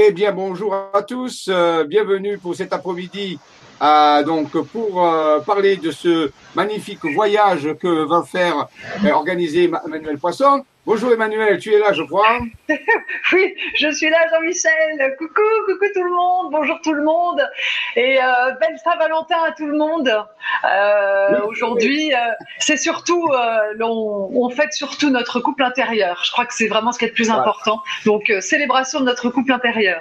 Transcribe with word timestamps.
Eh 0.00 0.12
bien, 0.12 0.30
bonjour 0.30 0.72
à 0.94 1.02
tous. 1.02 1.48
Euh, 1.48 1.82
bienvenue 1.82 2.38
pour 2.38 2.54
cet 2.54 2.72
après-midi. 2.72 3.36
euh, 3.82 4.22
donc, 4.22 4.50
pour 4.72 5.04
euh, 5.04 5.40
parler 5.40 5.76
de 5.76 5.90
ce 5.90 6.30
magnifique 6.54 7.04
voyage 7.14 7.68
que 7.80 8.04
va 8.04 8.22
faire 8.22 8.68
organiser 9.12 9.66
Ma- 9.66 9.82
Emmanuel 9.84 10.16
Poisson. 10.18 10.62
Bonjour 10.88 11.12
Emmanuel, 11.12 11.58
tu 11.58 11.70
es 11.74 11.78
là, 11.78 11.92
je 11.92 12.02
crois. 12.02 12.38
Oui, 13.34 13.54
je 13.74 13.90
suis 13.90 14.08
là, 14.08 14.16
Jean-Michel. 14.32 15.16
Coucou, 15.18 15.42
coucou 15.66 15.84
tout 15.94 16.02
le 16.02 16.10
monde. 16.10 16.50
Bonjour 16.50 16.80
tout 16.82 16.94
le 16.94 17.04
monde. 17.04 17.42
Et 17.94 18.16
euh, 18.16 18.52
belle 18.58 18.78
Saint-Valentin 18.82 19.36
à 19.46 19.52
tout 19.52 19.66
le 19.66 19.76
monde. 19.76 20.08
Euh, 20.08 21.28
Oui. 21.32 21.46
Aujourd'hui, 21.46 22.14
euh, 22.14 22.16
c'est 22.58 22.78
surtout, 22.78 23.22
euh, 23.34 23.84
on 23.84 24.48
fête 24.48 24.72
surtout 24.72 25.10
notre 25.10 25.40
couple 25.40 25.62
intérieur. 25.62 26.22
Je 26.24 26.32
crois 26.32 26.46
que 26.46 26.54
c'est 26.54 26.68
vraiment 26.68 26.90
ce 26.92 26.98
qui 26.98 27.04
est 27.04 27.08
le 27.08 27.14
plus 27.14 27.26
Voilà. 27.26 27.42
important. 27.42 27.82
Donc, 28.06 28.32
célébration 28.40 29.00
de 29.00 29.04
notre 29.04 29.28
couple 29.28 29.52
intérieur. 29.52 30.00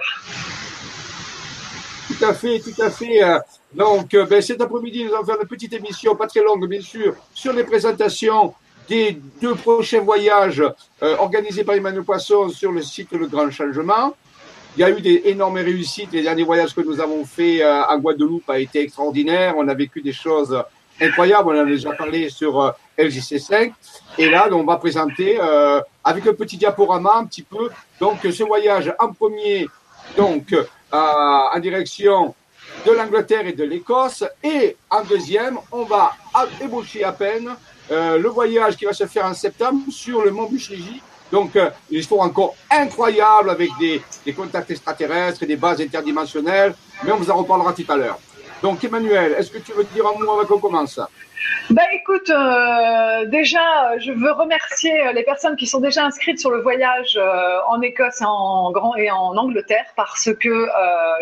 Tout 2.08 2.24
à 2.24 2.34
fait, 2.34 2.60
tout 2.60 2.82
à 2.82 2.90
fait. 2.90 3.20
Donc, 3.74 4.16
ben, 4.16 4.42
cet 4.42 4.62
après-midi, 4.62 5.04
nous 5.04 5.14
allons 5.14 5.26
faire 5.26 5.42
une 5.42 5.50
petite 5.50 5.74
émission, 5.74 6.16
pas 6.16 6.28
très 6.28 6.42
longue, 6.42 6.66
bien 6.66 6.80
sûr, 6.80 7.14
sur 7.34 7.52
les 7.52 7.66
présentations 7.66 8.54
des 8.88 9.18
deux 9.42 9.56
prochains 9.56 10.02
voyages 10.02 10.62
euh, 11.04 11.18
organisés 11.18 11.64
par 11.64 11.76
Emmanuel 11.76 12.04
Poisson 12.04 12.50
sur 12.50 12.72
le 12.72 12.82
site 12.82 13.12
Le 13.12 13.28
Grand 13.28 13.52
Changement. 13.52 14.16
Il 14.78 14.82
y 14.82 14.84
a 14.84 14.90
eu 14.92 15.02
des 15.02 15.24
énormes 15.26 15.58
réussites. 15.58 16.12
Les 16.12 16.22
derniers 16.22 16.44
voyages 16.44 16.74
que 16.76 16.82
nous 16.82 17.00
avons 17.00 17.26
faits 17.26 17.62
euh, 17.62 17.82
en 17.90 17.98
Guadeloupe 17.98 18.50
a 18.50 18.60
été 18.60 18.82
extraordinaire. 18.82 19.56
On 19.58 19.68
a 19.68 19.74
vécu 19.74 20.02
des 20.02 20.14
choses 20.14 20.64
incroyables. 21.02 21.50
On 21.50 21.56
en 21.58 21.62
a 21.62 21.66
déjà 21.66 21.92
parlé 21.94 22.30
sur 22.30 22.62
euh, 22.62 22.72
LJC5. 22.98 23.72
Et 24.20 24.30
là, 24.30 24.48
on 24.52 24.64
va 24.64 24.78
présenter 24.78 25.38
euh, 25.42 25.82
avec 26.04 26.26
un 26.28 26.34
petit 26.34 26.58
diaporama 26.58 27.16
un 27.18 27.26
petit 27.26 27.44
peu 27.44 27.70
donc 28.00 28.20
ce 28.24 28.44
voyage 28.44 28.94
en 29.00 29.12
premier 29.14 29.68
donc 30.16 30.54
euh, 30.54 30.64
en 30.92 31.60
direction 31.60 32.34
de 32.86 32.92
l'Angleterre 32.92 33.46
et 33.48 33.54
de 33.54 33.64
l'Écosse. 33.64 34.24
Et 34.44 34.78
en 34.90 35.04
deuxième, 35.04 35.58
on 35.72 35.84
va 35.84 36.14
à- 36.34 36.46
ébaucher 36.64 37.04
à 37.04 37.12
peine 37.12 37.50
euh, 37.92 38.18
le 38.18 38.30
voyage 38.30 38.76
qui 38.76 38.86
va 38.86 38.94
se 38.94 39.06
faire 39.06 39.26
en 39.26 39.34
septembre 39.34 39.82
sur 39.90 40.22
le 40.22 40.32
mont 40.32 40.48
Buchégie. 40.50 41.02
Donc, 41.32 41.56
euh, 41.56 41.70
une 41.92 42.00
histoire 42.00 42.22
encore 42.22 42.56
incroyable 42.70 43.50
avec 43.50 43.70
des, 43.80 44.02
contacts 44.34 44.72
extraterrestres 44.72 45.44
et 45.44 45.46
des 45.46 45.56
bases 45.58 45.82
interdimensionnelles, 45.82 46.74
mais 47.04 47.12
on 47.12 47.18
vous 47.18 47.30
en 47.30 47.38
reparlera 47.38 47.74
tout 47.74 47.86
à 47.90 47.98
l'heure. 47.98 48.20
Donc, 48.62 48.84
Emmanuel, 48.84 49.36
est-ce 49.38 49.52
que 49.52 49.60
tu 49.60 49.74
veux 49.74 49.84
dire 49.84 50.06
un 50.08 50.18
mot 50.18 50.32
avant 50.32 50.46
qu'on 50.46 50.60
commence? 50.60 51.00
Bah 51.70 51.84
écoute, 51.92 52.30
euh, 52.30 53.26
déjà, 53.26 53.98
je 54.00 54.14
veux 54.14 54.32
remercier 54.32 55.06
euh, 55.06 55.12
les 55.12 55.24
personnes 55.24 55.58
qui 55.58 55.68
sont 55.68 55.82
déjà 55.82 56.06
inscrites 56.06 56.40
sur 56.40 56.50
le 56.50 56.62
voyage 56.62 57.18
euh, 57.18 57.58
en 57.68 57.82
Écosse 57.82 58.22
et 58.22 58.26
en, 58.26 58.72
Grand 58.72 58.96
et 58.96 59.12
en 59.12 59.36
Angleterre 59.36 59.86
parce 59.98 60.30
que 60.40 60.68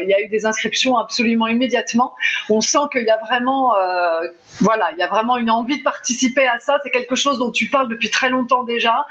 y 0.07 0.13
a 0.13 0.21
eu 0.21 0.27
des 0.27 0.45
inscriptions 0.45 0.97
absolument 0.97 1.47
immédiatement. 1.47 2.13
On 2.49 2.61
sent 2.61 2.77
qu'il 2.91 3.03
y 3.03 3.09
a 3.09 3.17
vraiment, 3.17 3.73
voilà, 4.59 4.91
il 4.91 4.99
y 4.99 5.01
a 5.01 5.07
vraiment 5.07 5.37
une 5.37 5.49
envie 5.49 5.79
de 5.79 5.83
participer 5.83 6.45
à 6.45 6.59
ça. 6.59 6.77
C'est 6.83 6.91
quelque 6.91 7.15
chose 7.15 7.39
dont 7.39 7.51
tu 7.51 7.69
parles 7.69 7.87
depuis 7.87 8.11
très 8.11 8.29
longtemps 8.29 8.63
déjà, 8.63 9.07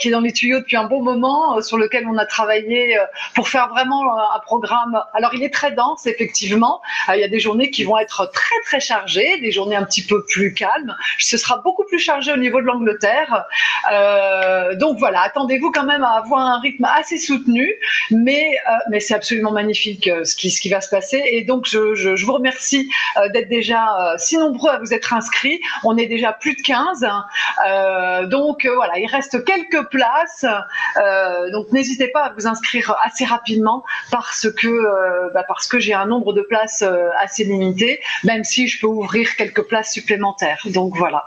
qui 0.00 0.08
est 0.08 0.10
dans 0.10 0.20
les 0.20 0.32
tuyaux 0.32 0.58
depuis 0.58 0.76
un 0.76 0.84
bon 0.84 1.02
moment, 1.02 1.60
sur 1.62 1.78
lequel 1.78 2.06
on 2.08 2.16
a 2.16 2.26
travaillé 2.26 2.98
pour 3.34 3.48
faire 3.48 3.68
vraiment 3.68 4.18
un 4.34 4.40
programme. 4.40 5.00
Alors 5.14 5.34
il 5.34 5.42
est 5.44 5.54
très 5.54 5.72
dense 5.72 6.06
effectivement. 6.06 6.80
Il 7.14 7.20
y 7.20 7.24
a 7.24 7.28
des 7.28 7.40
journées 7.40 7.70
qui 7.70 7.84
vont 7.84 7.98
être 7.98 8.30
très 8.32 8.60
très 8.64 8.80
chargées, 8.80 9.40
des 9.40 9.52
journées 9.52 9.76
un 9.76 9.84
petit 9.84 10.04
peu 10.04 10.24
plus 10.28 10.54
calmes. 10.54 10.94
Ce 11.18 11.36
sera 11.36 11.58
beaucoup 11.58 11.84
plus 11.84 11.98
chargé 11.98 12.32
au 12.32 12.36
niveau 12.36 12.60
de 12.60 12.66
l'Angleterre. 12.66 13.44
Euh, 13.92 14.74
donc 14.74 14.98
voilà, 14.98 15.22
attendez-vous 15.22 15.70
quand 15.72 15.84
même 15.84 16.04
à 16.04 16.18
avoir 16.18 16.40
un 16.46 16.60
rythme 16.60 16.84
assez 16.84 17.18
soutenu, 17.18 17.74
mais 18.10 18.58
euh, 18.68 18.72
mais 18.90 19.00
c'est 19.00 19.14
absolument 19.14 19.52
magnifique 19.52 20.08
euh, 20.08 20.24
ce 20.24 20.36
qui 20.36 20.50
ce 20.50 20.60
qui 20.60 20.68
va 20.68 20.80
se 20.80 20.90
passer. 20.90 21.22
Et 21.32 21.42
donc 21.42 21.66
je 21.66 21.94
je, 21.94 22.24
vous 22.24 22.34
remercie 22.34 22.90
d'être 23.32 23.48
déjà 23.48 24.14
si 24.18 24.36
nombreux 24.36 24.70
à 24.70 24.78
vous 24.78 24.92
être 24.92 25.14
inscrits. 25.14 25.60
On 25.84 25.96
est 25.96 26.06
déjà 26.06 26.32
plus 26.32 26.54
de 26.54 26.62
15. 26.62 27.08
Euh, 27.66 28.26
donc 28.26 28.66
voilà, 28.66 28.98
il 28.98 29.06
reste 29.06 29.44
quelques 29.44 29.88
places. 29.88 30.44
Donc 31.52 31.72
n'hésitez 31.72 32.08
pas 32.08 32.24
à 32.24 32.32
vous 32.32 32.46
inscrire 32.46 32.96
assez 33.02 33.24
rapidement 33.24 33.84
parce 34.10 34.50
que 34.50 35.32
bah, 35.32 35.44
parce 35.48 35.66
que 35.66 35.78
j'ai 35.78 35.94
un 35.94 36.06
nombre 36.06 36.32
de 36.32 36.42
places 36.42 36.84
assez 37.18 37.44
limité, 37.44 38.00
même 38.24 38.44
si 38.44 38.68
je 38.68 38.80
peux 38.80 38.86
ouvrir 38.86 39.34
quelques 39.36 39.62
places 39.62 39.92
supplémentaires. 39.92 40.07
Donc 40.66 40.96
voilà. 40.96 41.24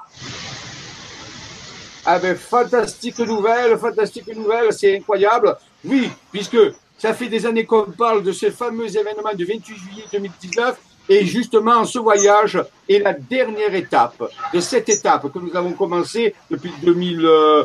Ah 2.05 2.17
ben, 2.17 2.35
fantastique 2.35 3.19
nouvelle, 3.19 3.77
fantastique 3.77 4.35
nouvelle, 4.35 4.73
c'est 4.73 4.97
incroyable. 4.97 5.55
Oui, 5.85 6.09
puisque 6.31 6.57
ça 6.97 7.13
fait 7.13 7.27
des 7.27 7.45
années 7.45 7.65
qu'on 7.65 7.91
parle 7.91 8.23
de 8.23 8.31
ce 8.31 8.49
fameux 8.49 8.87
événement 8.87 9.33
du 9.35 9.45
28 9.45 9.75
juillet 9.75 10.03
2019 10.11 10.77
et 11.09 11.25
justement 11.25 11.83
ce 11.85 11.99
voyage 11.99 12.59
est 12.87 12.99
la 12.99 13.13
dernière 13.13 13.73
étape 13.75 14.23
de 14.53 14.59
cette 14.59 14.89
étape 14.89 15.31
que 15.31 15.39
nous 15.39 15.55
avons 15.55 15.73
commencé 15.73 16.33
depuis 16.49 16.71
2000, 16.81 17.25
euh, 17.25 17.63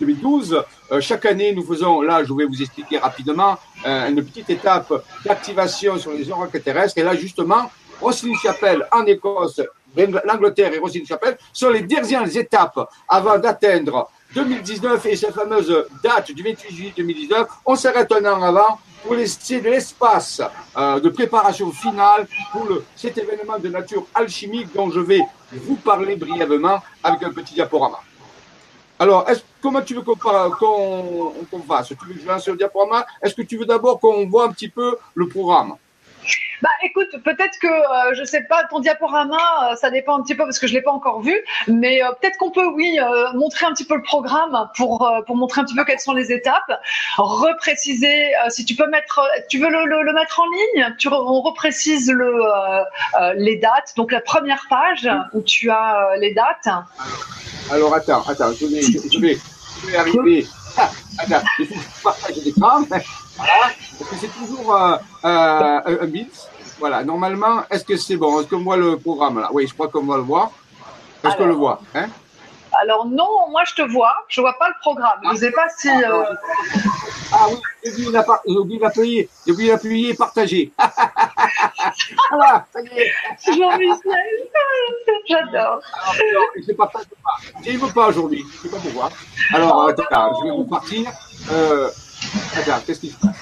2012. 0.00 0.62
Euh, 0.92 1.00
chaque 1.00 1.26
année, 1.26 1.52
nous 1.54 1.64
faisons, 1.64 2.02
là, 2.02 2.22
je 2.24 2.32
vais 2.32 2.44
vous 2.44 2.60
expliquer 2.60 2.98
rapidement, 2.98 3.58
euh, 3.86 4.08
une 4.08 4.22
petite 4.24 4.50
étape 4.50 4.92
d'activation 5.24 5.98
sur 5.98 6.12
les 6.12 6.30
oracles 6.30 6.60
terrestres. 6.60 6.98
Et 6.98 7.02
là, 7.02 7.16
justement, 7.16 7.70
Roselyne 8.00 8.36
Chapelle 8.36 8.86
en 8.92 9.04
Écosse, 9.06 9.60
l'Angleterre 9.96 10.72
et 10.72 10.78
Roselyne 10.78 11.06
Chapelle 11.06 11.38
sont 11.52 11.70
les 11.70 11.82
dernières 11.82 12.36
étapes 12.36 12.88
avant 13.08 13.38
d'atteindre 13.38 14.10
2019 14.34 15.04
et 15.06 15.16
cette 15.16 15.34
fameuse 15.34 15.86
date 16.02 16.30
du 16.32 16.42
28 16.42 16.74
juillet 16.74 16.92
2019. 16.96 17.48
On 17.66 17.74
s'arrête 17.74 18.10
un 18.12 18.24
an 18.26 18.42
avant 18.42 18.78
pour 19.02 19.14
laisser 19.14 19.60
de 19.60 19.70
l'espace 19.70 20.40
euh, 20.76 21.00
de 21.00 21.08
préparation 21.08 21.72
finale 21.72 22.26
pour 22.52 22.68
cet 22.94 23.18
événement 23.18 23.58
de 23.58 23.68
nature 23.68 24.06
alchimique 24.14 24.68
dont 24.74 24.90
je 24.90 25.00
vais 25.00 25.20
vous 25.52 25.76
parler 25.76 26.16
brièvement 26.16 26.80
avec 27.02 27.22
un 27.22 27.30
petit 27.32 27.54
diaporama. 27.54 27.98
Alors, 28.98 29.26
comment 29.62 29.80
tu 29.80 29.94
veux 29.94 30.02
qu'on 30.02 30.14
fasse? 31.66 31.88
Tu 31.88 31.94
veux 32.06 32.14
que 32.14 32.20
je 32.20 32.26
lance 32.26 32.46
le 32.46 32.56
diaporama? 32.56 33.06
Est-ce 33.22 33.34
que 33.34 33.42
tu 33.42 33.56
veux 33.56 33.64
d'abord 33.64 33.98
qu'on 33.98 34.28
voit 34.28 34.44
un 34.44 34.52
petit 34.52 34.68
peu 34.68 34.96
le 35.14 35.26
programme? 35.26 35.74
Bah 36.62 36.68
écoute, 36.82 37.08
peut-être 37.24 37.58
que 37.58 37.66
euh, 37.66 38.14
je 38.14 38.24
sais 38.24 38.42
pas 38.42 38.64
ton 38.64 38.80
diaporama, 38.80 39.38
euh, 39.38 39.76
ça 39.76 39.90
dépend 39.90 40.18
un 40.18 40.22
petit 40.22 40.34
peu 40.34 40.44
parce 40.44 40.58
que 40.58 40.66
je 40.66 40.74
l'ai 40.74 40.82
pas 40.82 40.90
encore 40.92 41.20
vu, 41.20 41.34
mais 41.68 42.02
euh, 42.02 42.08
peut-être 42.20 42.36
qu'on 42.38 42.50
peut 42.50 42.66
oui 42.66 42.98
montrer 43.34 43.66
un 43.66 43.72
petit 43.72 43.84
peu 43.84 43.96
le 43.96 44.02
programme 44.02 44.68
pour 44.76 45.10
pour 45.26 45.36
montrer 45.36 45.60
un 45.62 45.64
petit 45.64 45.74
peu 45.74 45.84
quelles 45.84 46.00
sont 46.00 46.12
les 46.12 46.32
étapes, 46.32 46.80
repréciser 47.16 48.32
si 48.48 48.64
tu 48.64 48.74
peux 48.74 48.88
mettre, 48.88 49.20
tu 49.48 49.58
veux 49.58 49.70
le, 49.70 49.84
le, 49.86 50.02
le 50.02 50.12
mettre 50.12 50.40
en 50.40 50.46
ligne, 50.46 50.94
tu 50.98 51.08
on 51.08 51.40
reprécise 51.40 52.10
le 52.10 52.42
les 53.36 53.56
dates, 53.56 53.94
donc 53.96 54.12
la 54.12 54.20
première 54.20 54.64
page 54.68 55.08
où 55.32 55.42
tu 55.42 55.70
as 55.70 56.10
les 56.18 56.34
dates. 56.34 56.68
Alors, 57.70 57.94
attends, 57.94 58.22
attends, 58.26 58.52
je 58.52 58.66
vais, 58.66 58.82
je, 58.82 59.20
vais, 59.20 59.38
je 59.82 59.86
vais 59.86 59.96
arriver. 59.96 60.46
Ah, 60.76 60.90
attends, 61.18 61.42
il 61.58 61.66
faut 61.66 62.10
l'écran. 62.44 62.82
Voilà, 63.40 63.72
parce 63.98 64.10
que 64.10 64.16
c'est 64.16 64.28
toujours 64.38 64.74
euh, 64.74 64.96
euh, 65.24 66.02
un, 66.02 66.06
bit. 66.06 66.30
Voilà, 66.78 67.02
normalement, 67.04 67.62
est-ce 67.70 67.84
que 67.84 67.96
c'est 67.96 68.16
bon? 68.16 68.40
Est-ce 68.40 68.48
qu'on 68.48 68.62
voit 68.62 68.76
le 68.76 68.98
programme 68.98 69.38
là? 69.40 69.48
Oui, 69.52 69.66
je 69.66 69.72
crois 69.74 69.88
qu'on 69.88 70.04
va 70.04 70.16
le 70.16 70.22
voir. 70.22 70.50
Est-ce 71.24 71.36
qu'on 71.36 71.46
le 71.46 71.54
voit 71.54 71.80
hein? 71.94 72.06
Alors 72.80 73.04
non, 73.04 73.48
moi 73.50 73.62
je 73.66 73.74
te 73.74 73.82
vois, 73.82 74.14
je 74.28 74.40
vois 74.40 74.56
pas 74.58 74.68
le 74.68 74.74
programme. 74.80 75.18
Je 75.32 75.36
sais 75.38 75.50
pas 75.50 75.66
si 75.76 75.88
euh, 75.88 76.22
Ah 77.32 77.46
oui, 77.50 77.56
j'ai 77.84 77.90
oublié 77.92 78.12
d'appa- 78.12 78.42
j'ai 78.46 78.56
oublié 78.56 78.78
d'appuyer, 78.78 79.28
j'ai 79.44 79.52
oublié 79.52 79.70
d'appuyer 79.72 80.14
partager. 80.14 80.72
voilà. 82.30 82.64
Jean-Michel, 83.44 84.48
j'adore. 85.28 85.80
Je 86.14 86.70
ne 86.70 86.76
partage 86.76 87.06
pas. 87.06 87.60
Ne 87.70 87.76
veux 87.78 87.92
pas 87.92 88.06
aujourd'hui, 88.08 88.44
je 88.48 88.56
ne 88.58 88.62
sais 88.62 88.76
pas 88.76 88.82
pourquoi. 88.82 89.10
Alors, 89.52 89.88
attends, 89.88 90.40
je 90.40 90.44
vais 90.48 90.56
vous 90.56 90.64
partir. 90.64 91.10
Euh, 91.50 91.90
attends, 92.56 92.80
qu'est-ce 92.86 93.00
qui 93.00 93.10
se 93.10 93.16
passe 93.18 93.36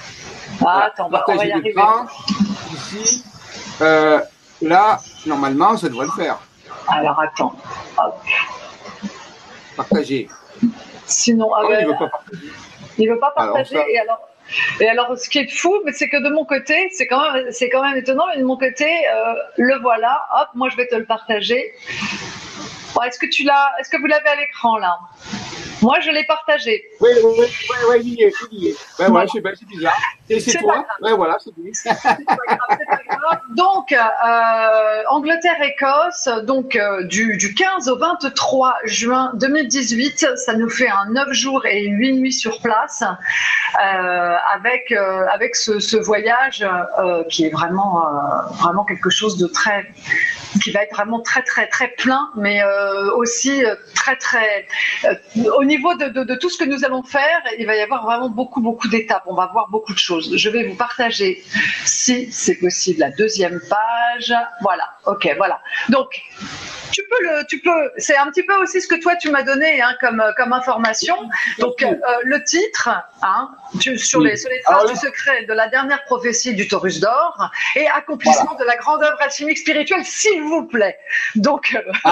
Ah, 0.65 0.85
attends, 0.87 1.07
on 1.07 1.09
va, 1.09 1.23
on 1.27 1.35
va 1.35 1.45
y 1.45 1.49
Partager 1.49 1.51
arriver. 1.53 1.69
l'écran, 1.69 2.05
ici. 2.73 3.23
Euh, 3.81 4.19
là, 4.61 4.99
normalement, 5.25 5.77
ça 5.77 5.89
devrait 5.89 6.05
le 6.07 6.11
faire. 6.11 6.37
Alors 6.87 7.19
attends. 7.19 7.55
Hop. 7.97 8.19
Partager. 9.75 10.27
Sinon, 11.05 11.51
ah 11.55 11.61
Ah, 11.63 11.79
il 11.81 11.87
ne 11.87 11.91
veut 11.91 11.97
pas 11.97 12.07
partager. 12.09 12.47
il 12.97 13.09
veut 13.09 13.19
pas 13.19 13.31
partager. 13.31 13.75
Alors, 13.75 13.85
ça- 13.85 13.91
Et 13.91 13.99
alors, 13.99 14.19
et 14.81 14.89
alors, 14.89 15.17
ce 15.17 15.29
qui 15.29 15.39
est 15.39 15.51
fou, 15.51 15.73
c'est 15.93 16.09
que 16.09 16.17
de 16.17 16.29
mon 16.33 16.43
côté, 16.45 16.89
c'est 16.93 17.07
quand 17.07 17.31
même, 17.33 17.45
c'est 17.51 17.69
quand 17.69 17.83
même 17.83 17.95
étonnant, 17.97 18.25
mais 18.33 18.39
de 18.41 18.45
mon 18.45 18.57
côté, 18.57 18.85
euh, 19.07 19.33
le 19.57 19.79
voilà. 19.79 20.27
Hop, 20.39 20.49
moi 20.55 20.69
je 20.69 20.75
vais 20.77 20.87
te 20.87 20.95
le 20.95 21.05
partager. 21.05 21.73
Bon, 22.95 23.01
est-ce 23.03 23.19
que 23.19 23.27
tu 23.27 23.43
l'as, 23.43 23.71
est-ce 23.79 23.89
que 23.89 23.97
vous 23.97 24.07
l'avez 24.07 24.27
à 24.27 24.35
l'écran 24.35 24.77
là? 24.77 24.97
Moi, 25.81 25.99
je 26.01 26.11
l'ai 26.11 26.25
partagé. 26.25 26.83
Oui, 26.99 27.09
oui, 27.23 27.31
oui, 27.39 27.75
oui, 27.89 28.01
il 28.03 28.23
est, 28.23 28.33
il 28.51 28.67
est. 28.67 28.75
Ben 28.97 29.11
ouais, 29.11 29.25
je 29.27 29.33
sais 29.33 29.41
pas, 29.41 29.51
c'est 29.57 29.67
bizarre. 29.67 29.97
Et 30.29 30.39
c'est 30.39 30.57
toi 30.59 30.85
Ouais, 31.01 31.13
voilà, 31.15 31.37
c'est 31.39 31.51
donc, 33.55 33.91
euh, 33.91 35.03
Angleterre-Écosse, 35.09 36.29
donc 36.45 36.75
euh, 36.75 37.03
du, 37.03 37.37
du 37.37 37.53
15 37.53 37.89
au 37.89 37.97
23 37.97 38.75
juin 38.85 39.31
2018, 39.35 40.27
ça 40.35 40.53
nous 40.55 40.69
fait 40.69 40.89
un 40.89 41.09
9 41.11 41.31
jours 41.31 41.65
et 41.65 41.87
8 41.87 42.13
nuits 42.13 42.33
sur 42.33 42.61
place, 42.61 43.03
euh, 43.03 44.35
avec, 44.53 44.91
euh, 44.91 45.25
avec 45.33 45.55
ce, 45.55 45.79
ce 45.79 45.97
voyage 45.97 46.65
euh, 46.99 47.23
qui 47.29 47.45
est 47.45 47.49
vraiment, 47.49 48.05
euh, 48.05 48.09
vraiment 48.59 48.83
quelque 48.85 49.09
chose 49.09 49.37
de 49.37 49.47
très 49.47 49.85
qui 50.63 50.71
va 50.71 50.83
être 50.83 50.95
vraiment 50.95 51.21
très 51.21 51.43
très 51.43 51.67
très 51.67 51.89
plein, 51.89 52.29
mais 52.35 52.61
euh, 52.63 53.11
aussi 53.15 53.63
euh, 53.63 53.75
très 53.95 54.15
très 54.15 54.67
euh, 55.05 55.13
au 55.57 55.63
niveau 55.63 55.93
de, 55.95 56.05
de, 56.05 56.23
de, 56.23 56.35
tout 56.35 56.49
ce 56.49 56.57
que 56.57 56.65
nous 56.65 56.83
allons 56.85 57.03
faire, 57.03 57.41
il 57.57 57.65
va 57.65 57.75
y 57.75 57.81
avoir 57.81 58.05
vraiment 58.05 58.29
beaucoup 58.29 58.61
beaucoup 58.61 58.87
d'étapes. 58.87 59.23
On 59.27 59.35
va 59.35 59.47
voir 59.47 59.69
beaucoup 59.69 59.93
de 59.93 59.99
choses. 59.99 60.35
Je 60.35 60.49
vais 60.49 60.63
vous 60.63 60.75
partager, 60.75 61.43
si 61.85 62.31
c'est 62.31 62.55
possible, 62.55 62.99
la 62.99 63.11
deuxième 63.11 63.59
page. 63.69 64.33
Voilà, 64.61 64.89
ok, 65.05 65.33
voilà. 65.37 65.61
Donc 65.89 66.21
tu 66.99 67.07
peux 67.09 67.23
le, 67.23 67.45
tu 67.45 67.59
peux. 67.59 67.91
C'est 67.97 68.17
un 68.17 68.27
petit 68.27 68.43
peu 68.43 68.55
aussi 68.55 68.81
ce 68.81 68.87
que 68.87 68.95
toi 68.95 69.15
tu 69.15 69.29
m'as 69.29 69.43
donné 69.43 69.81
hein, 69.81 69.95
comme 70.01 70.21
comme 70.35 70.53
information. 70.53 71.15
Donc 71.59 71.81
euh, 71.83 71.95
le 72.23 72.43
titre, 72.43 72.89
hein, 73.21 73.49
tu, 73.79 73.97
sur 73.97 74.21
les 74.21 74.35
sur 74.35 74.49
les 74.49 74.61
traces 74.61 74.91
du 74.91 74.95
secret 74.97 75.45
de 75.45 75.53
la 75.53 75.67
dernière 75.69 76.03
prophétie 76.05 76.53
du 76.53 76.67
Taurus 76.67 76.99
d'or 76.99 77.51
et 77.75 77.87
accomplissement 77.87 78.55
voilà. 78.57 78.59
de 78.59 78.65
la 78.65 78.75
grande 78.77 79.03
œuvre 79.03 79.21
alchimique 79.21 79.57
spirituelle, 79.57 80.03
s'il 80.03 80.41
vous 80.41 80.65
plaît. 80.65 80.97
Donc 81.35 81.75
euh... 81.75 82.11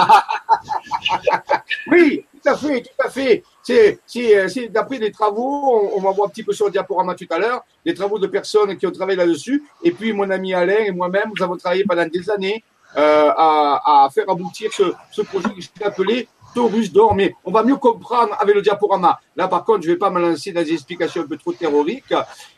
oui, 1.88 2.24
tout 2.42 2.50
à 2.50 2.56
fait, 2.56 2.82
tout 2.82 3.06
à 3.06 3.10
fait. 3.10 3.42
C'est, 3.62 3.98
c'est, 4.06 4.48
c'est 4.48 4.68
d'après 4.68 4.98
des 4.98 5.12
travaux, 5.12 5.90
on, 5.92 5.98
on, 5.98 6.00
va 6.00 6.12
voir 6.12 6.28
un 6.28 6.30
petit 6.30 6.42
peu 6.42 6.54
sur 6.54 6.66
le 6.66 6.72
diaporama 6.72 7.14
tout 7.14 7.26
à 7.28 7.38
l'heure, 7.38 7.62
des 7.84 7.92
travaux 7.92 8.18
de 8.18 8.26
personnes 8.26 8.74
qui 8.78 8.86
ont 8.86 8.90
travaillé 8.90 9.18
là-dessus. 9.18 9.62
Et 9.82 9.90
puis 9.90 10.14
mon 10.14 10.30
ami 10.30 10.54
Alain 10.54 10.84
et 10.86 10.90
moi-même, 10.90 11.30
nous 11.36 11.44
avons 11.44 11.56
travaillé 11.58 11.84
pendant 11.84 12.06
des 12.06 12.30
années 12.30 12.64
euh, 12.64 12.77
à, 12.96 14.04
à, 14.04 14.10
faire 14.10 14.28
aboutir 14.28 14.72
ce, 14.72 14.92
ce 15.10 15.22
projet 15.22 15.48
que 15.50 15.60
j'ai 15.60 15.84
appelé 15.84 16.28
Taurus 16.54 16.92
d'or, 16.92 17.16
on 17.44 17.50
va 17.50 17.62
mieux 17.62 17.76
comprendre 17.76 18.34
avec 18.38 18.54
le 18.54 18.62
diaporama. 18.62 19.20
Là, 19.36 19.48
par 19.48 19.64
contre, 19.64 19.82
je 19.82 19.88
ne 19.88 19.92
vais 19.94 19.98
pas 19.98 20.10
me 20.10 20.20
lancer 20.20 20.52
dans 20.52 20.62
des 20.62 20.72
explications 20.72 21.22
un 21.22 21.26
peu 21.26 21.36
trop 21.36 21.52
terroriques. 21.52 22.14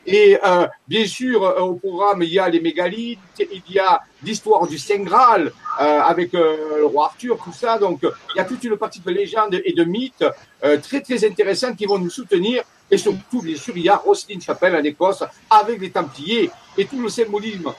Et 0.07 0.39
euh, 0.45 0.67
bien 0.87 1.07
sûr, 1.07 1.45
euh, 1.45 1.61
au 1.61 1.75
programme, 1.75 2.23
il 2.23 2.31
y 2.31 2.39
a 2.39 2.49
les 2.49 2.61
mégalithes, 2.61 3.19
il 3.39 3.63
y 3.69 3.79
a 3.79 4.01
l'histoire 4.23 4.67
du 4.67 4.79
Saint 4.79 5.03
Graal 5.03 5.53
euh, 5.81 6.01
avec 6.01 6.35
euh, 6.35 6.79
le 6.79 6.87
roi 6.87 7.07
Arthur, 7.07 7.39
tout 7.43 7.53
ça. 7.53 7.79
Donc, 7.79 8.01
il 8.03 8.39
y 8.39 8.41
a 8.41 8.45
toute 8.45 8.63
une 8.65 8.77
partie 8.77 9.01
de 9.01 9.11
légendes 9.11 9.61
et 9.65 9.73
de 9.73 9.85
mythes 9.85 10.25
euh, 10.65 10.79
très, 10.79 11.01
très 11.01 11.25
intéressantes 11.25 11.77
qui 11.77 11.87
vont 11.87 11.99
nous 11.99 12.11
soutenir. 12.11 12.63
Et 12.91 12.99
surtout, 12.99 13.43
bien 13.43 13.57
sûr, 13.57 13.77
il 13.77 13.85
y 13.85 13.89
a 13.89 13.97
Roselyne 13.97 14.41
Chapelle 14.41 14.77
en 14.77 14.83
Écosse 14.83 15.23
avec 15.49 15.81
les 15.81 15.91
Templiers 15.91 16.51
et 16.77 16.85
tout 16.87 17.01
le 17.01 17.09
symbolisme 17.09 17.73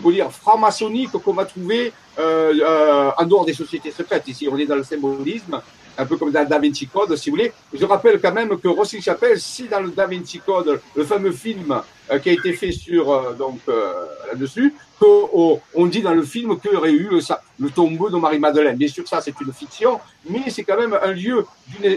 vous 0.00 0.12
dire, 0.12 0.30
franc-maçonnique 0.30 1.10
qu'on 1.10 1.32
va 1.32 1.44
trouver 1.44 1.92
euh, 2.18 2.52
euh, 2.60 3.10
en 3.16 3.24
dehors 3.24 3.44
des 3.44 3.54
sociétés 3.54 3.90
secrètes. 3.90 4.26
Ici, 4.28 4.48
on 4.50 4.58
est 4.58 4.66
dans 4.66 4.76
le 4.76 4.84
symbolisme, 4.84 5.60
un 5.96 6.06
peu 6.06 6.16
comme 6.16 6.30
dans 6.30 6.40
le 6.40 6.46
Da 6.46 6.58
Vinci 6.58 6.86
Code, 6.86 7.14
si 7.16 7.30
vous 7.30 7.36
voulez. 7.36 7.52
Je 7.72 7.84
rappelle 7.84 8.20
quand 8.20 8.32
même 8.32 8.56
que 8.58 8.68
Rossi 8.68 9.00
Chapelle, 9.00 9.40
si 9.40 9.64
dans 9.68 9.80
le 9.80 9.90
Da 9.90 10.06
Vinci 10.06 10.40
Code, 10.40 10.80
le 10.94 11.04
fameux 11.04 11.32
film 11.32 11.80
euh, 12.10 12.18
qui 12.18 12.30
a 12.30 12.32
été 12.32 12.52
fait 12.52 12.72
sur 12.72 13.34
donc 13.36 13.60
là-dessus, 13.66 14.74
qu'on 14.98 15.60
on 15.74 15.86
dit 15.86 16.02
dans 16.02 16.14
le 16.14 16.22
film 16.22 16.58
qu'il 16.58 16.72
y 16.72 16.76
aurait 16.76 16.92
eu 16.92 17.08
le, 17.58 17.70
tombeau 17.70 18.10
de 18.10 18.16
Marie-Madeleine. 18.16 18.76
Bien 18.76 18.88
sûr, 18.88 19.06
ça, 19.06 19.20
c'est 19.20 19.34
une 19.40 19.52
fiction, 19.52 20.00
mais 20.28 20.50
c'est 20.50 20.64
quand 20.64 20.78
même 20.78 20.98
un 21.00 21.12
lieu 21.12 21.46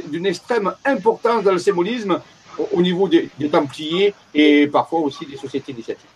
d'une 0.08 0.26
extrême 0.26 0.72
importance 0.86 1.44
dans 1.44 1.52
le 1.52 1.60
symbolisme 1.60 2.20
au, 2.58 2.68
au 2.74 2.82
niveau 2.82 3.08
des, 3.08 3.30
des 3.40 3.50
Templiers 3.50 4.14
et 4.34 4.68
parfois 4.68 5.00
aussi 5.00 5.26
des 5.26 5.38
sociétés 5.38 5.72
initiatives. 5.72 6.08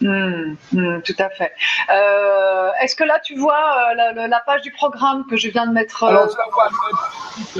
Mmh, 0.00 0.56
mmh, 0.72 1.02
tout 1.02 1.14
à 1.18 1.28
fait. 1.28 1.52
Euh, 1.92 2.70
Est-ce 2.80 2.96
que 2.96 3.04
là 3.04 3.20
tu 3.22 3.36
vois 3.36 3.90
euh, 3.90 4.12
la, 4.14 4.28
la, 4.28 4.40
page 4.40 4.62
du 4.62 4.72
programme 4.72 5.26
que 5.28 5.36
je 5.36 5.48
viens 5.48 5.66
de 5.66 5.72
mettre 5.72 6.04
euh... 6.04 6.08
Alors, 6.08 6.30
je 6.30 6.36
la 6.38 6.44
vois, 6.50 6.68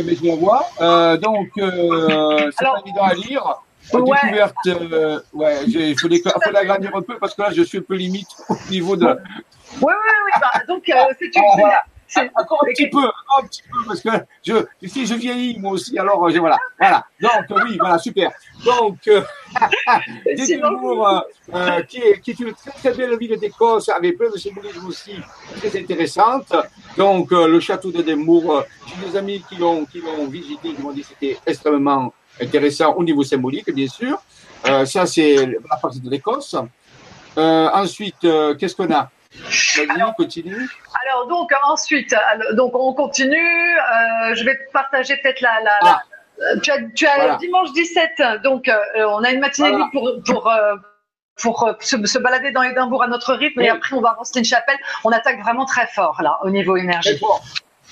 mais 0.03 0.15
je 0.15 0.27
la 0.27 0.37
vois. 0.37 0.67
Euh, 0.81 1.17
donc, 1.19 1.49
euh, 1.59 2.51
c'est 2.57 2.65
pas 2.65 2.81
évident 2.85 3.03
à 3.03 3.15
lire. 3.15 3.45
Ouais. 3.93 4.19
Découverte, 4.23 4.55
ouais, 5.33 5.65
il 5.67 5.99
faut, 5.99 6.09
faut 6.09 6.51
l'agrandir 6.53 6.95
un 6.95 7.03
peu 7.03 7.19
parce 7.19 7.35
que 7.35 7.43
là, 7.43 7.49
je 7.53 7.63
suis 7.63 7.79
un 7.79 7.83
peu 7.83 7.97
limite 7.97 8.29
au 8.49 8.57
niveau 8.71 8.97
de. 8.97 9.07
Oui, 9.07 9.15
oui, 9.83 9.93
oui. 10.25 10.33
Bah, 10.41 10.61
donc, 10.67 10.85
c'est 11.19 11.37
une. 11.37 11.43
Voilà. 11.59 11.83
Encore 12.17 12.65
un 12.65 12.73
petit 12.73 12.89
peu, 12.89 13.05
un 13.05 13.47
petit 13.47 13.63
peu, 13.63 13.79
parce 13.87 14.01
que 14.01 14.11
je, 14.45 14.55
si 14.89 15.07
je 15.07 15.15
vieillis 15.15 15.59
moi 15.59 15.73
aussi, 15.73 15.97
alors 15.99 16.29
je, 16.31 16.39
voilà, 16.39 16.59
voilà. 16.79 17.05
Donc 17.21 17.59
oui, 17.65 17.77
voilà, 17.79 17.99
super. 17.99 18.31
Donc, 18.65 18.97
euh, 19.09 19.23
euh, 21.55 21.83
qui, 21.83 21.99
est, 21.99 22.21
qui 22.21 22.31
est 22.33 22.41
une 22.41 22.53
très 22.53 22.71
très 22.73 22.93
belle 22.95 23.17
ville 23.19 23.39
d'Écosse, 23.39 23.89
avec 23.89 24.17
plein 24.17 24.31
de 24.31 24.39
symbolisme 24.39 24.87
aussi 24.87 25.13
très 25.59 25.79
intéressante. 25.81 26.53
Donc 26.97 27.33
euh, 27.33 27.47
le 27.47 27.61
château 27.61 27.91
de 27.91 28.01
euh, 28.01 28.63
j'ai 28.87 29.11
des 29.11 29.17
amis 29.17 29.43
qui 29.49 29.57
l'ont 29.57 29.85
qui 29.85 30.01
l'ont 30.01 30.27
visité, 30.27 30.75
qui 30.75 30.83
m'ont 30.83 30.93
dit 30.93 31.03
que 31.03 31.09
c'était 31.09 31.39
extrêmement 31.47 32.13
intéressant 32.41 32.95
au 32.95 33.05
niveau 33.05 33.23
symbolique, 33.23 33.73
bien 33.73 33.89
sûr. 33.89 34.21
Euh, 34.67 34.85
ça 34.85 35.07
c'est 35.07 35.47
la 35.47 35.77
partie 35.81 36.01
de 36.01 36.11
l'Écosse. 36.11 36.57
ensuite, 37.37 38.27
qu'est-ce 38.59 38.75
qu'on 38.75 38.93
a? 38.93 39.11
Alors, 39.89 40.15
continue. 40.17 40.69
alors 41.05 41.29
donc 41.29 41.51
ensuite, 41.65 42.15
donc 42.55 42.73
on 42.75 42.93
continue. 42.95 43.77
Euh, 43.77 44.35
je 44.35 44.45
vais 44.45 44.59
partager 44.73 45.17
peut-être 45.19 45.41
la, 45.41 45.61
la, 45.63 45.79
ah. 45.83 46.03
la, 46.39 46.61
Tu 46.61 46.71
as, 46.71 46.79
tu 46.95 47.07
as 47.07 47.17
voilà. 47.17 47.37
dimanche 47.37 47.73
17, 47.73 48.43
donc 48.43 48.69
euh, 48.69 48.79
on 48.97 49.23
a 49.23 49.31
une 49.31 49.41
matinée 49.41 49.71
voilà. 49.71 49.89
pour 49.93 50.11
pour 50.27 50.49
euh, 50.49 50.75
pour 51.41 51.75
se, 51.81 52.05
se, 52.05 52.19
balader 52.19 52.51
dans 52.51 52.63
Édimbourg 52.63 53.03
à 53.03 53.07
notre 53.07 53.35
rythme 53.35 53.61
oui. 53.61 53.67
et 53.67 53.71
après 53.71 53.97
on 53.97 54.01
va 54.01 54.11
à 54.11 54.13
Rosslyn 54.15 54.43
Chapel. 54.43 54.77
On 55.05 55.11
attaque 55.11 55.41
vraiment 55.41 55.65
très 55.65 55.87
fort 55.87 56.21
là 56.23 56.39
au 56.43 56.51
niveau 56.51 56.77
énergie. 56.77 57.19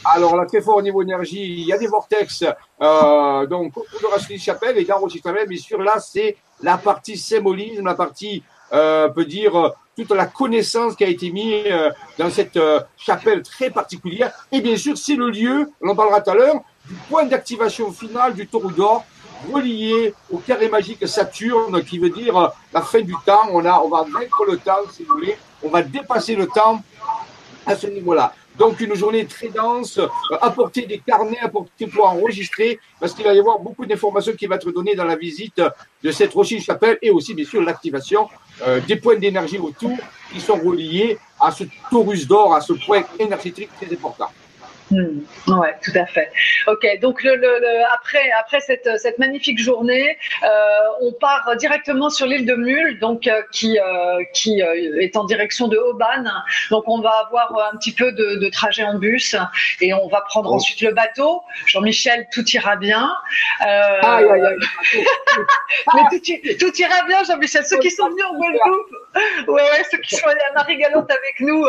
Alors 0.04 0.36
là, 0.36 0.46
très 0.46 0.60
fort 0.60 0.76
au 0.76 0.82
niveau 0.82 1.02
énergie, 1.02 1.42
il 1.42 1.66
y 1.66 1.72
a 1.72 1.78
des 1.78 1.86
vortex, 1.86 2.44
euh, 2.80 3.46
donc 3.46 3.76
autour 3.76 4.00
de 4.00 4.06
Rosslyn 4.06 4.38
Chapel 4.38 4.78
et 4.78 4.86
Chapel, 4.86 5.48
bien 5.48 5.58
sûr, 5.58 5.82
là 5.82 5.98
c'est 5.98 6.36
la 6.62 6.78
partie 6.78 7.16
symbolisme, 7.16 7.84
la 7.84 7.94
partie, 7.94 8.42
euh, 8.72 9.08
peut 9.08 9.24
dire, 9.24 9.74
toute 9.98 10.16
la 10.16 10.26
connaissance 10.26 10.94
qui 10.94 11.04
a 11.04 11.08
été 11.08 11.30
mise 11.30 11.64
euh, 11.66 11.90
dans 12.18 12.30
cette 12.30 12.56
euh, 12.56 12.80
chapelle 12.96 13.42
très 13.42 13.70
particulière. 13.70 14.32
Et 14.52 14.60
bien 14.60 14.76
sûr, 14.76 14.96
c'est 14.96 15.16
le 15.16 15.30
lieu, 15.30 15.70
on 15.80 15.88
en 15.88 15.96
parlera 15.96 16.20
tout 16.20 16.30
à 16.30 16.34
l'heure, 16.34 16.60
du 16.88 16.94
point 17.08 17.24
d'activation 17.24 17.90
final 17.90 18.34
du 18.34 18.46
taureau 18.46 18.70
d'or 18.70 19.04
relié 19.52 20.14
au 20.30 20.38
carré 20.38 20.68
magique 20.68 21.06
Saturne, 21.06 21.82
qui 21.84 21.98
veut 21.98 22.10
dire 22.10 22.36
euh, 22.36 22.48
la 22.72 22.82
fin 22.82 23.00
du 23.00 23.14
temps. 23.26 23.48
On, 23.52 23.64
a, 23.64 23.80
on 23.80 23.88
va 23.88 24.02
vaincre 24.04 24.44
le 24.48 24.56
temps, 24.58 24.86
si 24.92 25.02
vous 25.02 25.14
voulez. 25.14 25.36
On 25.62 25.68
va 25.68 25.82
dépasser 25.82 26.36
le 26.36 26.46
temps 26.46 26.80
à 27.66 27.74
ce 27.74 27.88
niveau-là. 27.88 28.32
Donc 28.58 28.80
une 28.80 28.94
journée 28.94 29.24
très 29.24 29.48
dense, 29.48 29.98
euh, 29.98 30.08
apporter 30.40 30.84
des 30.86 30.98
carnets, 30.98 31.38
apporter 31.40 31.86
pour 31.86 32.06
enregistrer, 32.06 32.80
parce 32.98 33.14
qu'il 33.14 33.24
va 33.24 33.32
y 33.32 33.38
avoir 33.38 33.60
beaucoup 33.60 33.86
d'informations 33.86 34.32
qui 34.32 34.46
vont 34.46 34.56
être 34.56 34.72
données 34.72 34.96
dans 34.96 35.04
la 35.04 35.16
visite 35.16 35.62
de 36.02 36.10
cette 36.10 36.32
Rochine 36.34 36.60
Chapelle 36.60 36.98
et 37.00 37.10
aussi 37.10 37.34
bien 37.34 37.44
sûr 37.44 37.62
l'activation 37.62 38.28
euh, 38.66 38.80
des 38.80 38.96
points 38.96 39.16
d'énergie 39.16 39.58
autour 39.58 39.96
qui 40.32 40.40
sont 40.40 40.56
reliés 40.56 41.18
à 41.40 41.52
ce 41.52 41.64
torus 41.90 42.26
d'or, 42.26 42.54
à 42.54 42.60
ce 42.60 42.72
point 42.72 43.02
énergétique 43.18 43.70
très 43.80 43.92
important. 43.92 44.28
Mmh, 44.90 45.58
ouais, 45.58 45.76
tout 45.82 45.92
à 45.94 46.06
fait. 46.06 46.30
Ok, 46.66 46.86
donc 47.00 47.22
le, 47.22 47.36
le, 47.36 47.60
le, 47.60 47.92
après, 47.92 48.30
après 48.38 48.60
cette, 48.60 48.88
cette 48.98 49.18
magnifique 49.18 49.58
journée, 49.58 50.16
euh, 50.42 50.48
on 51.02 51.12
part 51.12 51.54
directement 51.56 52.08
sur 52.08 52.26
l'île 52.26 52.46
de 52.46 52.54
Mule, 52.54 52.98
donc 52.98 53.26
euh, 53.26 53.42
qui, 53.52 53.78
euh, 53.78 54.22
qui 54.32 54.60
est 54.60 55.16
en 55.16 55.24
direction 55.24 55.68
de 55.68 55.76
Oban. 55.76 56.24
Donc 56.70 56.84
on 56.88 57.00
va 57.00 57.26
avoir 57.26 57.70
un 57.72 57.76
petit 57.76 57.92
peu 57.92 58.12
de, 58.12 58.36
de 58.36 58.48
trajet 58.48 58.82
en 58.82 58.98
bus 58.98 59.36
et 59.80 59.92
on 59.92 60.08
va 60.08 60.22
prendre 60.22 60.50
oh. 60.50 60.54
ensuite 60.54 60.80
le 60.80 60.92
bateau. 60.92 61.42
Jean-Michel, 61.66 62.26
tout 62.32 62.48
ira 62.50 62.76
bien. 62.76 63.10
aïe, 63.60 64.24
aïe, 64.24 64.42
aïe. 64.42 65.04
Mais 65.94 66.02
tout, 66.10 66.66
tout, 66.66 66.80
ira 66.80 67.02
bien, 67.06 67.24
Jean-Michel. 67.24 67.64
Ceux 67.66 67.78
qui 67.78 67.90
sont 67.90 68.08
venus 68.08 68.24
en 68.24 68.34
Guadeloupe, 68.34 69.48
ouais, 69.48 69.62
ouais, 69.62 69.84
ceux 69.90 69.98
qui 69.98 70.16
sont 70.16 70.26
allés 70.26 70.40
à 70.50 70.54
Marie-Galante 70.54 71.10
avec 71.10 71.40
nous 71.40 71.66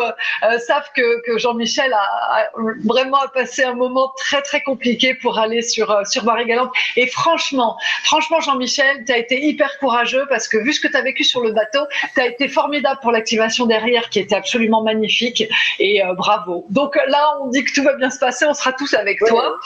savent 0.60 0.90
que, 0.96 1.22
que 1.26 1.38
Jean-Michel 1.38 1.92
a, 1.92 1.98
a 1.98 2.50
vraiment 2.86 3.09
vraiment 3.10 3.28
passé 3.34 3.64
un 3.64 3.74
moment 3.74 4.14
très 4.18 4.42
très 4.42 4.62
compliqué 4.62 5.14
pour 5.16 5.40
aller 5.40 5.62
sur 5.62 5.92
euh, 5.92 6.04
sur 6.06 6.24
Marie-Galante. 6.24 6.72
Et 6.96 7.08
franchement, 7.08 7.78
franchement 8.04 8.40
Jean-Michel, 8.40 9.04
tu 9.06 9.12
as 9.12 9.18
été 9.18 9.44
hyper 9.44 9.78
courageux 9.80 10.26
parce 10.30 10.48
que 10.48 10.58
vu 10.58 10.74
ce 10.74 10.80
que 10.80 10.88
tu 10.88 10.96
as 10.96 11.02
vécu 11.02 11.24
sur 11.24 11.42
le 11.42 11.52
bateau, 11.52 11.86
tu 12.14 12.22
as 12.22 12.28
été 12.28 12.48
formidable 12.48 13.00
pour 13.02 13.12
l'activation 13.12 13.66
derrière 13.66 14.10
qui 14.10 14.20
était 14.20 14.36
absolument 14.36 14.84
magnifique 14.84 15.44
et 15.80 16.04
euh, 16.04 16.14
bravo. 16.14 16.66
Donc 16.70 16.96
là, 17.08 17.38
on 17.42 17.48
dit 17.48 17.64
que 17.64 17.74
tout 17.74 17.84
va 17.84 17.94
bien 17.94 18.10
se 18.10 18.20
passer, 18.20 18.46
on 18.46 18.54
sera 18.54 18.74
tous 18.74 18.94
avec 18.94 19.22
ouais. 19.22 19.30
toi. 19.30 19.58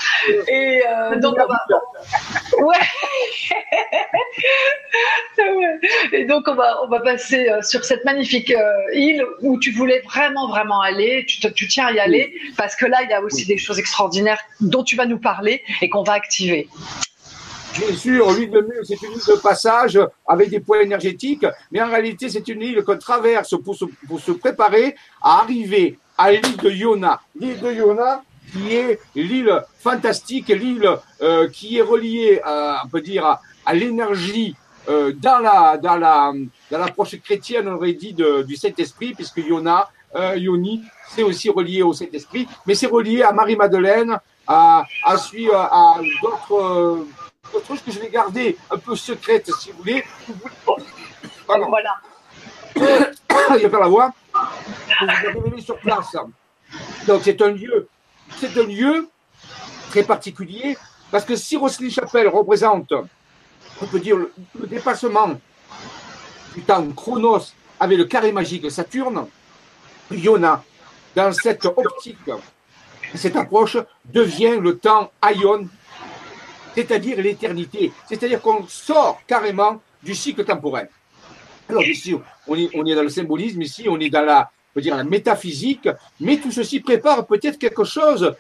Et 0.48 0.82
euh, 0.88 1.20
donc 1.20 1.36
on 1.40 1.48
va... 1.48 1.66
ouais. 2.66 2.78
Et 6.12 6.26
donc 6.26 6.48
on 6.48 6.56
va 6.56 6.84
on 6.84 6.88
va 6.88 7.00
passer 7.00 7.50
euh, 7.50 7.62
sur 7.62 7.84
cette 7.84 8.06
magnifique 8.06 8.52
euh, 8.52 8.72
île 8.94 9.24
où 9.42 9.60
tu 9.60 9.72
voulais 9.72 10.02
vraiment 10.02 10.48
vraiment 10.48 10.82
aller, 10.82 11.26
tu, 11.28 11.40
tu 11.54 11.68
tiens 11.68 11.88
à 11.88 11.92
y 11.92 12.00
aller 12.00 12.34
parce 12.58 12.76
que 12.76 12.86
là 12.86 13.02
il 13.04 13.10
y 13.10 13.14
a 13.14 13.22
aussi 13.22 13.33
oui. 13.34 13.46
des 13.46 13.58
choses 13.58 13.80
extraordinaires 13.80 14.40
dont 14.60 14.84
tu 14.84 14.96
vas 14.96 15.06
nous 15.06 15.20
parler 15.20 15.62
et 15.82 15.90
qu'on 15.90 16.04
va 16.04 16.14
activer. 16.14 16.68
Bien 17.78 17.96
sûr, 17.96 18.32
l'île 18.34 18.52
de 18.52 18.62
Mule, 18.62 18.82
c'est 18.84 19.02
une 19.02 19.14
île 19.14 19.26
de 19.28 19.40
passage 19.42 20.00
avec 20.28 20.50
des 20.52 20.60
points 20.60 20.82
énergétiques, 20.82 21.46
mais 21.72 21.82
en 21.82 21.90
réalité, 21.90 22.30
c'est 22.30 22.48
une 22.48 22.62
île 22.62 22.84
qu'on 22.84 22.98
traverse 22.98 23.56
pour 23.64 23.76
se, 23.76 24.32
préparer 24.32 24.96
à 25.24 25.40
arriver 25.40 25.98
à 26.18 26.32
l'île 26.32 26.58
de 26.58 26.70
Yona. 26.70 27.20
L'île 27.40 27.60
de 27.60 27.72
Yona, 27.72 28.22
qui 28.52 28.76
est 28.76 29.00
l'île 29.16 29.64
fantastique, 29.80 30.50
l'île 30.50 30.88
euh, 31.22 31.50
qui 31.50 31.78
est 31.78 31.82
reliée, 31.82 32.40
à, 32.44 32.84
on 32.86 32.90
peut 32.90 33.02
dire, 33.02 33.26
à, 33.66 33.74
l'énergie 33.74 34.56
euh, 34.90 35.14
dans 35.14 35.40
la 35.40 35.78
dans 35.78 35.96
la 35.96 36.32
dans 36.70 36.78
l'approche 36.78 37.20
chrétienne, 37.22 37.68
on 37.68 37.76
aurait 37.76 37.94
dit 37.94 38.14
du 38.14 38.56
Saint-Esprit, 38.56 39.14
puisque 39.16 39.38
Yona, 39.38 39.90
euh, 40.16 40.38
Yoni, 40.38 40.84
c'est 41.10 41.24
aussi 41.24 41.50
relié 41.50 41.82
au 41.84 41.94
Saint-Esprit, 41.94 42.48
mais 42.66 42.76
c'est 42.76 42.88
relié 42.88 43.24
à 43.24 43.32
Marie-Madeleine, 43.32 44.20
à, 44.48 44.86
à, 45.04 45.16
d'autres 46.22 46.54
euh, 46.54 47.08
d'autres 47.52 47.68
choses 47.68 47.82
que 47.82 47.92
je 47.92 48.00
vais 48.00 48.10
garder 48.10 48.58
un 48.70 48.78
peu 48.78 48.96
secrètes, 48.96 49.50
si 49.60 49.72
vous 49.72 49.78
voulez. 49.80 50.04
Pardon. 51.48 51.68
Voilà. 51.70 51.96
Il 53.56 53.70
faire 53.70 53.80
la 53.80 53.88
voix. 53.88 54.12
Pour 54.34 55.08
vous 55.34 55.40
révéler 55.40 55.62
sur 55.62 55.78
place. 55.78 56.16
Donc 57.08 57.22
c'est 57.24 57.40
un 57.42 57.52
lieu, 57.52 57.88
c'est 58.38 58.58
un 58.58 58.64
lieu 58.64 59.08
très 59.90 60.04
particulier 60.04 60.78
parce 61.12 61.26
que 61.26 61.36
si 61.36 61.56
Rosely 61.56 61.92
Chapelle 61.92 62.28
représente, 62.28 62.92
on 63.82 63.86
peut 63.86 64.00
dire, 64.00 64.18
le, 64.18 64.34
le 64.60 64.66
dépassement 64.66 65.40
du 66.56 66.62
temps 66.64 66.88
Chronos 66.96 67.54
avec 67.80 67.98
le 67.98 68.06
carré 68.06 68.32
magique 68.32 68.70
Saturne, 68.72 69.28
Iona, 70.12 70.64
dans 71.16 71.32
cette 71.32 71.66
optique, 71.66 72.18
cette 73.16 73.36
approche, 73.36 73.78
devient 74.06 74.58
le 74.60 74.78
temps 74.78 75.12
Aion, 75.22 75.68
c'est-à-dire 76.76 77.18
l'éternité. 77.22 77.92
C'est-à-dire 78.08 78.42
qu'on 78.42 78.68
sort 78.68 79.22
carrément 79.28 79.82
du 80.02 80.16
cycle 80.16 80.44
temporel. 80.44 80.90
Alors 81.70 81.84
ici, 81.84 82.16
on 82.48 82.56
est, 82.56 82.96
dans 82.96 83.04
le 83.04 83.10
symbolisme, 83.10 83.62
ici, 83.62 83.88
on 83.88 84.00
est 84.00 84.10
dans 84.10 84.26
la, 84.26 84.52
on 84.76 84.80
dire, 84.80 84.96
la 84.98 85.04
métaphysique, 85.04 85.88
mais 86.20 86.38
tout 86.38 86.52
ceci 86.52 86.80
prépare 86.80 87.26
peut-être 87.26 87.58
quelque 87.58 87.84
chose, 87.84 88.36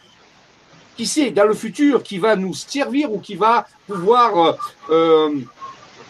qui 0.96 1.08
sait, 1.08 1.32
dans 1.32 1.46
le 1.46 1.54
futur, 1.54 2.04
qui 2.04 2.18
va 2.18 2.36
nous 2.36 2.54
servir 2.54 3.12
ou 3.12 3.20
qui 3.20 3.36
va 3.36 3.66
pouvoir 3.88 4.38
euh, 4.38 4.54
euh, 4.90 5.40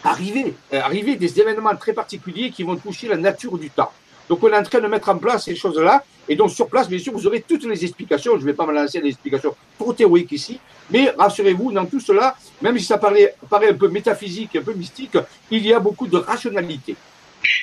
arriver, 0.02 0.54
euh, 0.72 0.80
arriver 0.80 1.16
des 1.16 1.40
événements 1.40 1.74
très 1.76 1.92
particuliers 1.92 2.50
qui 2.50 2.62
vont 2.62 2.76
toucher 2.76 3.08
la 3.08 3.16
nature 3.16 3.56
du 3.56 3.70
temps. 3.70 3.92
Donc 4.28 4.42
on 4.42 4.48
est 4.48 4.56
en 4.56 4.62
train 4.62 4.80
de 4.80 4.86
mettre 4.86 5.08
en 5.10 5.18
place 5.18 5.44
ces 5.44 5.54
choses-là, 5.54 6.02
et 6.28 6.36
donc 6.36 6.50
sur 6.50 6.68
place, 6.68 6.88
bien 6.88 6.98
sûr, 6.98 7.12
vous 7.12 7.26
aurez 7.26 7.42
toutes 7.42 7.64
les 7.64 7.84
explications. 7.84 8.32
Je 8.36 8.40
ne 8.40 8.46
vais 8.46 8.54
pas 8.54 8.66
me 8.66 8.72
lancer 8.72 9.00
des 9.00 9.08
explications 9.08 9.54
trop 9.78 9.92
théoriques 9.92 10.32
ici, 10.32 10.58
mais 10.90 11.12
rassurez-vous, 11.18 11.72
dans 11.72 11.84
tout 11.86 12.00
cela, 12.00 12.34
même 12.62 12.78
si 12.78 12.84
ça 12.84 12.96
paraît, 12.98 13.34
paraît 13.50 13.70
un 13.70 13.74
peu 13.74 13.88
métaphysique, 13.88 14.56
un 14.56 14.62
peu 14.62 14.72
mystique, 14.72 15.16
il 15.50 15.66
y 15.66 15.72
a 15.74 15.78
beaucoup 15.80 16.06
de 16.06 16.16
rationalité. 16.16 16.96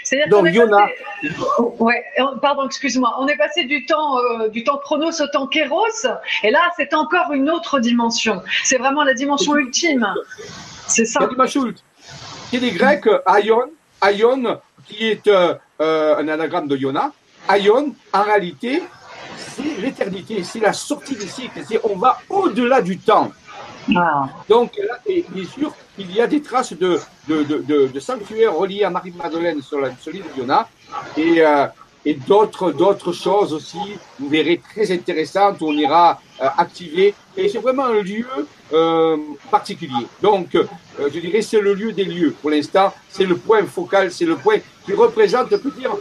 C'est-à-dire 0.04 0.30
Donc, 0.30 0.46
passé- 0.46 1.74
Ouais, 1.80 2.04
on- 2.20 2.38
pardon, 2.38 2.66
excuse-moi. 2.68 3.16
On 3.20 3.28
est 3.28 3.38
passé 3.38 3.64
du 3.64 3.86
temps, 3.88 4.18
euh, 4.20 4.48
du 4.50 4.64
temps 4.64 4.78
chronos 4.78 5.20
au 5.22 5.28
temps 5.34 5.48
kéros, 5.48 5.86
et 6.44 6.52
là, 6.52 6.60
c'est 6.78 6.94
encore 6.94 7.32
une 7.34 7.50
autre 7.50 7.80
dimension. 7.80 8.42
C'est 8.64 8.78
vraiment 8.78 9.04
la 9.04 9.16
dimension 9.16 9.56
ultime. 9.56 10.08
C'est 10.88 11.06
ça. 11.06 11.20
Kadima 11.22 11.48
Schultz, 11.48 11.84
qui 12.50 12.58
est 12.58 12.60
des 12.60 12.72
Grecs, 12.72 13.08
Aion, 13.28 13.64
Aion, 14.06 14.60
qui 14.88 15.08
est 15.08 15.28
euh, 15.28 15.56
euh, 15.82 16.18
un 16.18 16.28
anagramme 16.28 16.68
de 16.68 16.78
Yona. 16.78 17.12
Aion, 17.50 17.94
en 18.14 18.22
réalité, 18.22 18.84
c'est 19.38 19.82
l'éternité, 19.82 20.44
c'est 20.44 20.60
la 20.60 20.74
sortie 20.74 21.16
des 21.16 21.28
cycles, 21.28 21.60
c'est 21.68 21.80
on 21.84 21.98
va 21.98 22.20
au-delà 22.30 22.82
du 22.82 22.98
temps. 23.00 23.32
Ah. 23.96 24.30
Donc 24.48 24.78
là, 24.78 25.00
bien 25.08 25.46
sûr, 25.46 25.74
il 25.98 26.12
y 26.12 26.22
a 26.22 26.28
des 26.28 26.42
traces 26.42 26.74
de, 26.74 27.00
de, 27.28 27.88
de, 27.88 28.00
sanctuaires 28.00 28.56
reliés 28.56 28.84
à 28.84 28.90
Marie-Madeleine 28.90 29.62
sur, 29.62 29.80
la, 29.82 29.90
sur 30.00 30.12
l'île 30.12 30.24
de 30.36 30.42
Yona 30.42 30.70
et, 31.18 31.42
euh, 31.42 31.66
et 32.06 32.14
d'autres, 32.14 32.72
d'autres 32.72 33.12
choses 33.12 33.54
aussi, 33.54 33.80
vous 34.20 34.30
verrez, 34.30 34.62
très 34.74 34.92
intéressantes, 34.92 35.62
où 35.62 35.70
on 35.70 35.74
ira 35.74 36.20
euh, 36.42 36.48
activer. 36.58 37.14
Et 37.36 37.50
c'est 37.50 37.60
vraiment 37.60 37.86
un 37.86 38.02
lieu 38.02 38.28
euh, 38.74 39.18
particulier. 39.50 40.08
Donc, 40.22 40.56
euh, 40.56 40.66
je 41.00 41.20
dirais, 41.20 41.42
c'est 41.42 41.60
le 41.60 41.74
lieu 41.74 41.92
des 41.92 42.06
lieux. 42.06 42.36
Pour 42.42 42.50
l'instant, 42.50 42.94
c'est 43.10 43.26
le 43.26 43.36
point 43.36 43.66
focal, 43.66 44.12
c'est 44.12 44.26
le 44.26 44.36
point 44.38 44.58
qui 44.86 44.94
représente, 44.94 45.50
peut 45.50 45.72
dire, 45.72 45.96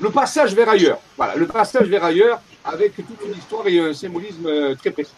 le 0.00 0.10
passage 0.10 0.54
vers 0.54 0.68
ailleurs. 0.68 0.98
Voilà, 1.16 1.36
le 1.36 1.46
passage 1.46 1.88
vers 1.88 2.04
ailleurs 2.04 2.40
avec 2.64 2.96
toute 2.96 3.20
une 3.24 3.32
histoire 3.32 3.66
et 3.66 3.78
un 3.80 3.92
symbolisme 3.92 4.46
euh, 4.46 4.74
très 4.74 4.90
précis. 4.90 5.12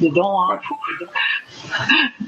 Dedans, 0.00 0.50
hein. 0.50 0.58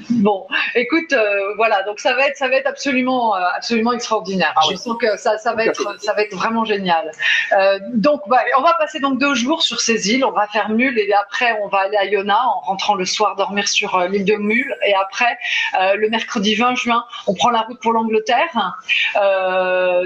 Bon, 0.09 0.47
écoute, 0.75 1.11
euh, 1.13 1.53
voilà, 1.57 1.83
donc 1.83 1.99
ça 1.99 2.13
va 2.13 2.27
être, 2.27 2.37
ça 2.37 2.47
va 2.47 2.55
être 2.55 2.67
absolument, 2.67 3.35
euh, 3.35 3.39
absolument 3.55 3.91
extraordinaire. 3.91 4.53
Ah 4.55 4.61
Je 4.65 4.69
oui. 4.71 4.77
sens 4.77 4.97
que 4.99 5.17
ça, 5.17 5.37
ça 5.37 5.53
va 5.53 5.65
être, 5.65 6.01
ça 6.01 6.13
va 6.13 6.21
être 6.21 6.33
vraiment 6.33 6.63
génial. 6.63 7.11
Euh, 7.51 7.79
donc, 7.93 8.21
bah, 8.27 8.39
on 8.57 8.61
va 8.61 8.73
passer 8.79 8.99
donc 8.99 9.19
deux 9.19 9.35
jours 9.35 9.61
sur 9.61 9.81
ces 9.81 10.11
îles. 10.11 10.23
On 10.23 10.31
va 10.31 10.47
faire 10.47 10.69
Mule 10.69 10.97
et 10.97 11.13
après 11.13 11.57
on 11.61 11.67
va 11.67 11.79
aller 11.79 11.97
à 11.97 12.05
Iona 12.05 12.39
en 12.47 12.59
rentrant 12.61 12.95
le 12.95 13.05
soir 13.05 13.35
dormir 13.35 13.67
sur 13.67 13.99
l'île 14.07 14.25
de 14.25 14.35
Mule 14.35 14.75
et 14.85 14.93
après 14.95 15.37
le 15.73 16.09
mercredi 16.09 16.55
20 16.55 16.75
juin 16.75 17.05
on 17.27 17.33
prend 17.33 17.49
la 17.49 17.61
route 17.61 17.79
pour 17.81 17.93
l'Angleterre. 17.93 18.77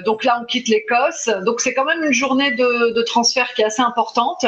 Donc 0.05 0.23
là 0.23 0.39
on 0.41 0.45
quitte 0.45 0.67
l'Écosse. 0.67 1.29
Donc 1.45 1.61
c'est 1.61 1.73
quand 1.73 1.85
même 1.85 2.03
une 2.03 2.13
journée 2.13 2.51
de, 2.51 2.93
de 2.93 3.01
transfert 3.03 3.53
qui 3.53 3.61
est 3.61 3.65
assez 3.65 3.81
importante. 3.81 4.45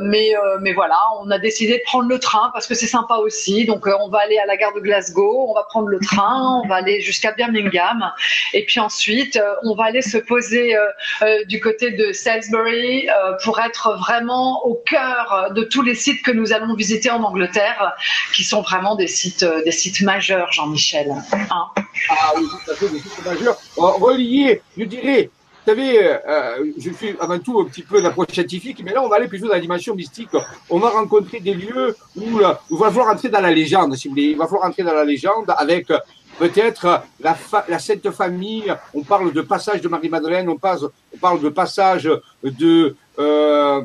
Mais, 0.00 0.32
mais 0.60 0.72
voilà, 0.72 0.98
on 1.20 1.30
a 1.30 1.38
décidé 1.38 1.78
de 1.78 1.82
prendre 1.88 2.08
le 2.08 2.18
train 2.18 2.50
parce 2.52 2.66
que 2.66 2.74
c'est 2.74 2.86
sympa 2.86 3.14
aussi. 3.14 3.64
Donc 3.64 3.86
euh, 3.86 3.94
on 4.00 4.08
va 4.10 4.18
aller 4.18 4.38
à 4.38 4.44
la 4.44 4.58
gare 4.58 4.74
de 4.74 4.80
Glasgow, 4.80 5.46
on 5.48 5.54
va 5.54 5.62
prendre 5.62 5.88
le 5.88 5.98
train, 5.98 6.60
on 6.62 6.68
va 6.68 6.76
aller 6.76 7.00
jusqu'à 7.00 7.32
Birmingham 7.32 8.12
et 8.52 8.64
puis 8.66 8.78
ensuite 8.78 9.36
euh, 9.36 9.54
on 9.62 9.74
va 9.74 9.84
aller 9.84 10.02
se 10.02 10.18
poser 10.18 10.76
euh, 10.76 11.44
du 11.46 11.60
côté 11.60 11.90
de 11.92 12.12
Salisbury 12.12 13.08
pour 13.42 13.58
être 13.60 13.96
vraiment 13.98 14.66
au 14.66 14.74
cœur 14.74 15.52
de 15.54 15.62
tous 15.62 15.82
les 15.82 15.94
sites 15.94 16.22
que 16.22 16.30
nous 16.30 16.52
allons 16.52 16.74
visiter 16.74 17.10
en 17.10 17.22
Angleterre, 17.22 17.94
qui 18.34 18.44
sont 18.44 18.60
vraiment 18.60 18.94
des 18.94 19.06
sites, 19.06 19.44
des 19.64 19.72
sites 19.72 20.02
majeurs, 20.02 20.52
Jean-Michel. 20.52 21.14
Hein? 21.32 21.66
Ah 22.10 22.32
oui, 22.36 22.44
tout 22.64 22.70
à 22.70 22.74
fait, 22.74 22.88
des 22.88 23.00
titres 23.00 23.22
majeurs. 23.24 23.56
Reliés, 23.76 24.60
je 24.76 24.84
dirais, 24.84 25.30
savez, 25.70 25.90
euh, 26.02 26.72
je 26.78 26.90
suis 26.90 27.14
avant 27.20 27.38
tout 27.38 27.60
un 27.60 27.64
petit 27.70 27.82
peu 27.82 28.00
d'approche 28.02 28.32
scientifique, 28.32 28.80
mais 28.84 28.92
là, 28.94 29.02
on 29.04 29.08
va 29.08 29.16
aller 29.16 29.28
plutôt 29.28 29.48
dans 29.48 29.54
la 29.54 29.60
dimension 29.60 29.94
mystique. 29.94 30.34
On 30.70 30.78
va 30.78 30.90
rencontrer 31.00 31.40
des 31.40 31.54
lieux 31.54 31.94
où, 32.16 32.38
là, 32.38 32.60
où 32.70 32.76
il 32.76 32.80
va 32.80 32.88
falloir 32.90 33.10
entrer 33.14 33.28
dans 33.28 33.40
la 33.48 33.50
légende, 33.60 33.94
si 33.96 34.08
vous 34.08 34.14
voulez. 34.14 34.30
Il 34.34 34.38
va 34.38 34.46
falloir 34.46 34.66
entrer 34.68 34.82
dans 34.82 34.94
la 34.94 35.04
légende 35.04 35.48
avec 35.64 35.90
euh, 35.90 35.98
peut-être 36.38 37.02
la, 37.20 37.34
fa- 37.34 37.66
la 37.68 37.78
Sainte 37.78 38.10
Famille. 38.10 38.72
On 38.94 39.02
parle 39.02 39.32
de 39.32 39.42
passage 39.42 39.80
de 39.80 39.88
Marie-Madeleine, 39.88 40.48
on, 40.48 40.58
on 40.62 41.18
parle 41.20 41.40
de 41.40 41.48
passage 41.48 42.10
de 42.42 42.96
euh, 43.18 43.82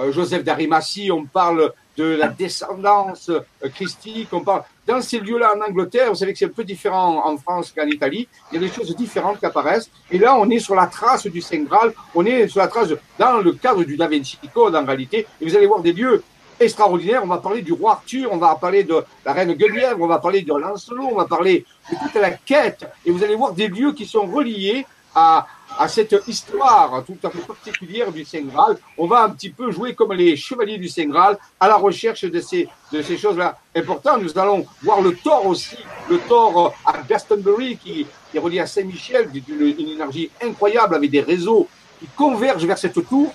euh, 0.00 0.12
Joseph 0.12 0.44
d'Arimathie, 0.44 1.10
on 1.10 1.24
parle 1.24 1.72
de 1.96 2.04
la 2.04 2.28
descendance 2.28 3.28
euh, 3.28 3.68
christique, 3.68 4.28
on 4.32 4.40
parle. 4.40 4.62
Dans 4.86 5.00
ces 5.00 5.20
lieux-là 5.20 5.54
en 5.56 5.60
Angleterre, 5.60 6.10
vous 6.10 6.16
savez 6.16 6.32
que 6.32 6.38
c'est 6.38 6.46
un 6.46 6.48
peu 6.48 6.64
différent 6.64 7.26
en 7.26 7.36
France 7.36 7.72
qu'en 7.76 7.86
Italie, 7.86 8.28
il 8.50 8.60
y 8.60 8.64
a 8.64 8.68
des 8.68 8.72
choses 8.72 8.94
différentes 8.96 9.38
qui 9.38 9.46
apparaissent, 9.46 9.90
et 10.10 10.18
là 10.18 10.36
on 10.36 10.48
est 10.50 10.58
sur 10.58 10.74
la 10.74 10.86
trace 10.86 11.26
du 11.26 11.40
Saint 11.40 11.62
Graal, 11.62 11.92
on 12.14 12.26
est 12.26 12.48
sur 12.48 12.60
la 12.60 12.68
trace, 12.68 12.88
dans 13.18 13.38
le 13.38 13.52
cadre 13.52 13.84
du 13.84 13.96
Da 13.96 14.08
Vinci 14.08 14.38
Code 14.52 14.74
en 14.74 14.84
réalité, 14.84 15.26
et 15.40 15.44
vous 15.44 15.56
allez 15.56 15.66
voir 15.66 15.80
des 15.80 15.92
lieux 15.92 16.22
extraordinaires, 16.60 17.22
on 17.24 17.28
va 17.28 17.38
parler 17.38 17.62
du 17.62 17.72
roi 17.72 17.92
Arthur, 17.92 18.28
on 18.32 18.36
va 18.36 18.54
parler 18.56 18.84
de 18.84 19.02
la 19.24 19.32
reine 19.32 19.54
Guenièvre, 19.54 20.00
on 20.00 20.06
va 20.06 20.18
parler 20.18 20.42
de 20.42 20.52
Lancelot, 20.52 21.08
on 21.12 21.16
va 21.16 21.24
parler 21.24 21.64
de 21.90 21.96
toute 21.96 22.14
la 22.14 22.30
quête, 22.30 22.86
et 23.04 23.10
vous 23.10 23.22
allez 23.24 23.36
voir 23.36 23.52
des 23.52 23.68
lieux 23.68 23.92
qui 23.92 24.06
sont 24.06 24.26
reliés 24.26 24.86
à, 25.14 25.46
à 25.78 25.88
cette 25.88 26.14
histoire 26.26 27.04
tout 27.04 27.16
à 27.22 27.30
fait 27.30 27.46
particulière 27.46 28.12
du 28.12 28.24
Saint 28.24 28.42
Graal. 28.42 28.76
On 28.96 29.06
va 29.06 29.24
un 29.24 29.30
petit 29.30 29.50
peu 29.50 29.70
jouer 29.70 29.94
comme 29.94 30.12
les 30.12 30.36
chevaliers 30.36 30.78
du 30.78 30.88
Saint 30.88 31.06
Graal 31.06 31.38
à 31.58 31.68
la 31.68 31.76
recherche 31.76 32.24
de 32.24 32.40
ces, 32.40 32.68
de 32.92 33.02
ces 33.02 33.16
choses-là 33.16 33.58
importantes. 33.74 34.22
Nous 34.22 34.38
allons 34.38 34.66
voir 34.82 35.00
le 35.00 35.14
Thor 35.14 35.46
aussi, 35.46 35.76
le 36.08 36.18
Thor 36.18 36.74
à 36.84 36.98
Glastonbury 36.98 37.76
qui, 37.76 38.06
qui 38.30 38.36
est 38.36 38.40
relié 38.40 38.60
à 38.60 38.66
Saint-Michel, 38.66 39.30
d'une 39.30 39.74
une 39.78 39.88
énergie 39.88 40.30
incroyable 40.42 40.94
avec 40.94 41.10
des 41.10 41.20
réseaux 41.20 41.68
qui 42.00 42.06
convergent 42.16 42.66
vers 42.66 42.78
cette 42.78 43.06
tour. 43.08 43.34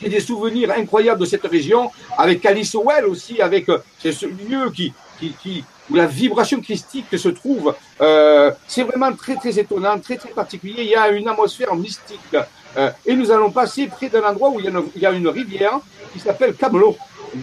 J'ai 0.00 0.08
des 0.08 0.20
souvenirs 0.20 0.72
incroyables 0.72 1.20
de 1.20 1.24
cette 1.24 1.46
région, 1.46 1.90
avec 2.18 2.44
Alice 2.44 2.74
Howell 2.74 3.06
aussi, 3.06 3.40
avec 3.40 3.68
euh, 3.70 3.78
ce 3.98 4.26
lieu 4.26 4.70
qui, 4.70 4.92
qui, 5.18 5.32
qui, 5.42 5.64
où 5.90 5.94
la 5.94 6.06
vibration 6.06 6.60
christique 6.60 7.06
se 7.16 7.28
trouve. 7.28 7.74
Euh, 8.00 8.50
c'est 8.66 8.82
vraiment 8.82 9.12
très 9.12 9.36
très 9.36 9.58
étonnant, 9.58 9.98
très 9.98 10.16
très 10.16 10.30
particulier. 10.30 10.82
Il 10.82 10.90
y 10.90 10.94
a 10.94 11.08
une 11.08 11.28
atmosphère 11.28 11.74
mystique. 11.74 12.36
Euh, 12.76 12.90
et 13.06 13.14
nous 13.14 13.30
allons 13.30 13.50
passer 13.50 13.86
près 13.86 14.08
d'un 14.08 14.22
endroit 14.22 14.50
où 14.50 14.60
il 14.60 14.66
y 14.66 14.68
a 14.68 14.70
une, 14.70 14.84
il 14.94 15.02
y 15.02 15.06
a 15.06 15.10
une 15.12 15.28
rivière 15.28 15.80
qui 16.12 16.18
s'appelle 16.18 16.54
Camelot, 16.54 16.96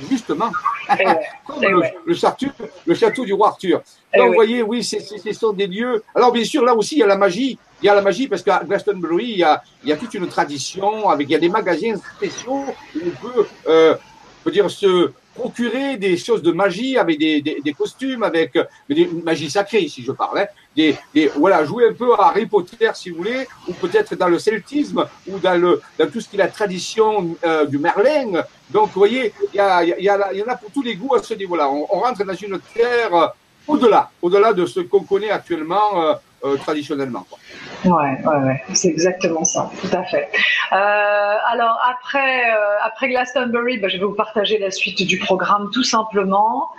justement. 0.10 0.52
Eh 1.00 1.06
ouais, 1.06 1.20
Comme 1.48 1.64
eh 1.64 1.70
le, 1.70 1.78
ouais. 1.80 1.94
le 2.06 2.14
château, 2.14 2.48
le 2.86 2.94
château 2.96 3.26
du 3.26 3.34
roi 3.34 3.48
Arthur. 3.50 3.82
Eh 4.14 4.18
Donc, 4.18 4.28
vous 4.28 4.34
voyez, 4.34 4.62
oui, 4.62 4.84
ce 4.84 4.98
sont 5.34 5.54
des 5.54 5.68
lieux. 5.68 6.04
Alors, 6.14 6.32
bien 6.32 6.44
sûr, 6.44 6.64
là 6.64 6.76
aussi, 6.76 6.96
il 6.96 7.00
y 7.00 7.04
a 7.04 7.08
la 7.08 7.18
magie. 7.18 7.58
Il 7.82 7.88
y 7.88 7.90
a 7.90 7.96
la 7.96 8.02
magie 8.02 8.28
parce 8.28 8.44
qu'à 8.44 8.62
Glastonbury, 8.64 9.26
il 9.32 9.38
y 9.40 9.44
a, 9.44 9.62
il 9.84 9.90
y 9.90 9.94
a 9.94 9.98
toute 9.98 10.14
une 10.14 10.28
tradition 10.28 11.10
avec, 11.10 11.28
il 11.28 11.32
y 11.32 11.36
a 11.36 11.40
des 11.40 11.50
magasins 11.50 11.96
spéciaux 12.16 12.66
où 12.96 13.00
on 13.06 13.28
peut, 13.28 13.48
euh, 13.68 13.96
on 13.96 14.44
peut 14.44 14.52
dire, 14.52 14.70
se, 14.70 15.12
procurer 15.34 15.98
des 15.98 16.18
choses 16.18 16.42
de 16.42 16.52
magie 16.52 16.98
avec 16.98 17.20
des, 17.20 17.42
des, 17.42 17.60
des 17.64 17.74
costumes, 17.74 18.24
avec 18.24 18.58
des 18.90 19.10
magie 19.24 19.50
sacrée, 19.50 19.88
si 19.88 20.04
je 20.04 20.12
parle. 20.12 20.40
Hein. 20.40 20.46
Des, 20.76 20.96
des, 21.14 21.28
voilà, 21.36 21.64
jouer 21.66 21.88
un 21.90 21.94
peu 21.94 22.14
à 22.14 22.28
Harry 22.28 22.46
Potter, 22.46 22.90
si 22.96 23.10
vous 23.10 23.18
voulez, 23.18 23.48
ou 23.68 23.74
peut-être 23.74 24.16
dans 24.16 24.28
le 24.28 24.40
celtisme, 24.40 25.06
ou 25.28 25.38
dans, 25.40 25.60
le, 25.60 25.82
dans 25.98 26.10
tout 26.10 26.20
ce 26.22 26.30
qui 26.30 26.36
est 26.36 26.40
la 26.40 26.48
tradition 26.48 27.36
euh, 27.44 27.66
du 27.66 27.78
Merlin. 27.78 28.44
Donc, 28.70 28.88
vous 28.94 29.00
voyez, 29.00 29.34
il 29.54 29.58
y, 29.58 29.60
a, 29.60 29.84
y, 29.84 30.10
a, 30.10 30.34
y 30.34 30.42
en 30.42 30.48
a 30.48 30.56
pour 30.56 30.72
tous 30.72 30.82
les 30.82 30.96
goûts 30.96 31.16
à 31.16 31.22
ce 31.22 31.34
niveau-là. 31.34 31.70
On, 31.70 31.88
on, 31.90 32.00
rentre 32.00 32.24
dans 32.24 32.34
une 32.34 32.60
terre 32.74 33.14
euh, 33.14 33.28
au-delà, 33.68 34.10
au-delà 34.22 34.54
de 34.54 34.66
ce 34.66 34.80
qu'on 34.82 35.04
connaît 35.04 35.30
actuellement 35.30 36.02
euh, 36.02 36.14
euh, 36.44 36.58
traditionnellement. 36.58 37.26
Quoi. 37.30 37.40
Ouais, 37.86 38.18
ouais, 38.26 38.64
c'est 38.74 38.90
exactement 38.90 39.44
ça, 39.44 39.70
tout 39.82 39.96
à 39.96 40.04
fait. 40.04 40.30
Euh, 40.72 41.36
alors 41.48 41.80
après, 41.90 42.52
euh, 42.52 43.08
Glastonbury, 43.08 43.78
bah, 43.80 43.90
je 43.90 43.98
vais 43.98 44.06
vous 44.06 44.16
partager 44.16 44.58
la 44.58 44.72
suite 44.72 45.06
du 45.06 45.20
programme 45.20 45.70
tout 45.74 45.84
simplement. 45.84 46.70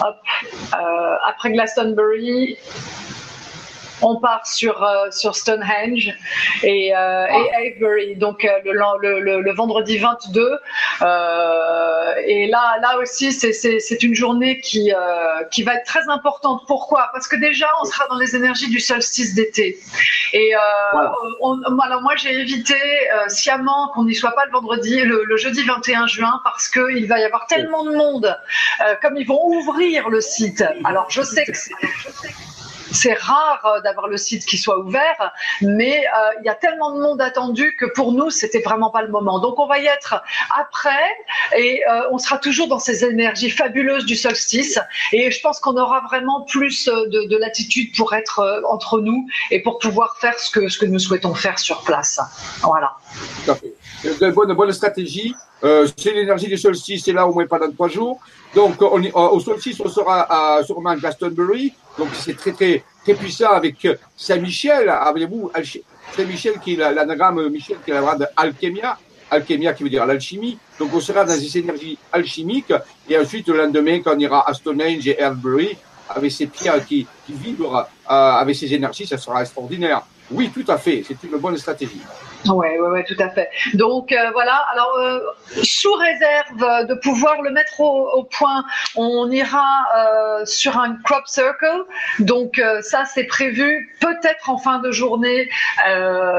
Hop, 0.00 0.16
après 1.26 1.52
Glastonbury, 1.52 2.56
on 4.02 4.16
part 4.16 4.46
sur, 4.46 4.82
euh, 4.82 5.10
sur 5.10 5.36
Stonehenge 5.36 6.12
et, 6.62 6.94
euh, 6.94 7.26
et 7.26 7.54
Avebury, 7.54 8.16
donc 8.16 8.44
euh, 8.44 8.58
le, 8.64 9.20
le, 9.20 9.40
le, 9.40 9.52
vendredi 9.52 9.98
22. 9.98 10.58
et 12.26 12.46
là, 12.48 12.78
là 12.80 12.98
aussi, 13.00 13.32
c'est 13.32 14.02
une 14.02 14.14
journée 14.14 14.60
qui, 14.60 14.92
qui 15.50 15.62
va 15.62 15.74
être 15.74 15.86
très 15.86 16.08
importante. 16.08 16.62
Pourquoi? 16.66 17.10
Parce 17.12 17.28
que 17.28 17.36
déjà, 17.36 17.66
on 17.82 17.84
sera 17.84 18.06
dans 18.08 18.18
les 18.18 18.34
énergies 18.34 18.68
du 18.68 18.80
solstice 18.80 19.34
d'été. 19.34 19.78
Et 20.32 20.52
voilà. 20.92 21.14
on, 21.40 21.60
alors 21.80 22.02
moi, 22.02 22.14
j'ai 22.16 22.34
évité 22.34 22.74
sciemment 23.28 23.90
qu'on 23.94 24.04
n'y 24.04 24.14
soit 24.14 24.32
pas 24.32 24.44
le 24.46 24.52
vendredi, 24.52 25.00
le, 25.02 25.24
le, 25.24 25.36
jeudi 25.36 25.62
21 25.62 26.06
juin, 26.06 26.40
parce 26.44 26.68
qu'il 26.68 27.06
va 27.06 27.18
y 27.20 27.24
avoir 27.24 27.46
tellement 27.46 27.84
de 27.84 27.94
monde, 27.94 28.36
comme 29.02 29.16
ils 29.16 29.26
vont 29.26 29.44
ouvrir 29.46 30.08
le 30.08 30.20
site. 30.20 30.64
Alors, 30.84 31.10
je 31.10 31.22
sais 31.22 31.44
que 31.44 31.56
c'est 31.56 31.72
rare 33.14 33.64
euh, 33.64 33.80
d'avoir 33.80 34.08
le 34.08 34.16
site 34.16 34.44
qui 34.46 34.58
soit 34.58 34.78
ouvert, 34.78 35.32
mais 35.60 36.04
euh, 36.06 36.40
il 36.40 36.46
y 36.46 36.48
a 36.48 36.54
tellement 36.54 36.94
de 36.94 37.00
monde 37.00 37.20
attendu 37.20 37.76
que 37.78 37.86
pour 37.86 38.12
nous, 38.12 38.30
c'était 38.30 38.60
vraiment 38.60 38.90
pas 38.90 39.02
le 39.02 39.08
moment. 39.08 39.38
Donc 39.38 39.58
on 39.58 39.66
va 39.66 39.78
y 39.78 39.86
être 39.86 40.22
après 40.56 40.90
et 41.56 41.82
euh, 41.88 42.08
on 42.10 42.18
sera 42.18 42.38
toujours 42.38 42.68
dans 42.68 42.78
ces 42.78 43.04
énergies 43.04 43.50
fabuleuses 43.50 44.06
du 44.06 44.16
solstice. 44.16 44.78
Et 45.12 45.30
je 45.30 45.40
pense 45.40 45.60
qu'on 45.60 45.76
aura 45.76 46.00
vraiment 46.02 46.42
plus 46.42 46.86
de, 46.86 47.28
de 47.28 47.36
latitude 47.36 47.94
pour 47.96 48.14
être 48.14 48.62
entre 48.68 49.00
nous 49.00 49.26
et 49.50 49.60
pour 49.60 49.78
pouvoir 49.78 50.16
faire 50.18 50.38
ce 50.38 50.50
que, 50.50 50.68
ce 50.68 50.78
que 50.78 50.86
nous 50.86 50.98
souhaitons 50.98 51.34
faire 51.34 51.58
sur 51.58 51.82
place. 51.82 52.20
Voilà. 52.62 52.92
De 54.04 54.30
bonne, 54.30 54.52
bonne 54.54 54.72
stratégie. 54.72 55.34
C'est 55.96 56.12
l'énergie 56.12 56.48
du 56.48 56.58
solstice, 56.58 57.04
c'est 57.04 57.12
là 57.12 57.26
au 57.26 57.32
moins 57.32 57.46
pendant 57.46 57.70
trois 57.70 57.88
jours. 57.88 58.20
Donc, 58.54 58.80
on, 58.80 59.02
au 59.12 59.40
solstice, 59.40 59.80
on 59.84 59.88
sera 59.88 60.58
à, 60.58 60.62
sûrement 60.62 60.90
à 60.90 60.96
Glastonbury. 60.96 61.72
Donc, 61.98 62.08
c'est 62.14 62.36
très, 62.36 62.52
très, 62.52 62.84
très 63.02 63.14
puissant 63.14 63.50
avec 63.50 63.86
Saint-Michel. 64.16 64.88
Avez-vous 64.88 65.50
Saint-Michel 66.16 66.60
qui 66.60 66.74
est 66.74 66.76
l'anagramme 66.76 67.48
Michel 67.48 67.78
qui 67.84 67.90
est 67.90 67.94
la 67.94 68.14
de 68.14 68.26
alchemia. 68.36 68.98
Alchemia 69.30 69.72
qui 69.72 69.82
veut 69.82 69.90
dire 69.90 70.06
l'alchimie. 70.06 70.58
Donc, 70.78 70.90
on 70.94 71.00
sera 71.00 71.24
dans 71.24 71.34
ces 71.34 71.58
énergies 71.58 71.98
alchimiques. 72.12 72.72
Et 73.08 73.18
ensuite, 73.18 73.48
le 73.48 73.56
lendemain, 73.56 74.00
quand 74.00 74.14
on 74.14 74.18
ira 74.18 74.48
à 74.48 74.54
Stonehenge 74.54 75.08
et 75.08 75.20
Avebury, 75.20 75.76
avec 76.08 76.30
ces 76.30 76.46
pierres 76.46 76.84
qui, 76.84 77.06
qui 77.26 77.32
vibrent, 77.32 77.88
euh, 78.10 78.12
avec 78.12 78.54
ces 78.54 78.72
énergies, 78.72 79.06
ça 79.06 79.18
sera 79.18 79.42
extraordinaire. 79.42 80.02
Oui, 80.30 80.50
tout 80.52 80.64
à 80.70 80.78
fait. 80.78 81.02
C'est 81.06 81.22
une 81.26 81.38
bonne 81.38 81.56
stratégie. 81.56 82.00
Oui, 82.46 82.66
ouais, 82.78 82.78
ouais, 82.78 83.04
tout 83.04 83.16
à 83.18 83.30
fait. 83.30 83.48
Donc 83.72 84.12
euh, 84.12 84.30
voilà. 84.32 84.54
Alors 84.72 84.94
euh, 84.98 85.20
sous 85.62 85.92
réserve 85.94 86.86
de 86.86 86.94
pouvoir 86.94 87.40
le 87.42 87.50
mettre 87.50 87.80
au, 87.80 88.24
point, 88.24 88.64
on 88.96 89.30
ira 89.30 89.86
euh, 89.96 90.44
sur 90.44 90.78
un 90.78 90.96
crop 91.04 91.26
circle. 91.26 91.84
Donc 92.18 92.60
ça, 92.82 93.04
c'est 93.06 93.24
prévu 93.24 93.96
peut-être 94.00 94.50
en 94.50 94.58
fin 94.58 94.78
de 94.78 94.90
journée, 94.90 95.48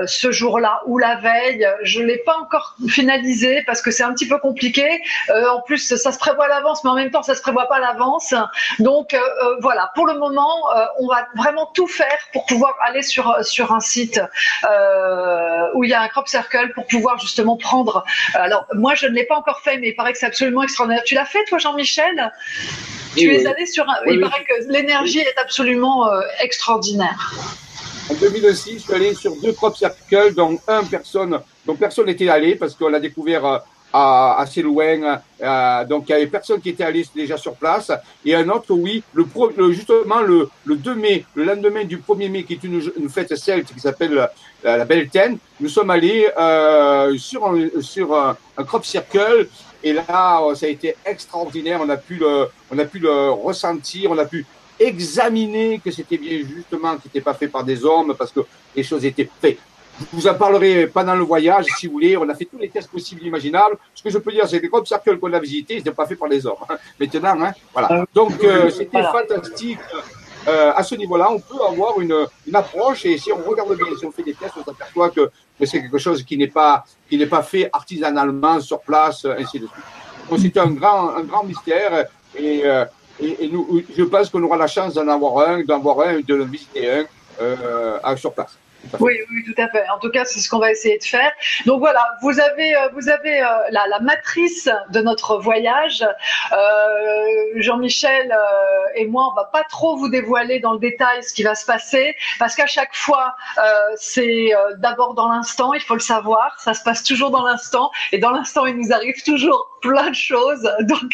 ce 0.06 0.32
jour-là 0.32 0.82
ou 0.86 0.98
la 0.98 1.15
veille. 1.15 1.68
Je 1.84 2.02
l'ai 2.02 2.18
pas 2.18 2.38
encore 2.38 2.76
finalisé 2.88 3.63
parce 3.65 3.82
que 3.82 3.91
c'est 3.91 4.04
un 4.04 4.13
petit 4.13 4.28
peu 4.28 4.38
compliqué. 4.38 5.02
en 5.30 5.62
plus, 5.62 5.96
ça 5.96 6.12
se 6.12 6.20
prévoit 6.20 6.46
à 6.46 6.50
l'avance, 6.50 6.84
mais 6.84 6.89
en 6.91 6.96
même 6.96 7.12
temps, 7.12 7.24
ça 7.24 7.36
se 7.36 7.41
prévoit 7.41 7.68
pas 7.68 7.78
à 7.78 7.80
l'avance. 7.80 8.34
Donc 8.80 9.15
voilà. 9.62 9.91
Pour 9.96 10.06
le 10.06 10.18
moment, 10.20 10.56
on 11.00 11.08
va 11.08 11.28
vraiment 11.36 11.68
tout 11.74 11.88
faire 11.88 12.18
pour 12.34 12.46
pouvoir 12.46 12.76
aller 12.86 13.02
sur 13.02 13.38
sur 13.41 13.72
un 13.72 13.80
site 13.80 14.22
où 15.74 15.84
il 15.84 15.89
y 15.89 15.94
a 15.94 15.95
un 16.02 16.08
crop 16.08 16.28
circle 16.28 16.72
pour 16.74 16.86
pouvoir 16.88 17.20
justement 17.20 17.58
prendre. 17.58 18.04
Euh, 18.36 18.40
alors, 18.40 18.66
moi, 18.74 18.96
je 18.96 19.08
ne 19.08 19.14
l'ai 19.14 19.26
pas 19.26 19.38
encore 19.38 19.62
fait, 19.62 19.78
mais 19.78 19.90
il 19.90 19.96
paraît 19.96 20.14
que 20.14 20.20
c'est 20.20 20.26
absolument 20.26 20.64
extraordinaire. 20.64 21.04
Tu 21.06 21.16
l'as 21.16 21.26
fait, 21.26 21.44
toi, 21.46 21.58
Jean-Michel? 21.58 22.32
Tu 23.16 23.34
es 23.34 23.46
allé 23.46 23.66
sur 23.66 23.90
un. 23.90 23.96
il 24.08 24.20
paraît 24.20 24.44
que 24.44 24.72
l'énergie 24.72 25.20
est 25.20 25.38
absolument 25.38 26.10
euh, 26.10 26.22
extraordinaire. 26.42 27.34
En 28.10 28.14
2006, 28.14 28.74
je 28.74 28.78
suis 28.80 28.94
allé 28.94 29.14
sur 29.16 29.36
deux 29.42 29.54
crop 29.54 29.76
circles, 29.76 30.34
dont 30.36 30.60
un 30.68 30.84
personne, 30.84 31.40
dont 31.66 31.76
personne 31.76 32.06
n'était 32.06 32.30
allé 32.30 32.56
parce 32.56 32.76
qu'on 32.76 32.90
l'a 32.90 33.00
découvert 33.00 33.64
euh, 33.96 34.32
assez 34.38 34.62
loin. 34.62 35.22
Euh, 35.42 35.86
donc 35.86 36.10
il 36.10 36.12
y 36.12 36.16
avait 36.16 36.28
personne 36.28 36.60
qui 36.60 36.70
était 36.70 36.84
allé 36.84 37.06
déjà 37.16 37.38
sur 37.38 37.54
place. 37.56 37.94
Et 38.26 38.36
un 38.36 38.50
autre, 38.50 38.74
oui, 38.74 39.02
le, 39.14 39.26
justement 39.72 40.20
le, 40.20 40.50
le 40.66 40.76
2 40.76 40.96
mai, 40.96 41.26
le 41.34 41.46
lendemain 41.46 41.86
du 41.86 42.00
1er 42.00 42.30
mai, 42.30 42.44
qui 42.44 42.54
est 42.54 42.64
une, 42.66 43.10
fête 43.10 43.34
celte 43.38 43.74
qui 43.74 43.80
s'appelle 43.80 44.14
la, 44.66 44.78
la 44.78 44.84
Belle 44.84 45.08
Ten, 45.08 45.38
nous 45.62 45.70
sommes 45.70 45.92
allés 45.92 46.28
euh, 46.38 47.18
sur, 47.18 47.46
un, 47.46 48.64
crop 48.66 48.84
circle. 48.84 49.48
Et 49.82 49.94
là, 49.94 50.42
ça 50.56 50.66
a 50.66 50.70
été 50.70 50.96
extraordinaire. 51.06 51.80
On 51.82 51.88
a 51.88 51.96
pu 51.96 52.16
le, 52.16 52.48
on 52.72 52.78
a 52.78 52.84
pu 52.84 53.00
le 53.00 53.30
ressentir, 53.30 54.12
on 54.12 54.18
a 54.18 54.26
pu 54.26 54.46
examiner 54.78 55.80
que 55.80 55.90
c'était 55.90 56.18
bien 56.18 56.40
justement, 56.40 56.98
qui 56.98 57.08
n'était 57.08 57.22
pas 57.22 57.34
fait 57.34 57.48
par 57.48 57.64
des 57.64 57.86
hommes, 57.86 58.14
parce 58.18 58.34
que 58.34 58.42
les 58.76 58.84
choses 58.84 59.06
étaient 59.06 59.30
faites 59.40 59.60
je 60.00 60.06
vous 60.12 60.28
en 60.28 60.34
parlerai 60.34 60.88
pendant 60.88 61.16
le 61.16 61.24
voyage, 61.24 61.66
si 61.78 61.88
vous 61.88 61.94
voulez. 61.94 62.18
On 62.18 62.28
a 62.28 62.36
fait 62.36 62.46
tous 62.46 62.58
les 62.58 62.70
tests 62.70 62.90
possibles 62.90 63.22
et 63.24 63.28
imaginables. 63.28 63.78
Ce 63.94 64.04
que 64.04 64.10
je 64.10 64.18
peux 64.18 64.32
dire, 64.32 64.48
c'est 64.48 64.60
que 64.60 64.68
crop 64.68 64.88
circles 64.88 65.18
qu'on 65.20 65.32
a 65.34 65.40
visités, 65.40 65.76
ils 65.76 65.78
n'étaient 65.78 65.92
pas 65.92 66.06
faits 66.06 66.20
par 66.20 66.28
les 66.28 66.46
hommes. 66.46 66.56
Hein. 66.70 66.76
Maintenant, 67.00 67.42
hein, 67.42 67.54
voilà. 67.72 67.88
Ah 67.92 68.06
Donc, 68.14 68.44
euh, 68.44 68.70
c'était 68.70 69.04
fantastique. 69.04 69.80
Euh, 70.48 70.74
à 70.76 70.84
ce 70.84 70.96
niveau-là, 70.96 71.32
on 71.32 71.40
peut 71.40 71.64
avoir 71.68 72.00
une, 72.00 72.28
une, 72.46 72.56
approche 72.56 73.06
et 73.06 73.18
si 73.18 73.32
on 73.32 73.38
regarde 73.50 73.76
bien, 73.76 73.88
si 73.98 74.06
on 74.06 74.12
fait 74.12 74.22
des 74.22 74.36
tests, 74.36 74.54
on 74.60 74.64
s'aperçoit 74.64 75.10
que, 75.10 75.32
que 75.60 75.66
c'est 75.66 75.82
quelque 75.82 75.98
chose 75.98 76.22
qui 76.24 76.38
n'est 76.38 76.50
pas, 76.50 76.86
qui 77.10 77.18
n'est 77.18 77.26
pas 77.26 77.42
fait 77.42 77.68
artisanalement 77.74 78.60
sur 78.60 78.80
place, 78.82 79.26
ainsi 79.26 79.60
de 79.60 79.66
suite. 79.66 79.86
Donc, 80.30 80.40
c'est 80.40 80.58
un 80.58 80.70
grand, 80.70 81.16
un 81.16 81.24
grand 81.24 81.44
mystère 81.44 82.06
et, 82.38 82.62
euh, 82.64 82.86
et, 83.20 83.46
et 83.46 83.50
nous, 83.50 83.82
je 83.98 84.04
pense 84.04 84.30
qu'on 84.30 84.44
aura 84.44 84.58
la 84.58 84.68
chance 84.68 84.94
d'en 84.94 85.08
avoir 85.08 85.50
un, 85.50 85.64
d'en 85.64 85.78
avoir 85.78 86.02
un, 86.08 86.20
de 86.20 86.36
le 86.36 86.44
visiter 86.44 86.92
un 86.92 87.06
euh, 87.42 88.16
sur 88.16 88.34
place. 88.34 88.58
Oui, 89.00 89.19
oui, 89.32 89.43
tout 89.43 89.60
à 89.62 89.67
fait. 89.69 89.88
En 89.89 90.00
tout 90.00 90.10
cas, 90.10 90.26
c'est 90.26 90.39
ce 90.39 90.50
qu'on 90.50 90.60
va 90.60 90.71
essayer 90.71 90.98
de 90.98 91.04
faire. 91.04 91.32
Donc 91.65 91.80
voilà, 91.80 92.06
vous 92.21 92.39
avez, 92.39 92.76
euh, 92.76 92.89
vous 92.93 93.10
avez 93.10 93.41
euh, 93.41 93.48
la, 93.71 93.88
la, 93.88 94.00
matrice 94.00 94.69
de 94.89 95.02
notre 95.02 95.38
voyage. 95.38 96.06
Euh, 96.52 96.58
Jean-Michel 97.56 98.32
euh, 98.32 98.38
et 98.95 99.06
moi, 99.06 99.30
on 99.32 99.36
va 99.36 99.45
pas 99.45 99.63
trop 99.63 99.98
vous 99.98 100.10
dévoiler 100.10 100.60
dans 100.60 100.74
le 100.74 100.80
détail 100.80 101.24
ce 101.24 101.34
qui 101.34 101.43
va 101.43 101.56
se 101.56 101.65
passer, 101.65 102.15
parce 102.39 102.56
qu'à 102.56 102.67
chaque 102.67 102.95
fois, 102.95 103.36
euh, 103.58 103.62
c'est 103.95 104.52
d'abord 104.78 105.13
dans 105.13 105.30
l'instant. 105.30 105.74
Il 105.74 105.82
faut 105.82 105.95
le 105.95 106.00
savoir. 106.00 106.56
Ça 106.60 106.74
se 106.74 106.84
passe 106.84 107.04
toujours 107.04 107.32
dans 107.32 107.43
l'instant, 107.43 107.91
et 108.12 108.17
dans 108.17 108.32
l'instant, 108.32 108.65
il 108.65 108.78
nous 108.78 108.93
arrive 108.93 109.21
toujours 109.24 109.75
plein 109.88 110.10
de 110.10 110.15
choses. 110.15 110.69
Donc, 110.82 111.12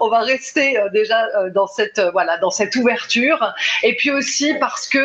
on 0.00 0.08
va 0.08 0.20
rester 0.20 0.78
déjà 0.92 1.26
dans 1.54 1.66
cette, 1.66 2.00
voilà, 2.12 2.38
dans 2.38 2.50
cette 2.50 2.74
ouverture. 2.76 3.54
Et 3.82 3.96
puis 3.96 4.10
aussi 4.10 4.54
parce 4.60 4.88
que, 4.88 5.04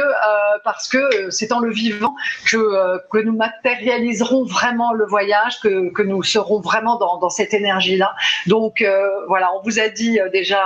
parce 0.63 0.87
que 0.87 1.29
c'est 1.29 1.51
en 1.51 1.59
le 1.59 1.71
vivant 1.71 2.15
que, 2.49 2.57
euh, 2.57 2.97
que 3.11 3.17
nous 3.17 3.35
matérialiserons 3.35 4.43
vraiment 4.43 4.93
le 4.93 5.05
voyage, 5.05 5.59
que, 5.61 5.91
que 5.91 6.01
nous 6.01 6.23
serons 6.23 6.59
vraiment 6.59 6.97
dans, 6.97 7.17
dans 7.17 7.29
cette 7.29 7.53
énergie-là. 7.53 8.15
Donc 8.47 8.81
euh, 8.81 9.07
voilà, 9.27 9.49
on 9.55 9.61
vous 9.61 9.79
a 9.79 9.89
dit 9.89 10.19
euh, 10.19 10.29
déjà 10.29 10.61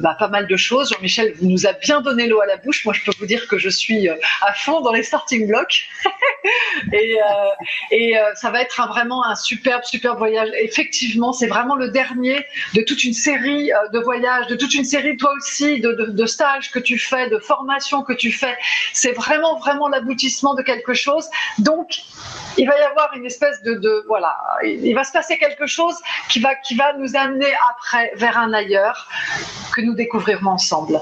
bah, 0.00 0.16
pas 0.18 0.28
mal 0.28 0.46
de 0.46 0.56
choses. 0.56 0.90
Jean-Michel 0.92 1.34
nous 1.42 1.66
a 1.66 1.72
bien 1.72 2.00
donné 2.00 2.26
l'eau 2.26 2.40
à 2.40 2.46
la 2.46 2.56
bouche. 2.56 2.84
Moi, 2.84 2.94
je 2.94 3.04
peux 3.04 3.12
vous 3.18 3.26
dire 3.26 3.46
que 3.48 3.58
je 3.58 3.68
suis 3.68 4.08
à 4.08 4.52
fond 4.54 4.80
dans 4.80 4.92
les 4.92 5.02
starting 5.02 5.46
blocks. 5.46 5.88
et 6.92 7.16
et 7.90 8.14
ça 8.34 8.50
va 8.50 8.62
être 8.62 8.86
vraiment 8.88 9.24
un 9.24 9.34
superbe, 9.34 9.84
superbe 9.84 10.18
voyage. 10.18 10.45
Effectivement, 10.60 11.32
c'est 11.32 11.46
vraiment 11.46 11.76
le 11.76 11.90
dernier 11.90 12.44
de 12.74 12.82
toute 12.82 13.04
une 13.04 13.14
série 13.14 13.70
de 13.92 13.98
voyages, 13.98 14.46
de 14.48 14.56
toute 14.56 14.74
une 14.74 14.84
série, 14.84 15.16
toi 15.16 15.32
aussi, 15.36 15.80
de, 15.80 16.26
stages 16.26 16.70
que 16.70 16.78
tu 16.78 16.98
fais, 16.98 17.28
de 17.30 17.38
formations 17.38 18.02
que 18.02 18.12
tu 18.12 18.32
fais. 18.32 18.56
C'est 18.92 19.12
vraiment 19.12 19.36
vraiment, 19.36 19.58
vraiment 19.58 19.88
l'aboutissement 19.88 20.54
de 20.54 20.62
quelque 20.62 20.94
chose. 20.94 21.28
Donc, 21.58 21.98
il 22.56 22.66
va 22.66 22.78
y 22.78 22.82
avoir 22.82 23.12
une 23.14 23.26
espèce 23.26 23.62
de, 23.62 23.74
de, 23.74 24.04
voilà, 24.08 24.36
il 24.64 24.94
va 24.94 25.04
se 25.04 25.12
passer 25.12 25.38
quelque 25.38 25.66
chose 25.66 25.96
qui 26.28 26.40
va, 26.40 26.54
qui 26.54 26.74
va 26.74 26.92
nous 26.94 27.16
amener 27.16 27.52
après 27.70 28.12
vers 28.16 28.38
un 28.38 28.52
ailleurs 28.52 29.08
que 29.74 29.80
nous 29.80 29.94
découvrirons 29.94 30.52
ensemble. 30.52 31.00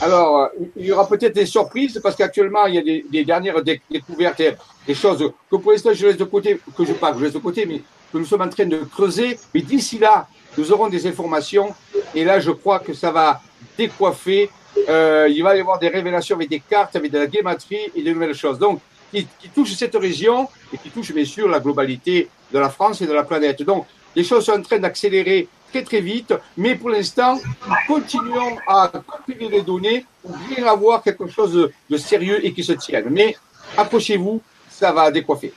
Alors, 0.00 0.50
il 0.76 0.86
y 0.86 0.92
aura 0.92 1.08
peut-être 1.08 1.34
des 1.34 1.46
surprises 1.46 1.98
parce 2.02 2.14
qu'actuellement, 2.14 2.66
il 2.66 2.74
y 2.76 2.78
a 2.78 2.82
des, 2.82 3.04
des 3.10 3.24
dernières 3.24 3.62
découvertes, 3.62 4.42
des 4.86 4.94
choses 4.94 5.32
que 5.50 5.56
pour 5.56 5.72
l'instant, 5.72 5.90
je 5.92 6.06
laisse 6.06 6.16
de 6.16 6.24
côté, 6.24 6.60
que 6.76 6.84
je 6.84 6.92
parle, 6.92 7.18
je 7.18 7.24
laisse 7.24 7.32
de 7.32 7.38
côté, 7.38 7.66
mais 7.66 7.82
que 8.12 8.18
nous 8.18 8.24
sommes 8.24 8.42
en 8.42 8.48
train 8.48 8.66
de 8.66 8.78
creuser. 8.78 9.38
Mais 9.52 9.60
d'ici 9.60 9.98
là, 9.98 10.28
nous 10.56 10.70
aurons 10.72 10.88
des 10.88 11.06
informations. 11.06 11.74
Et 12.14 12.24
là, 12.24 12.38
je 12.38 12.52
crois 12.52 12.78
que 12.78 12.94
ça 12.94 13.10
va 13.10 13.40
décoiffer. 13.76 14.50
Euh, 14.88 15.28
il 15.28 15.42
va 15.42 15.56
y 15.56 15.60
avoir 15.60 15.80
des 15.80 15.88
révélations 15.88 16.36
avec 16.36 16.48
des 16.48 16.60
cartes, 16.60 16.94
avec 16.94 17.10
de 17.10 17.18
la 17.18 17.26
guématrie 17.26 17.90
et 17.94 18.02
de 18.02 18.12
nouvelles 18.12 18.34
choses. 18.34 18.58
Donc, 18.58 18.80
qui, 19.12 19.26
qui 19.40 19.48
touchent 19.48 19.74
cette 19.74 19.96
région 19.96 20.48
et 20.72 20.78
qui 20.78 20.90
touchent 20.90 21.12
bien 21.12 21.24
sûr 21.24 21.48
la 21.48 21.58
globalité 21.58 22.28
de 22.52 22.58
la 22.58 22.70
France 22.70 23.00
et 23.00 23.06
de 23.06 23.12
la 23.12 23.24
planète. 23.24 23.62
Donc, 23.62 23.86
les 24.14 24.22
choses 24.22 24.44
sont 24.44 24.52
en 24.52 24.62
train 24.62 24.78
d'accélérer 24.78 25.48
très 25.70 25.82
très 25.82 26.00
vite, 26.00 26.34
mais 26.56 26.74
pour 26.74 26.90
l'instant, 26.90 27.38
continuons 27.86 28.58
à 28.66 28.90
compiler 29.06 29.48
les 29.48 29.62
données 29.62 30.04
pour 30.22 30.36
bien 30.48 30.66
avoir 30.66 31.02
quelque 31.02 31.28
chose 31.28 31.70
de, 31.88 31.96
sérieux 31.96 32.44
et 32.44 32.52
qui 32.52 32.64
se 32.64 32.72
tienne. 32.72 33.08
Mais 33.10 33.36
accrochez-vous, 33.76 34.40
ça 34.70 34.92
va 34.92 35.10
décoiffer. 35.10 35.52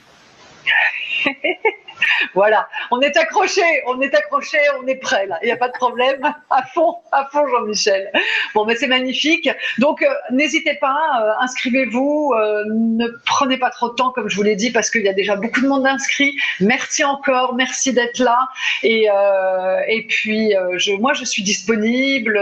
voilà, 2.34 2.68
on 2.92 3.02
est 3.02 3.16
accroché, 3.18 3.62
on 3.88 4.02
est 4.02 4.14
accroché, 4.14 4.58
on 4.82 4.88
est 4.88 4.96
prêt 4.96 5.26
là. 5.28 5.38
Il 5.42 5.46
n'y 5.46 5.52
a 5.52 5.58
pas 5.58 5.68
de 5.68 5.74
problème. 5.74 6.34
À 6.50 6.64
fond, 6.64 6.96
à 7.12 7.28
fond, 7.32 7.48
Jean-Michel. 7.48 8.12
Bon, 8.54 8.66
mais 8.66 8.76
c'est 8.76 8.88
magnifique. 8.88 9.50
Donc, 9.80 10.02
euh, 10.02 10.08
n'hésitez 10.32 10.76
pas, 10.76 11.22
euh, 11.22 11.44
inscrivez-vous. 11.44 12.34
Euh, 12.36 12.64
ne 12.68 13.08
prenez 13.26 13.58
pas 13.58 13.70
trop 13.70 13.90
de 13.90 13.96
temps, 13.96 14.12
comme 14.12 14.30
je 14.30 14.36
vous 14.36 14.44
l'ai 14.44 14.56
dit, 14.56 14.72
parce 14.72 14.90
qu'il 14.90 15.04
y 15.04 15.10
a 15.10 15.14
déjà 15.14 15.36
beaucoup 15.36 15.62
de 15.62 15.68
monde 15.68 15.86
inscrit. 15.86 16.36
Merci 16.60 17.04
encore, 17.04 17.56
merci 17.56 17.94
d'être 17.94 18.20
là. 18.20 18.38
Et, 18.84 20.06
puis, 20.08 20.54
moi, 21.00 21.14
je 21.14 21.26
suis 21.26 21.44
disponible 21.44 22.40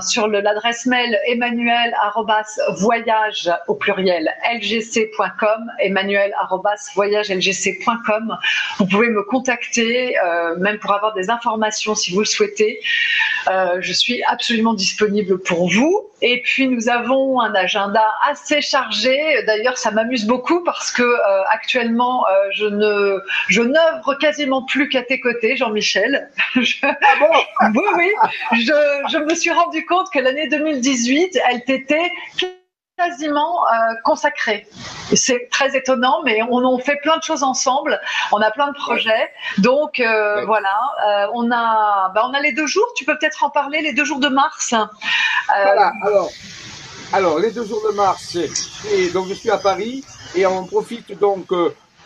sur 0.00 0.28
l'adresse 0.28 0.86
mail 0.86 1.18
emmanuel 1.26 1.94
voyage 2.76 3.50
au 3.68 3.74
pluriel 3.74 4.30
lgc.com, 4.52 5.70
emmanuel 5.80 6.34
voyage 6.94 7.30
lgc.com. 7.30 8.36
Vous 8.78 8.86
pouvez 8.86 9.08
me 9.08 9.22
contacter, 9.22 10.16
euh, 10.18 10.56
même 10.56 10.78
pour 10.78 10.92
avoir 10.92 11.14
des 11.14 11.30
informations 11.30 11.94
si 11.94 12.12
vous 12.12 12.20
le 12.20 12.26
souhaitez. 12.26 12.80
Euh, 13.48 13.78
je 13.80 13.92
suis 13.92 14.22
absolument 14.24 14.74
disponible 14.74 15.38
pour 15.38 15.70
vous. 15.70 16.06
Et 16.22 16.42
puis 16.42 16.68
nous 16.68 16.88
avons 16.88 17.40
un 17.40 17.54
agenda 17.54 18.04
assez 18.28 18.60
chargé. 18.60 19.42
D'ailleurs, 19.46 19.78
ça 19.78 19.90
m'amuse 19.90 20.26
beaucoup 20.26 20.62
parce 20.64 20.90
que 20.92 21.02
euh, 21.02 21.42
actuellement, 21.50 22.24
je 22.52 22.66
ne, 22.66 23.18
je 23.48 23.62
n'œuvre 23.62 24.14
quasiment 24.20 24.62
plus 24.64 24.88
qu'à 24.88 25.02
tes 25.02 25.20
côtés, 25.20 25.56
Jean-Michel. 25.56 26.30
Ah 27.62 27.70
oui, 27.74 27.82
oui. 27.96 28.08
Je, 28.52 29.08
je 29.12 29.18
me 29.18 29.34
suis 29.34 29.50
rendu 29.50 29.84
compte 29.86 30.10
que 30.12 30.18
l'année 30.18 30.48
2018, 30.48 31.38
elle 31.50 31.64
t'était 31.64 32.10
quasiment 33.00 33.64
euh, 33.66 33.94
consacré. 34.04 34.66
C'est 35.14 35.48
très 35.50 35.76
étonnant, 35.76 36.20
mais 36.24 36.42
on, 36.42 36.58
on, 36.58 36.78
fait 36.78 36.96
plein 36.96 37.16
de 37.16 37.22
choses 37.22 37.42
ensemble. 37.42 38.00
On 38.32 38.40
a 38.40 38.50
plein 38.50 38.68
de 38.68 38.74
projets. 38.74 39.30
Donc 39.58 40.00
euh, 40.00 40.44
voilà, 40.44 40.76
euh, 41.06 41.26
on 41.34 41.50
a, 41.50 42.12
bah, 42.14 42.22
on 42.28 42.34
a 42.34 42.40
les 42.40 42.52
deux 42.52 42.66
jours. 42.66 42.86
Tu 42.96 43.04
peux 43.04 43.16
peut-être 43.18 43.42
en 43.42 43.50
parler, 43.50 43.80
les 43.80 43.92
deux 43.92 44.04
jours 44.04 44.20
de 44.20 44.28
mars. 44.28 44.74
Voilà. 45.48 45.92
Alors, 46.04 46.30
alors 47.12 47.38
les 47.38 47.50
deux 47.50 47.64
jours 47.64 47.82
de 47.88 47.94
mars, 47.94 48.36
donc 49.14 49.28
je 49.28 49.34
suis 49.34 49.50
à 49.50 49.58
Paris 49.58 50.04
et 50.34 50.46
on 50.46 50.64
profite 50.64 51.18
donc 51.18 51.48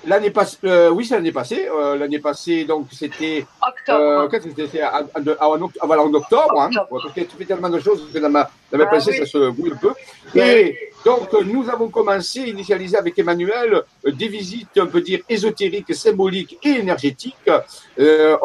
L'année 0.07 0.31
passée, 0.31 0.59
euh, 0.65 0.91
oui, 0.91 1.05
c'est 1.05 1.15
l'année 1.15 1.33
passée. 1.33 1.69
Euh, 1.69 1.97
l'année 1.97 2.19
passée, 2.19 2.65
donc 2.65 2.89
c'était. 2.93 3.47
Octobre. 3.67 4.29
Euh, 4.33 4.41
c'était? 4.43 4.83
En, 4.85 5.63
en, 5.63 5.71
voilà, 5.87 6.03
en 6.03 6.13
octobre, 6.13 6.61
hein, 6.61 6.71
parce 6.91 7.13
que 7.13 7.21
tu 7.21 7.37
fais 7.39 7.45
tellement 7.45 7.71
de 7.71 7.79
choses 7.81 8.09
que 8.13 8.19
dans 8.19 8.31
ma, 8.31 8.51
dans 8.71 8.79
ma 8.79 8.85
ah, 8.85 8.89
pensée, 8.89 9.17
ça 9.17 9.27
se 9.27 9.51
bouille 9.51 9.73
un 9.73 9.77
peu. 9.77 9.93
Et 10.35 10.93
donc, 11.05 11.33
nous 11.45 11.69
avons 11.69 11.89
commencé, 11.89 12.41
initialisé 12.41 12.97
avec 12.97 13.19
Emmanuel, 13.19 13.83
euh, 14.07 14.13
des 14.13 14.29
visites, 14.29 14.79
on 14.79 14.87
peut 14.87 15.01
dire, 15.01 15.21
ésotériques, 15.29 15.95
symboliques 15.95 16.59
et 16.63 16.81
énergétiques 16.81 17.51
euh, 17.99 18.37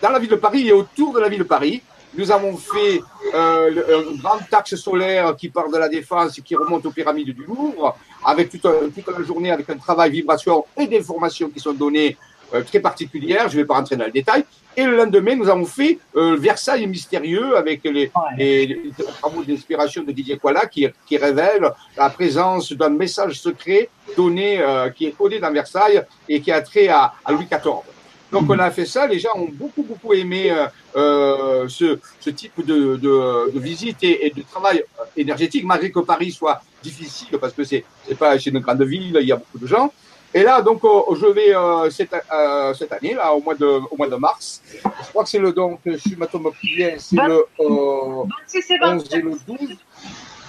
dans 0.00 0.10
la 0.10 0.18
ville 0.18 0.30
de 0.30 0.36
Paris 0.36 0.68
et 0.68 0.72
autour 0.72 1.12
de 1.14 1.20
la 1.20 1.28
ville 1.28 1.40
de 1.40 1.44
Paris. 1.44 1.82
Nous 2.18 2.32
avons 2.32 2.56
fait 2.56 3.00
euh, 3.32 4.10
un 4.10 4.16
grand 4.16 4.40
axe 4.52 4.74
solaire 4.74 5.36
qui 5.36 5.48
part 5.50 5.70
de 5.70 5.78
la 5.78 5.88
Défense 5.88 6.36
et 6.36 6.42
qui 6.42 6.56
remonte 6.56 6.84
aux 6.84 6.90
pyramides 6.90 7.32
du 7.32 7.44
Louvre, 7.44 7.96
avec 8.24 8.50
toute, 8.50 8.62
toute 8.62 9.16
la 9.16 9.24
journée, 9.24 9.52
avec 9.52 9.70
un 9.70 9.76
travail 9.76 10.10
vibration 10.10 10.64
et 10.76 10.88
d'informations 10.88 11.48
qui 11.48 11.60
sont 11.60 11.72
données 11.72 12.16
euh, 12.54 12.62
très 12.64 12.80
particulières. 12.80 13.48
Je 13.48 13.56
ne 13.56 13.62
vais 13.62 13.66
pas 13.66 13.74
rentrer 13.74 13.94
dans 13.94 14.06
le 14.06 14.10
détail. 14.10 14.44
Et 14.76 14.84
le 14.84 14.96
lendemain, 14.96 15.36
nous 15.36 15.48
avons 15.48 15.64
fait 15.64 16.00
euh, 16.16 16.34
Versailles 16.36 16.88
mystérieux 16.88 17.56
avec 17.56 17.84
les, 17.84 18.10
les, 18.36 18.66
les 18.66 18.90
travaux 19.20 19.44
d'inspiration 19.44 20.02
de 20.02 20.10
Didier 20.10 20.38
Koala 20.38 20.66
qui, 20.66 20.88
qui 21.06 21.18
révèle 21.18 21.70
la 21.96 22.10
présence 22.10 22.72
d'un 22.72 22.88
message 22.88 23.38
secret 23.38 23.90
donné, 24.16 24.60
euh, 24.60 24.90
qui 24.90 25.06
est 25.06 25.12
codé 25.12 25.38
dans 25.38 25.52
Versailles 25.52 26.02
et 26.28 26.40
qui 26.40 26.50
a 26.50 26.62
trait 26.62 26.88
à, 26.88 27.12
à 27.24 27.30
Louis 27.30 27.46
XIV. 27.46 27.97
Donc 28.30 28.44
on 28.48 28.58
a 28.58 28.70
fait 28.70 28.84
ça, 28.84 29.06
les 29.06 29.18
gens 29.18 29.30
ont 29.34 29.48
beaucoup 29.50 29.82
beaucoup 29.82 30.12
aimé 30.12 30.50
euh, 30.50 30.66
euh, 30.96 31.68
ce, 31.68 31.98
ce, 32.20 32.30
type 32.30 32.64
de, 32.64 32.96
de, 32.96 33.50
de 33.52 33.58
visite 33.58 33.98
et, 34.02 34.26
et, 34.26 34.30
de 34.30 34.42
travail 34.42 34.84
énergétique, 35.16 35.64
malgré 35.64 35.90
que 35.90 36.00
Paris 36.00 36.30
soit 36.32 36.60
difficile 36.82 37.38
parce 37.40 37.54
que 37.54 37.64
c'est 37.64 37.84
c'est 38.06 38.18
pas 38.18 38.38
chez 38.38 38.50
une 38.50 38.58
grande 38.58 38.82
ville, 38.82 39.16
il 39.20 39.26
y 39.26 39.32
a 39.32 39.36
beaucoup 39.36 39.58
de 39.58 39.66
gens. 39.66 39.92
Et 40.34 40.42
là 40.42 40.60
donc 40.60 40.80
oh, 40.82 41.16
je 41.18 41.26
vais 41.26 41.54
euh, 41.56 41.88
cette, 41.88 42.14
euh, 42.14 42.74
cette 42.74 42.92
année 42.92 43.14
là 43.14 43.32
au 43.32 43.40
mois 43.40 43.54
de 43.54 43.80
au 43.90 43.96
mois 43.96 44.08
de 44.08 44.16
mars, 44.16 44.62
je 44.74 45.08
crois 45.08 45.24
que 45.24 45.30
c'est 45.30 45.38
le 45.38 45.52
donc 45.52 45.80
je 45.86 45.96
suis 45.96 46.14
bien, 46.16 46.94
c'est 46.98 47.16
le 47.16 47.46
26 47.58 48.70
et 48.70 48.78
11 48.84 49.04
et 49.14 49.16
le 49.22 49.30
12. 49.46 49.76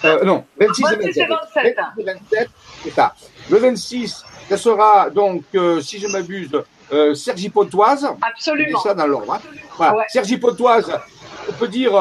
Euh, 0.05 0.23
non, 0.23 0.45
26 0.59 0.83
et 0.93 0.95
27. 0.95 1.27
27, 1.55 1.75
27 1.97 2.49
c'est 2.83 2.91
ça. 2.91 3.13
Le 3.49 3.57
26, 3.57 4.23
ça 4.49 4.57
sera 4.57 5.09
donc, 5.09 5.43
euh, 5.55 5.81
si 5.81 5.99
je 5.99 6.07
m'abuse, 6.07 6.51
euh, 6.91 7.13
Sergi 7.13 7.49
Pontoise. 7.49 8.07
Absolument. 8.21 8.79
ça 8.79 8.93
dans 8.93 9.07
l'ordre. 9.07 9.33
Hein. 9.33 9.41
Voilà. 9.77 9.97
Ouais. 9.97 10.03
Sergi 10.09 10.37
Pontoise, 10.37 10.91
on 11.47 11.53
peut 11.53 11.67
dire 11.67 11.91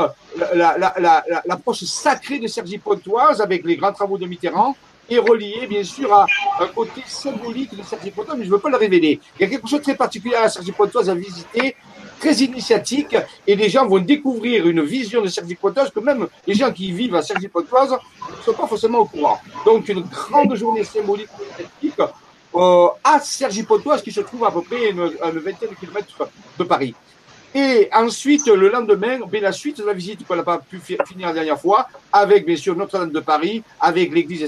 l'approche 0.55 0.92
la, 0.98 1.24
la, 1.27 1.42
la, 1.46 1.74
sacrée 1.74 2.38
de 2.38 2.46
Sergi 2.46 2.79
Pontoise 2.79 3.40
avec 3.40 3.64
les 3.64 3.77
grands 3.77 3.92
travaux 3.92 4.18
de 4.18 4.27
Mitterrand 4.27 4.74
est 5.11 5.18
reliée 5.18 5.66
bien 5.66 5.85
sûr 5.85 6.12
à 6.12 6.27
un 6.61 6.66
côté 6.68 7.03
symbolique 7.07 7.77
de 7.77 7.83
Sergi 7.83 8.11
Pontoise, 8.11 8.37
mais 8.37 8.44
je 8.44 8.51
ne 8.51 8.55
veux 8.55 8.61
pas 8.61 8.70
le 8.70 8.77
révéler. 8.77 9.20
Il 9.38 9.42
y 9.42 9.44
a 9.46 9.48
quelque 9.48 9.66
chose 9.66 9.79
de 9.79 9.85
très 9.85 9.96
particulier 9.96 10.35
à 10.35 10.48
Sergi 10.48 10.72
Pontoise 10.72 11.09
à 11.09 11.14
visiter, 11.14 11.77
très 12.20 12.35
initiatique, 12.35 13.16
et 13.46 13.57
les 13.57 13.68
gens 13.68 13.87
vont 13.87 14.01
découvrir 14.01 14.68
une 14.68 14.83
vision 14.83 15.22
de 15.22 15.29
Sergi 15.29 15.55
Pontoise 15.55 15.90
que 15.90 16.01
même 16.01 16.27
les 16.46 16.55
gens 16.55 16.70
qui 16.72 16.92
vivent 16.92 17.14
à 17.14 17.22
Sergi 17.22 17.48
Pontoise 17.48 17.92
ne 17.92 18.42
sont 18.44 18.53
pas 18.53 18.66
forcément 18.66 18.98
au 18.98 19.07
courant. 19.07 19.40
Donc 19.64 19.88
une 19.88 20.03
grande 20.03 20.55
journée 20.55 20.85
symbolique 20.85 21.29
euh, 22.54 22.88
à 23.04 23.20
Sergi 23.20 23.62
Pontoise, 23.62 24.02
qui 24.02 24.12
se 24.12 24.20
trouve 24.20 24.44
à 24.44 24.50
peu 24.50 24.62
près 24.62 24.90
une, 24.90 25.00
une 25.00 25.38
vingtaine 25.38 25.70
de 25.70 25.74
kilomètres 25.74 26.28
de 26.58 26.64
Paris. 26.64 26.94
Et 27.54 27.88
ensuite, 27.94 28.46
le 28.46 28.68
lendemain, 28.68 29.20
ben, 29.26 29.42
la 29.42 29.52
suite 29.52 29.78
de 29.78 29.84
la 29.84 29.94
visite 29.94 30.26
qu'on 30.26 30.37
n'a 30.37 30.42
pas 30.42 30.58
pu 30.58 30.78
finir 30.80 31.28
la 31.28 31.32
dernière 31.32 31.58
fois, 31.58 31.88
avec 32.12 32.44
bien 32.44 32.56
sûr 32.56 32.76
Notre-Dame 32.76 33.11
de 33.11 33.20
Paris, 33.20 33.62
avec 33.80 34.12
l'église 34.12 34.46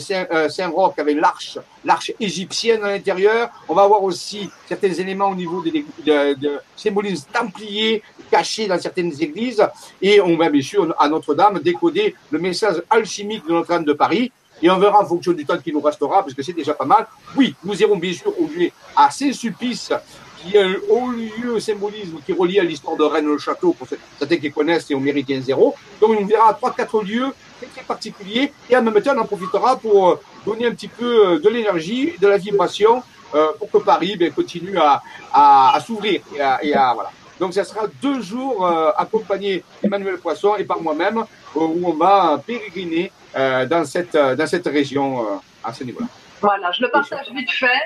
Saint-Roch, 0.51 0.99
avec 0.99 1.17
l'arche, 1.19 1.59
l'arche 1.83 2.13
égyptienne 2.21 2.85
à 2.85 2.91
l'intérieur. 2.91 3.49
On 3.69 3.75
va 3.75 3.85
avoir 3.85 4.03
aussi 4.03 4.51
certains 4.69 4.93
éléments 4.93 5.31
au 5.31 5.35
niveau 5.35 5.63
de, 5.63 5.71
de, 5.71 6.35
de 6.35 6.59
symbolisme 6.77 7.27
templier 7.33 8.03
cachés 8.31 8.67
dans 8.67 8.79
certaines 8.79 9.15
églises. 9.19 9.67
Et 10.03 10.21
on 10.21 10.37
va 10.37 10.51
bien 10.51 10.63
sûr 10.63 10.95
à 10.99 11.09
Notre-Dame 11.09 11.59
décoder 11.61 12.15
le 12.31 12.39
message 12.39 12.83
alchimique 12.91 13.47
de 13.47 13.53
Notre-Dame 13.53 13.85
de 13.85 13.95
Paris. 13.95 14.31
Et 14.63 14.71
on 14.71 14.79
verra 14.79 15.01
en 15.01 15.07
fonction 15.07 15.33
du 15.33 15.45
temps 15.45 15.59
qui 15.59 15.73
nous 15.73 15.81
restera, 15.81 16.23
parce 16.23 16.35
que 16.35 16.43
c'est 16.43 16.53
déjà 16.53 16.75
pas 16.75 16.85
mal. 16.85 17.07
Oui, 17.37 17.55
nous 17.65 17.81
irons 17.81 17.97
bien 17.97 18.13
sûr 18.13 18.33
au 18.39 18.49
à 18.97 19.11
Saint-Sulpice, 19.11 19.93
qui 20.39 20.57
est 20.57 20.63
un 20.63 20.75
haut 20.89 21.11
lieu 21.11 21.61
symbolisme 21.61 22.19
qui 22.25 22.33
relie 22.33 22.59
à 22.61 22.65
l'histoire 22.65 22.97
de 22.97 23.05
Rennes-le-Château, 23.05 23.73
pour 23.73 23.87
certains 24.19 24.37
qui 24.37 24.51
connaissent 24.51 24.91
et 24.91 24.95
au 24.95 25.01
Méridien 25.01 25.41
Zéro. 25.41 25.75
Donc 26.01 26.17
on 26.19 26.25
verra 26.25 26.53
trois, 26.55 26.73
quatre 26.73 27.03
lieux 27.03 27.33
très 27.75 27.83
particuliers, 27.83 28.53
et 28.69 28.77
en 28.77 28.83
même 28.83 29.01
temps 29.03 29.13
on 29.17 29.21
en 29.21 29.27
profitera 29.27 29.77
pour 29.77 30.11
euh, 30.11 30.21
donner 30.47 30.67
un 30.67 30.71
petit 30.73 30.89
peu 30.89 31.35
euh, 31.35 31.39
de 31.39 31.49
l'énergie, 31.49 32.15
de 32.19 32.27
la 32.27 32.39
vibration, 32.39 33.03
euh, 33.35 33.53
pour 33.59 33.71
que 33.71 33.79
Paris 33.79 34.17
ben, 34.17 34.33
continue 34.33 34.77
à, 34.79 35.03
à, 35.33 35.77
à 35.77 35.81
s'ouvrir 35.81 36.23
et 36.35 36.41
à, 36.41 36.65
et 36.65 36.75
à, 36.75 36.95
voilà. 36.95 37.11
Donc, 37.41 37.55
ça 37.55 37.65
sera 37.65 37.87
deux 38.03 38.21
jours 38.21 38.67
euh, 38.67 38.93
accompagnés 38.99 39.65
d'Emmanuel 39.83 40.19
Poisson 40.19 40.57
et 40.57 40.65
par 40.65 40.81
moi-même, 40.83 41.19
euh, 41.19 41.25
où 41.55 41.81
on 41.89 41.95
va 41.95 42.41
pérégriner 42.47 43.11
euh, 43.35 43.65
dans, 43.65 43.85
cette, 43.87 44.15
dans 44.15 44.47
cette 44.47 44.67
région 44.67 45.41
à 45.65 45.73
ce 45.73 45.83
niveau-là. 45.85 46.07
Voilà, 46.43 46.71
je 46.73 46.83
le 46.83 46.91
partage 46.91 47.31
vite 47.35 47.51
fait. 47.51 47.83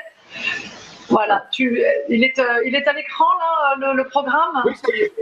Voilà, 1.09 1.47
tu, 1.53 1.81
il, 2.09 2.25
est, 2.25 2.41
il 2.67 2.75
est 2.75 2.89
à 2.89 2.93
l'écran, 2.93 3.27
là, 3.39 3.77
le, 3.79 3.97
le, 3.97 4.09
programme? 4.09 4.63
Oui, 4.65 4.73
ça 4.75 4.89
y 4.93 5.01
est, 5.03 5.13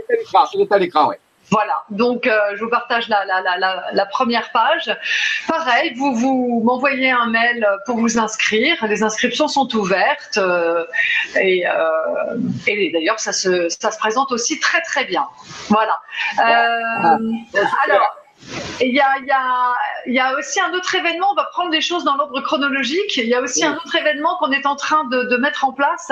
il 0.55 0.61
est 0.61 0.71
à 0.71 0.77
l'écran, 0.79 1.09
oui. 1.09 1.15
Voilà, 1.49 1.83
donc 1.89 2.25
euh, 2.25 2.39
je 2.55 2.63
vous 2.63 2.69
partage 2.69 3.09
la, 3.09 3.25
la, 3.25 3.41
la, 3.41 3.83
la, 3.91 4.05
première 4.05 4.51
page. 4.51 4.95
Pareil, 5.47 5.93
vous, 5.95 6.15
vous 6.15 6.61
m'envoyez 6.63 7.11
un 7.11 7.27
mail 7.27 7.67
pour 7.85 7.97
vous 7.97 8.17
inscrire. 8.17 8.75
Les 8.87 9.03
inscriptions 9.03 9.47
sont 9.47 9.73
ouvertes 9.75 10.37
euh, 10.37 10.85
et, 11.39 11.67
euh, 11.67 12.37
et 12.65 12.91
d'ailleurs 12.91 13.19
ça 13.19 13.33
se, 13.33 13.67
ça 13.69 13.91
se 13.91 13.97
présente 13.97 14.31
aussi 14.31 14.59
très 14.59 14.81
très 14.81 15.05
bien. 15.05 15.27
Voilà. 15.69 15.99
Euh, 16.39 17.17
alors. 17.85 18.22
Et 18.83 18.87
il 18.87 18.95
y 18.95 18.99
a, 18.99 19.17
y, 19.25 19.31
a, 19.31 19.73
y 20.07 20.19
a 20.19 20.37
aussi 20.37 20.59
un 20.59 20.73
autre 20.73 20.93
événement, 20.93 21.27
on 21.31 21.35
va 21.35 21.45
prendre 21.45 21.71
les 21.71 21.79
choses 21.79 22.03
dans 22.03 22.17
l'ordre 22.17 22.41
chronologique. 22.41 23.15
Il 23.15 23.29
y 23.29 23.33
a 23.33 23.39
aussi 23.39 23.63
un 23.63 23.75
autre 23.77 23.95
événement 23.95 24.35
qu'on 24.39 24.51
est 24.51 24.65
en 24.65 24.75
train 24.75 25.05
de, 25.05 25.23
de 25.23 25.37
mettre 25.37 25.63
en 25.63 25.71
place. 25.71 26.11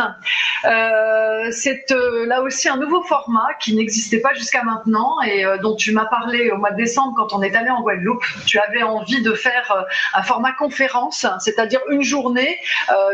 Euh, 0.63 1.49
c'est 1.51 1.91
euh, 1.91 2.25
là 2.27 2.41
aussi 2.41 2.69
un 2.69 2.77
nouveau 2.77 3.03
format 3.03 3.49
qui 3.59 3.75
n'existait 3.75 4.21
pas 4.21 4.33
jusqu'à 4.35 4.63
maintenant 4.63 5.19
et 5.21 5.43
euh, 5.43 5.57
dont 5.57 5.75
tu 5.75 5.91
m'as 5.91 6.05
parlé 6.05 6.49
au 6.51 6.55
mois 6.55 6.71
de 6.71 6.77
décembre 6.77 7.13
quand 7.17 7.33
on 7.33 7.41
est 7.41 7.53
allé 7.57 7.69
en 7.69 7.81
Guadeloupe. 7.81 8.23
Tu 8.47 8.57
avais 8.57 8.83
envie 8.83 9.21
de 9.21 9.33
faire 9.33 9.69
euh, 9.75 9.81
un 10.13 10.23
format 10.23 10.53
conférence, 10.53 11.25
c'est-à-dire 11.39 11.81
une 11.89 12.03
journée 12.03 12.57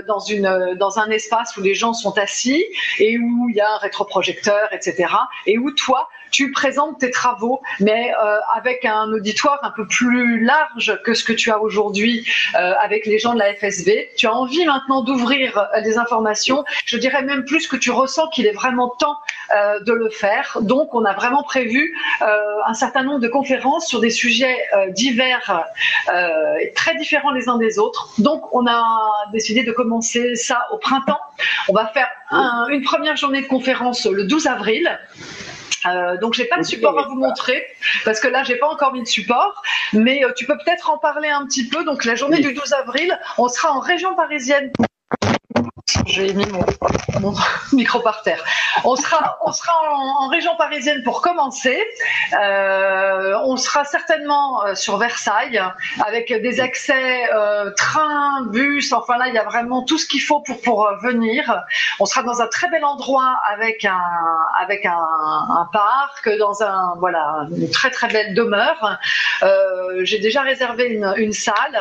dans, 0.07 0.19
une, 0.19 0.75
dans 0.75 0.99
un 0.99 1.09
espace 1.09 1.57
où 1.57 1.61
les 1.61 1.73
gens 1.73 1.93
sont 1.93 2.15
assis 2.19 2.63
et 2.99 3.17
où 3.17 3.49
il 3.49 3.55
y 3.55 3.61
a 3.61 3.71
un 3.73 3.77
rétroprojecteur, 3.77 4.71
etc. 4.71 5.11
Et 5.47 5.57
où 5.57 5.71
toi, 5.71 6.09
tu 6.31 6.51
présentes 6.51 6.99
tes 6.99 7.11
travaux, 7.11 7.61
mais 7.79 8.11
euh, 8.23 8.39
avec 8.55 8.85
un 8.85 9.11
auditoire 9.11 9.59
un 9.63 9.71
peu 9.71 9.87
plus 9.87 10.43
large 10.43 10.99
que 11.03 11.13
ce 11.13 11.23
que 11.23 11.33
tu 11.33 11.51
as 11.51 11.59
aujourd'hui 11.59 12.27
euh, 12.55 12.73
avec 12.81 13.05
les 13.05 13.19
gens 13.19 13.33
de 13.33 13.39
la 13.39 13.53
FSV. 13.53 14.11
Tu 14.17 14.27
as 14.27 14.33
envie 14.33 14.65
maintenant 14.65 15.03
d'ouvrir 15.03 15.57
euh, 15.57 15.79
les 15.81 15.97
informations. 15.97 16.63
Je 16.85 16.97
dirais 16.97 17.23
même 17.23 17.45
plus 17.45 17.67
que 17.67 17.75
tu 17.75 17.91
ressens 17.91 18.27
qu'il 18.29 18.45
est 18.45 18.53
vraiment 18.53 18.89
temps 18.89 19.17
euh, 19.55 19.79
de 19.79 19.93
le 19.93 20.09
faire. 20.09 20.57
Donc, 20.61 20.93
on 20.93 21.05
a 21.05 21.13
vraiment 21.13 21.41
prévu 21.41 21.95
euh, 22.21 22.25
un 22.65 22.73
certain 22.73 23.03
nombre 23.03 23.19
de 23.19 23.29
conférences 23.29 23.87
sur 23.87 24.01
des 24.01 24.09
sujets 24.09 24.57
euh, 24.75 24.89
divers 24.89 25.63
et 26.61 26.73
très 26.73 26.95
différents 26.95 27.31
les 27.31 27.47
uns 27.47 27.57
des 27.57 27.79
autres. 27.79 28.09
Donc, 28.17 28.53
on 28.53 28.67
a 28.67 28.83
décidé 29.31 29.63
de 29.63 29.71
commencer 29.71 30.35
ça 30.35 30.67
au 30.71 30.77
printemps. 30.77 31.19
On 31.69 31.73
va 31.73 31.87
faire 31.87 32.09
un, 32.31 32.67
une 32.69 32.81
première 32.81 33.15
journée 33.15 33.41
de 33.41 33.47
conférence 33.47 34.05
le 34.05 34.25
12 34.25 34.47
avril. 34.47 34.99
Euh, 35.87 36.17
donc 36.17 36.33
j'ai 36.33 36.45
pas 36.45 36.57
de 36.57 36.63
support 36.63 36.97
à 36.99 37.07
vous 37.07 37.15
montrer 37.15 37.65
parce 38.05 38.19
que 38.19 38.27
là 38.27 38.43
j'ai 38.43 38.55
pas 38.55 38.67
encore 38.67 38.93
mis 38.93 39.01
de 39.01 39.07
support, 39.07 39.61
mais 39.93 40.23
euh, 40.23 40.31
tu 40.35 40.45
peux 40.45 40.57
peut-être 40.57 40.89
en 40.89 40.97
parler 40.97 41.29
un 41.29 41.45
petit 41.45 41.67
peu. 41.67 41.83
Donc 41.83 42.05
la 42.05 42.15
journée 42.15 42.39
du 42.39 42.53
12 42.53 42.73
avril, 42.73 43.17
on 43.37 43.47
sera 43.47 43.71
en 43.71 43.79
région 43.79 44.15
parisienne 44.15 44.71
j'ai 46.07 46.33
mis 46.33 46.45
mon, 47.19 47.33
micro 47.73 47.99
par 47.99 48.21
terre. 48.23 48.43
On 48.83 48.95
sera, 48.95 49.37
on 49.45 49.51
sera 49.51 49.73
en, 49.91 50.27
région 50.29 50.55
parisienne 50.57 51.03
pour 51.03 51.21
commencer. 51.21 51.83
Euh, 52.39 53.37
on 53.43 53.57
sera 53.57 53.85
certainement 53.85 54.65
euh, 54.65 54.75
sur 54.75 54.97
Versailles 54.97 55.61
avec 56.05 56.33
des 56.41 56.59
accès 56.59 57.31
euh, 57.33 57.71
train, 57.75 58.45
bus. 58.47 58.93
Enfin 58.93 59.17
là, 59.17 59.27
il 59.27 59.33
y 59.33 59.37
a 59.37 59.43
vraiment 59.43 59.83
tout 59.83 59.97
ce 59.97 60.05
qu'il 60.05 60.21
faut 60.21 60.39
pour 60.41 60.61
pour 60.61 60.89
venir. 61.01 61.63
On 61.99 62.05
sera 62.05 62.23
dans 62.23 62.41
un 62.41 62.47
très 62.47 62.69
bel 62.69 62.83
endroit 62.83 63.39
avec 63.51 63.85
un 63.85 64.01
avec 64.61 64.85
un, 64.85 65.69
parc, 65.71 66.29
dans 66.39 66.63
un 66.63 66.95
voilà 66.99 67.47
une 67.55 67.69
très 67.69 67.89
très 67.91 68.07
belle 68.07 68.33
demeure. 68.33 68.97
J'ai 70.01 70.19
déjà 70.19 70.41
réservé 70.41 70.85
une, 70.85 71.13
une 71.17 71.33
salle 71.33 71.79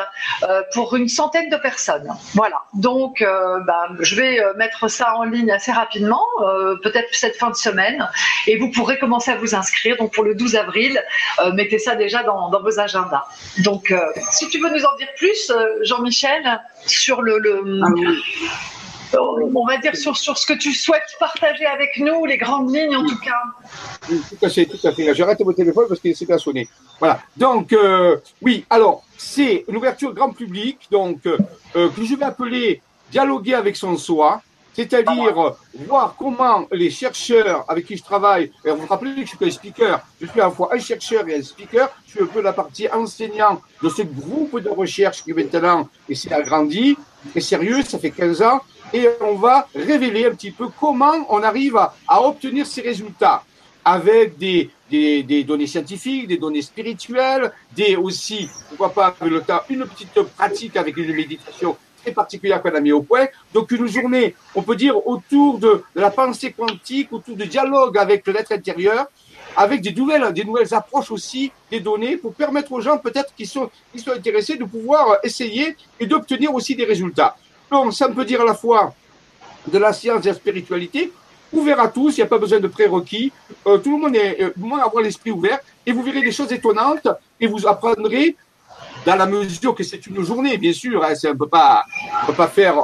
pour 0.72 0.94
une 0.96 1.08
centaine 1.08 1.48
de 1.48 1.56
personnes. 1.56 2.08
Voilà. 2.34 2.62
Donc 2.74 3.24
bah, 3.66 3.88
je 4.00 4.15
vais 4.16 4.40
euh, 4.40 4.54
mettre 4.54 4.88
ça 4.88 5.14
en 5.16 5.24
ligne 5.24 5.50
assez 5.50 5.72
rapidement, 5.72 6.24
euh, 6.40 6.76
peut-être 6.82 7.08
cette 7.12 7.36
fin 7.36 7.50
de 7.50 7.56
semaine, 7.56 8.08
et 8.46 8.56
vous 8.56 8.70
pourrez 8.70 8.98
commencer 8.98 9.30
à 9.30 9.36
vous 9.36 9.54
inscrire. 9.54 9.96
Donc 9.96 10.12
pour 10.12 10.24
le 10.24 10.34
12 10.34 10.56
avril, 10.56 11.00
euh, 11.40 11.52
mettez 11.52 11.78
ça 11.78 11.94
déjà 11.94 12.22
dans, 12.22 12.50
vos 12.50 12.80
agendas. 12.80 13.24
Donc 13.58 13.94
si 14.32 14.48
tu 14.48 14.58
veux 14.58 14.70
nous 14.70 14.84
en 14.84 14.96
dire 14.96 15.08
plus, 15.16 15.52
Jean-Michel, 15.82 16.60
sur 16.86 17.22
le, 17.22 17.36
ah 17.82 19.18
on 19.54 19.64
va 19.66 19.76
dire 19.78 19.94
sur, 19.94 20.16
sur, 20.16 20.36
ce 20.36 20.46
que 20.46 20.54
tu 20.54 20.72
souhaites 20.72 21.16
partager 21.20 21.66
avec 21.66 21.98
nous, 21.98 22.24
les 22.24 22.38
grandes 22.38 22.74
lignes 22.74 22.96
en 22.96 23.06
tout 23.06 23.18
cas. 23.18 23.40
tout 24.08 24.44
à 24.44 24.48
fait, 24.48 24.66
tout 24.66 24.86
à 24.86 24.92
fait. 24.92 25.14
J'arrête 25.14 25.38
mon 25.40 25.52
téléphone 25.52 25.84
parce 25.88 26.00
qu'il 26.00 26.16
s'est 26.16 26.26
bien 26.26 26.38
sonné. 26.38 26.68
Voilà. 26.98 27.20
Donc, 27.36 27.74
oui, 28.42 28.64
alors, 28.70 29.04
c'est 29.16 29.64
une 29.68 29.76
ouverture 29.76 30.12
grand 30.12 30.30
public, 30.30 30.88
donc, 30.90 31.22
que 31.22 31.38
je 31.74 32.14
vais 32.14 32.24
appeler 32.24 32.80
dialoguer 33.10 33.54
avec 33.54 33.76
son 33.76 33.96
soi, 33.96 34.42
c'est-à-dire 34.76 35.56
voir 35.88 36.14
comment 36.18 36.66
les 36.70 36.90
chercheurs 36.90 37.64
avec 37.66 37.86
qui 37.86 37.96
je 37.96 38.02
travaille, 38.02 38.52
et 38.62 38.70
vous 38.70 38.76
vous 38.76 38.86
rappelez 38.86 39.14
que 39.14 39.22
je 39.22 39.36
suis 39.36 39.38
un 39.40 39.50
speaker, 39.50 40.00
je 40.20 40.26
suis 40.26 40.40
à 40.40 40.44
la 40.44 40.50
fois 40.50 40.68
un 40.74 40.78
chercheur 40.78 41.26
et 41.28 41.36
un 41.36 41.42
speaker, 41.42 41.88
je 42.06 42.10
suis 42.12 42.22
un 42.22 42.26
peu 42.26 42.42
la 42.42 42.52
partie 42.52 42.86
enseignant 42.90 43.62
de 43.82 43.88
ce 43.88 44.02
groupe 44.02 44.60
de 44.60 44.68
recherche 44.68 45.24
qui 45.24 45.32
maintenant 45.32 45.88
s'est 46.12 46.32
agrandi, 46.32 46.94
est 47.34 47.40
sérieux, 47.40 47.82
ça 47.82 47.98
fait 47.98 48.10
15 48.10 48.42
ans, 48.42 48.60
et 48.92 49.08
on 49.22 49.36
va 49.36 49.66
révéler 49.74 50.26
un 50.26 50.34
petit 50.34 50.50
peu 50.50 50.68
comment 50.78 51.26
on 51.30 51.42
arrive 51.42 51.76
à, 51.76 52.22
obtenir 52.22 52.66
ces 52.66 52.82
résultats. 52.82 53.42
Avec 53.82 54.36
des, 54.36 54.68
des, 54.90 55.22
des, 55.22 55.44
données 55.44 55.68
scientifiques, 55.68 56.26
des 56.26 56.38
données 56.38 56.60
spirituelles, 56.60 57.52
des 57.72 57.94
aussi, 57.94 58.48
pourquoi 58.68 58.92
pas 58.92 59.14
avec 59.20 59.32
le 59.32 59.40
temps, 59.42 59.60
une 59.70 59.86
petite 59.86 60.20
pratique 60.36 60.76
avec 60.76 60.96
une 60.96 61.14
méditation 61.14 61.76
particulière 62.12 62.62
qu'on 62.62 62.74
a 62.74 62.80
mis 62.80 62.92
au 62.92 63.02
point. 63.02 63.26
Donc 63.52 63.70
une 63.70 63.86
journée, 63.86 64.34
on 64.54 64.62
peut 64.62 64.76
dire, 64.76 65.06
autour 65.06 65.58
de, 65.58 65.82
la 65.94 66.10
pensée 66.10 66.52
quantique, 66.52 67.12
autour 67.12 67.36
du 67.36 67.46
dialogue 67.46 67.98
avec 67.98 68.26
l'être 68.26 68.52
intérieur, 68.52 69.06
avec 69.56 69.80
des 69.80 69.92
nouvelles, 69.92 70.32
des 70.32 70.44
nouvelles 70.44 70.72
approches 70.74 71.10
aussi 71.10 71.50
des 71.70 71.80
données 71.80 72.16
pour 72.16 72.34
permettre 72.34 72.72
aux 72.72 72.80
gens 72.80 72.98
peut-être 72.98 73.34
qui 73.34 73.46
sont, 73.46 73.70
qui 73.92 74.00
sont 74.00 74.10
intéressés 74.10 74.56
de 74.56 74.64
pouvoir 74.64 75.18
essayer 75.22 75.76
et 75.98 76.06
d'obtenir 76.06 76.54
aussi 76.54 76.74
des 76.76 76.84
résultats. 76.84 77.36
Donc 77.70 77.92
ça 77.92 78.08
peut 78.08 78.24
dire 78.24 78.42
à 78.42 78.44
la 78.44 78.54
fois 78.54 78.94
de 79.66 79.78
la 79.78 79.92
science 79.92 80.18
et 80.18 80.22
de 80.22 80.28
la 80.28 80.34
spiritualité, 80.34 81.12
ouvert 81.52 81.80
à 81.80 81.88
tous, 81.88 82.16
il 82.16 82.20
n'y 82.20 82.24
a 82.24 82.28
pas 82.28 82.38
besoin 82.38 82.60
de 82.60 82.68
prérequis, 82.68 83.32
euh, 83.66 83.78
tout 83.78 83.96
le 83.96 84.02
monde 84.02 84.16
est, 84.16 84.42
euh, 84.42 84.52
monde 84.56 84.80
avoir 84.80 85.02
l'esprit 85.02 85.30
ouvert 85.30 85.58
et 85.84 85.92
vous 85.92 86.02
verrez 86.02 86.20
des 86.20 86.32
choses 86.32 86.52
étonnantes 86.52 87.08
et 87.40 87.46
vous 87.46 87.66
apprendrez 87.66 88.36
dans 89.06 89.14
la 89.14 89.26
mesure 89.26 89.72
que 89.72 89.84
c'est 89.84 90.04
une 90.08 90.22
journée, 90.24 90.58
bien 90.58 90.72
sûr, 90.72 91.02
hein, 91.04 91.12
on 91.24 91.28
ne 91.28 91.34
peut 91.34 91.48
pas, 91.48 91.84
faire 92.52 92.74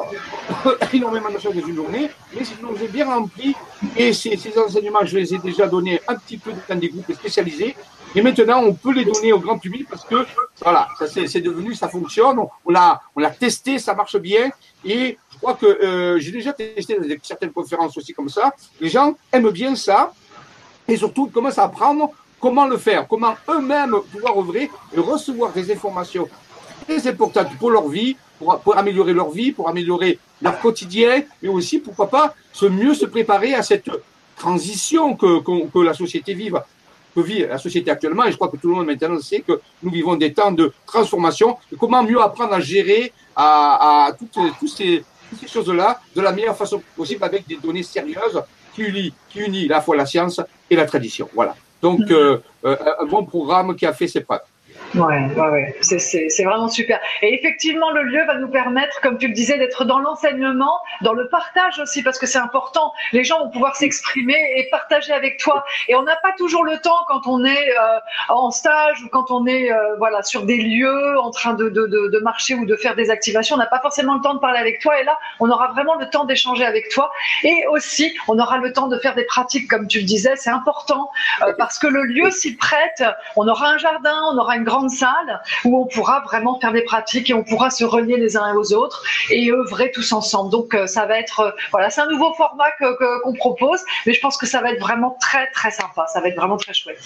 énormément 0.93 1.31
de 1.31 1.39
choses 1.39 1.55
dans 1.55 1.67
une 1.67 1.75
journée, 1.75 2.11
mais 2.33 2.45
c'est 2.45 2.55
une 2.61 2.69
journée 2.69 2.87
bien 2.87 3.07
remplie 3.07 3.57
et 3.97 4.13
ces, 4.13 4.37
ces, 4.37 4.57
enseignements, 4.57 5.05
je 5.05 5.19
les 5.19 5.35
ai 5.35 5.39
déjà 5.39 5.67
donnés 5.67 6.01
un 6.07 6.15
petit 6.15 6.39
peu 6.39 6.53
dans 6.69 6.79
des 6.79 6.89
groupes 6.91 7.13
spécialisés. 7.13 7.75
Et 8.15 8.23
maintenant, 8.23 8.63
on 8.63 8.73
peut 8.75 8.93
les 8.93 9.05
donner 9.05 9.33
au 9.33 9.41
grand 9.41 9.59
public 9.59 9.89
parce 9.91 10.05
que, 10.05 10.25
voilà, 10.63 10.87
ça 10.97 11.07
c'est 11.09 11.41
devenu, 11.41 11.75
ça 11.75 11.89
fonctionne, 11.89 12.39
on, 12.39 12.71
l'a 12.71 13.01
on 13.17 13.21
l'a 13.21 13.31
testé, 13.31 13.81
ça 13.81 13.95
marche 13.95 14.17
bien. 14.19 14.51
Et 14.85 15.19
je 15.33 15.39
crois 15.39 15.55
que 15.55 15.67
euh, 15.67 16.19
j'ai 16.21 16.31
déjà 16.31 16.53
testé 16.53 16.99
dans 16.99 17.07
certaines 17.23 17.53
conférences 17.53 17.97
aussi 17.97 18.13
comme 18.13 18.29
ça. 18.29 18.55
Les 18.81 18.91
gens 18.91 19.17
aiment 19.33 19.51
bien 19.51 19.75
ça. 19.75 20.13
Et 20.87 20.97
surtout, 20.97 21.27
ils 21.29 21.33
commencent 21.33 21.59
à 21.59 21.65
apprendre 21.65 22.11
Comment 22.43 22.67
le 22.67 22.77
faire? 22.77 23.07
Comment 23.07 23.37
eux-mêmes 23.49 23.95
pouvoir 24.11 24.37
ouvrir 24.37 24.69
et 24.93 24.99
recevoir 24.99 25.53
des 25.53 25.71
informations? 25.71 26.29
Très 26.89 27.07
importantes 27.07 27.57
pour 27.57 27.71
leur 27.71 27.87
vie, 27.89 28.17
pour, 28.41 28.77
améliorer 28.77 29.13
leur 29.13 29.31
vie, 29.31 29.53
pour 29.53 29.69
améliorer 29.69 30.19
leur 30.43 30.59
quotidien, 30.59 31.23
mais 31.41 31.49
aussi, 31.49 31.79
pourquoi 31.79 32.09
pas, 32.11 32.35
se 32.53 32.67
mieux 32.67 32.95
se 32.95 33.07
préparer 33.07 33.55
à 33.55 33.63
cette 33.63 33.89
transition 34.37 35.15
que, 35.15 35.85
la 35.85 35.95
société 35.95 36.35
vive, 36.35 36.61
que 37.15 37.21
vit 37.21 37.47
la 37.47 37.59
société 37.59 37.93
actuellement. 37.93 38.25
Et 38.25 38.33
je 38.33 38.37
crois 38.37 38.49
que 38.49 38.57
tout 38.57 38.71
le 38.71 38.75
monde 38.75 38.87
maintenant 38.87 39.21
sait 39.21 39.43
que 39.43 39.61
nous 39.81 39.93
vivons 39.93 40.17
des 40.17 40.33
temps 40.33 40.51
de 40.51 40.73
transformation. 40.85 41.57
Comment 41.79 42.03
mieux 42.03 42.21
apprendre 42.21 42.55
à 42.55 42.61
gérer 42.61 43.13
toutes, 44.19 44.69
ces, 44.69 45.05
choses-là 45.47 46.01
de 46.17 46.21
la 46.21 46.33
meilleure 46.33 46.57
façon 46.57 46.83
possible 46.97 47.23
avec 47.23 47.47
des 47.47 47.59
données 47.59 47.85
sérieuses 47.85 48.43
qui 48.75 48.83
unissent, 49.37 49.71
à 49.71 49.75
la 49.75 49.81
fois 49.81 49.95
la 49.95 50.07
science 50.07 50.41
et 50.69 50.75
la 50.75 50.87
tradition. 50.87 51.29
Voilà. 51.35 51.55
Donc, 51.83 52.01
mm. 52.01 52.13
euh, 52.13 52.39
euh, 52.65 52.77
un 53.01 53.05
bon 53.07 53.25
programme 53.25 53.75
qui 53.75 53.85
a 53.85 53.93
fait 53.93 54.09
ses 54.09 54.21
preuves. 54.21 54.41
Ouais, 54.95 55.27
ouais, 55.37 55.49
ouais. 55.49 55.77
c'est 55.81 56.45
vraiment 56.45 56.69
super. 56.69 57.01
Et 57.23 57.35
effectivement, 57.35 57.91
le 57.93 58.03
lieu 58.03 58.25
va 58.27 58.37
nous 58.37 58.49
permettre, 58.49 59.01
comme 59.01 59.17
tu 59.17 59.29
le 59.29 59.33
disais, 59.33 59.57
d'être 59.57 59.85
dans 59.87 59.99
l'enseignement, 59.99 60.79
dans 61.01 61.15
le 61.15 61.29
partage 61.29 61.79
aussi, 61.79 62.03
parce 62.03 62.19
que 62.19 62.27
c'est 62.27 62.39
important. 62.39 62.93
Les 63.13 63.25
gens 63.25 63.39
vont 63.39 63.51
pouvoir 63.51 63.75
s'exprimer 63.75 64.37
et 64.57 64.69
partager 64.71 65.13
avec 65.13 65.39
toi. 65.39 65.65
Et 65.89 65.95
on 65.95 66.03
n'a 66.03 66.17
pas 66.17 66.33
toujours 66.37 66.65
le 66.65 66.79
temps 66.79 66.99
quand 67.09 67.27
on 67.27 67.43
est 67.45 67.71
euh, 67.71 67.99
en 68.29 68.51
stage 68.51 69.03
ou 69.03 69.09
quand 69.09 69.31
on 69.31 69.47
est 69.47 69.73
euh, 69.73 69.97
voilà 69.97 70.23
sur 70.23 70.43
des 70.43 70.59
lieux 70.59 71.19
en 71.19 71.31
train 71.31 71.55
de, 71.55 71.71
de, 71.71 71.87
de, 71.87 72.19
marcher 72.19 72.55
ou 72.55 72.67
de 72.67 72.77
faire 72.77 72.95
des 72.95 73.11
activations. 73.11 73.57
On 73.57 73.59
n'a 73.59 73.67
pas 73.67 73.81
forcément 73.81 74.15
le 74.15 74.21
temps 74.21 74.35
de 74.35 74.41
parler 74.41 74.59
avec 74.59 74.81
toi. 74.81 75.01
Et 75.01 75.05
là, 75.05 75.19
on 75.41 75.51
aura 75.51 75.69
vraiment 75.69 75.95
le 75.95 76.09
temps 76.11 76.25
d'échanger 76.25 76.67
avec 76.67 76.91
toi. 76.91 77.11
Et 77.45 77.65
aussi, 77.71 78.15
on 78.29 78.39
aura 78.39 78.59
le 78.59 78.73
temps 78.73 78.89
de 78.89 78.99
faire 78.99 79.15
des 79.15 79.25
pratiques, 79.25 79.69
comme 79.69 79.87
tu 79.87 80.01
le 80.01 80.05
disais. 80.05 80.37
C'est 80.37 80.51
important 80.51 81.11
euh, 81.43 81.55
parce 81.57 81.79
que 81.79 81.87
le 81.87 82.03
lieu 82.05 82.31
s'y 82.31 82.57
prête. 82.57 83.03
On 83.37 83.49
aura 83.49 83.69
un 83.69 83.79
jardin, 83.79 84.21
on 84.33 84.37
aura 84.37 84.57
une 84.57 84.65
grande 84.65 84.82
salle 84.89 85.41
où 85.65 85.79
on 85.79 85.87
pourra 85.87 86.21
vraiment 86.21 86.59
faire 86.61 86.73
des 86.73 86.83
pratiques 86.83 87.31
et 87.31 87.35
on 87.35 87.45
pourra 87.45 87.71
se 87.71 87.85
relier 87.85 88.17
les 88.17 88.37
uns 88.37 88.55
aux 88.55 88.73
autres 88.73 89.03
et 89.31 89.51
œuvrer 89.51 89.91
tous 89.93 90.13
ensemble. 90.13 90.51
Donc 90.51 90.75
euh, 90.75 90.87
ça 90.87 91.07
va 91.07 91.19
être 91.19 91.41
euh, 91.41 91.51
voilà, 91.71 91.91
c'est 91.91 92.01
un 92.01 92.09
nouveau 92.09 92.33
format 92.35 92.71
qu'on 92.79 93.35
propose, 93.35 93.81
mais 94.07 94.13
je 94.13 94.21
pense 94.21 94.37
que 94.37 94.47
ça 94.47 94.61
va 94.61 94.73
être 94.73 94.81
vraiment 94.81 95.17
très 95.21 95.51
très 95.51 95.71
sympa. 95.71 96.07
Ça 96.13 96.21
va 96.21 96.29
être 96.29 96.37
vraiment 96.37 96.57
très 96.57 96.75
chouette. 96.75 97.01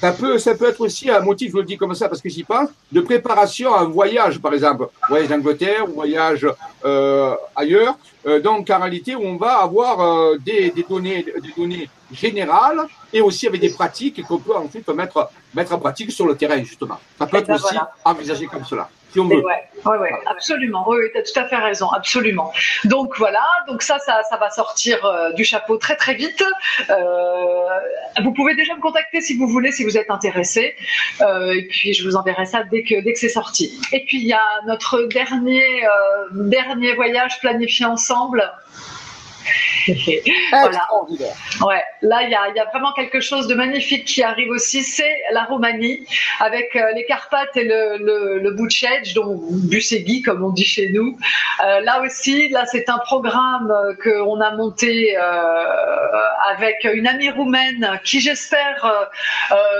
ça 0.00 0.12
peut, 0.12 0.38
ça 0.38 0.54
peut 0.54 0.68
être 0.68 0.80
aussi 0.80 1.10
un 1.10 1.20
motif, 1.20 1.52
je 1.52 1.58
le 1.58 1.64
dis 1.64 1.76
comme 1.76 1.94
ça 1.94 2.08
parce 2.08 2.20
que 2.20 2.28
j'y 2.28 2.44
pense, 2.44 2.68
de 2.92 3.00
préparation 3.00 3.74
à 3.74 3.80
un 3.80 3.84
voyage, 3.84 4.38
par 4.38 4.54
exemple, 4.54 4.88
voyage 5.08 5.28
d'Angleterre 5.28 5.86
voyage 5.86 6.46
euh, 6.84 7.34
ailleurs. 7.56 7.96
Donc, 8.42 8.68
en 8.68 8.78
réalité, 8.78 9.16
on 9.16 9.36
va 9.36 9.60
avoir 9.60 10.36
des, 10.40 10.70
des, 10.70 10.82
données, 10.82 11.24
des 11.42 11.52
données 11.56 11.88
générales 12.12 12.86
et 13.12 13.20
aussi 13.20 13.46
avec 13.46 13.60
des 13.60 13.70
pratiques 13.70 14.22
qu'on 14.26 14.38
peut 14.38 14.54
ensuite 14.54 14.88
mettre, 14.88 15.30
mettre 15.54 15.72
en 15.72 15.78
pratique 15.78 16.12
sur 16.12 16.26
le 16.26 16.36
terrain, 16.36 16.62
justement. 16.62 16.98
Ça 17.18 17.26
peut 17.26 17.38
être 17.38 17.46
ben 17.46 17.54
aussi 17.54 17.76
envisagé 18.04 18.46
comme 18.46 18.64
cela. 18.64 18.88
Si 19.10 19.18
on 19.20 19.26
veut. 19.26 19.42
Ouais, 19.42 19.64
ouais, 19.86 19.98
ouais, 19.98 20.12
absolument. 20.26 20.84
Oui, 20.86 20.98
tu 21.12 21.18
as 21.18 21.22
tout 21.22 21.40
à 21.40 21.48
fait 21.48 21.56
raison, 21.56 21.88
absolument. 21.90 22.52
Donc 22.84 23.16
voilà, 23.16 23.42
donc 23.66 23.82
ça, 23.82 23.98
ça, 23.98 24.22
ça 24.28 24.36
va 24.36 24.50
sortir 24.50 25.02
euh, 25.04 25.32
du 25.32 25.44
chapeau 25.44 25.78
très 25.78 25.96
très 25.96 26.14
vite. 26.14 26.44
Euh, 26.90 26.94
vous 28.22 28.32
pouvez 28.34 28.54
déjà 28.54 28.74
me 28.74 28.80
contacter 28.80 29.22
si 29.22 29.38
vous 29.38 29.48
voulez, 29.48 29.72
si 29.72 29.84
vous 29.84 29.96
êtes 29.96 30.10
intéressé. 30.10 30.74
Euh, 31.22 31.54
et 31.54 31.66
puis 31.68 31.94
je 31.94 32.06
vous 32.06 32.16
enverrai 32.16 32.44
ça 32.44 32.64
dès 32.64 32.82
que 32.82 33.00
dès 33.00 33.14
que 33.14 33.18
c'est 33.18 33.30
sorti. 33.30 33.80
Et 33.92 34.04
puis 34.04 34.18
il 34.18 34.26
y 34.26 34.34
a 34.34 34.42
notre 34.66 35.04
dernier 35.04 35.64
dernier 36.32 36.94
voyage 36.94 37.40
planifié 37.40 37.86
ensemble 37.86 38.44
voilà. 40.50 40.86
Ouais, 41.62 41.82
là, 42.02 42.22
il 42.22 42.30
y 42.30 42.34
a, 42.34 42.48
y 42.54 42.60
a, 42.60 42.64
vraiment 42.66 42.92
quelque 42.92 43.20
chose 43.20 43.46
de 43.46 43.54
magnifique 43.54 44.04
qui 44.04 44.22
arrive 44.22 44.50
aussi, 44.50 44.82
c'est 44.82 45.16
la 45.32 45.44
Roumanie, 45.44 46.06
avec 46.40 46.74
euh, 46.76 46.92
les 46.94 47.04
Carpates 47.04 47.56
et 47.56 47.64
le, 47.64 47.98
le, 47.98 48.58
donc 49.14 49.40
Busegui, 49.70 50.22
comme 50.22 50.44
on 50.44 50.50
dit 50.50 50.64
chez 50.64 50.90
nous. 50.90 51.16
Euh, 51.64 51.80
là 51.80 52.02
aussi, 52.02 52.48
là, 52.48 52.64
c'est 52.66 52.88
un 52.88 52.98
programme 52.98 53.72
qu'on 54.02 54.40
a 54.40 54.50
monté 54.56 55.16
euh, 55.16 55.22
avec 56.48 56.76
une 56.92 57.06
amie 57.06 57.30
roumaine 57.30 58.00
qui, 58.04 58.20
j'espère, 58.20 59.08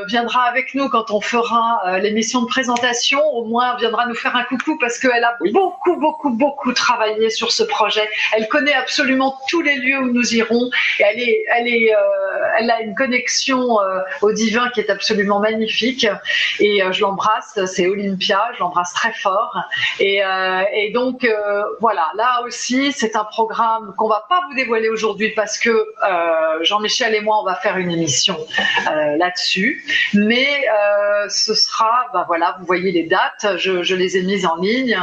viendra 0.07 0.45
avec 0.45 0.75
nous 0.75 0.89
quand 0.89 1.11
on 1.11 1.21
fera 1.21 1.99
l'émission 1.99 2.43
de 2.43 2.47
présentation. 2.47 3.21
Au 3.33 3.45
moins, 3.45 3.77
viendra 3.77 4.07
nous 4.07 4.15
faire 4.15 4.37
un 4.37 4.45
coucou 4.45 4.79
parce 4.79 4.99
qu'elle 4.99 5.25
a 5.25 5.37
beaucoup, 5.53 5.97
beaucoup, 5.97 6.31
beaucoup 6.31 6.73
travaillé 6.73 7.31
sur 7.31 7.51
ce 7.53 7.63
projet. 7.65 8.09
Elle 8.37 8.49
connaît 8.49 8.75
absolument 8.75 9.37
tous 9.49 9.61
les 9.61 9.77
lieux 9.77 9.99
où 9.99 10.13
nous 10.13 10.35
irons. 10.35 10.71
Et 11.01 11.03
elle, 11.03 11.21
est, 11.21 11.45
elle, 11.57 11.69
est, 11.69 11.93
elle 12.59 12.71
a 12.71 12.81
une 12.83 12.95
connexion 12.95 13.81
euh, 13.81 14.01
au 14.23 14.33
divin 14.33 14.69
qui 14.71 14.81
est 14.81 14.91
absolument 14.91 15.41
magnifique. 15.41 16.07
Et 16.61 16.83
euh, 16.83 16.93
je 16.93 17.01
l'embrasse, 17.01 17.59
c'est 17.67 17.87
Olympia, 17.87 18.43
je 18.55 18.61
l'embrasse 18.61 18.93
très 18.95 19.13
fort. 19.13 19.57
Et, 20.01 20.23
et 20.75 20.91
donc, 20.93 21.27
voilà, 21.81 22.11
là 22.17 22.43
aussi, 22.45 22.93
c'est 22.93 23.17
un 23.17 23.25
programme 23.25 23.95
qu'on 23.97 24.09
va 24.09 24.27
pas 24.29 24.43
vous 24.49 24.55
dévoiler 24.55 24.89
aujourd'hui 24.89 25.31
parce 25.31 25.59
que 25.59 25.87
Jean-Michel 26.63 27.15
et 27.15 27.21
moi, 27.21 27.41
on 27.41 27.45
va 27.45 27.55
faire 27.55 27.77
une 27.77 27.91
émission 27.91 28.39
là-dessus. 28.87 29.85
Mais 30.15 30.47
ce 31.29 31.55
sera, 31.55 32.07
ben 32.13 32.25
voilà, 32.27 32.57
vous 32.61 32.67
voyez 32.67 32.93
les 32.93 33.05
dates, 33.05 33.59
je, 33.59 33.83
je 33.83 33.95
les 33.95 34.17
ai 34.17 34.23
mises 34.23 34.47
en 34.47 34.57
ligne. 34.57 34.99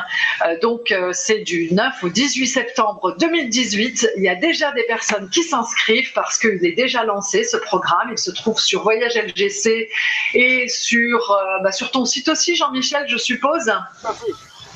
donc, 0.62 0.94
c'est 1.12 1.40
du 1.40 1.74
9 1.74 2.04
au 2.04 2.10
18 2.10 2.48
septembre 2.48 3.16
2018. 3.20 4.12
Il 4.18 4.24
y 4.24 4.30
a 4.30 4.36
déjà 4.36 4.72
des 4.72 4.84
personnes 4.84 5.30
qui 5.30 5.44
s'inscrivent 5.44 6.14
parce 6.14 6.38
qu'il 6.38 6.66
est 6.66 6.76
déjà 6.76 6.95
lancé 7.04 7.44
ce 7.44 7.58
programme. 7.58 8.10
Il 8.12 8.18
se 8.18 8.32
trouve 8.32 8.60
sur 8.60 8.84
Voyage 8.84 9.16
LGC 9.16 9.90
et 10.34 10.68
sur, 10.70 11.32
euh, 11.32 11.64
bah, 11.64 11.72
sur 11.72 11.92
ton 11.92 12.06
site 12.06 12.30
aussi, 12.30 12.56
Jean-Michel, 12.56 13.06
je 13.08 13.18
suppose. 13.18 13.72
Tout. 14.02 14.34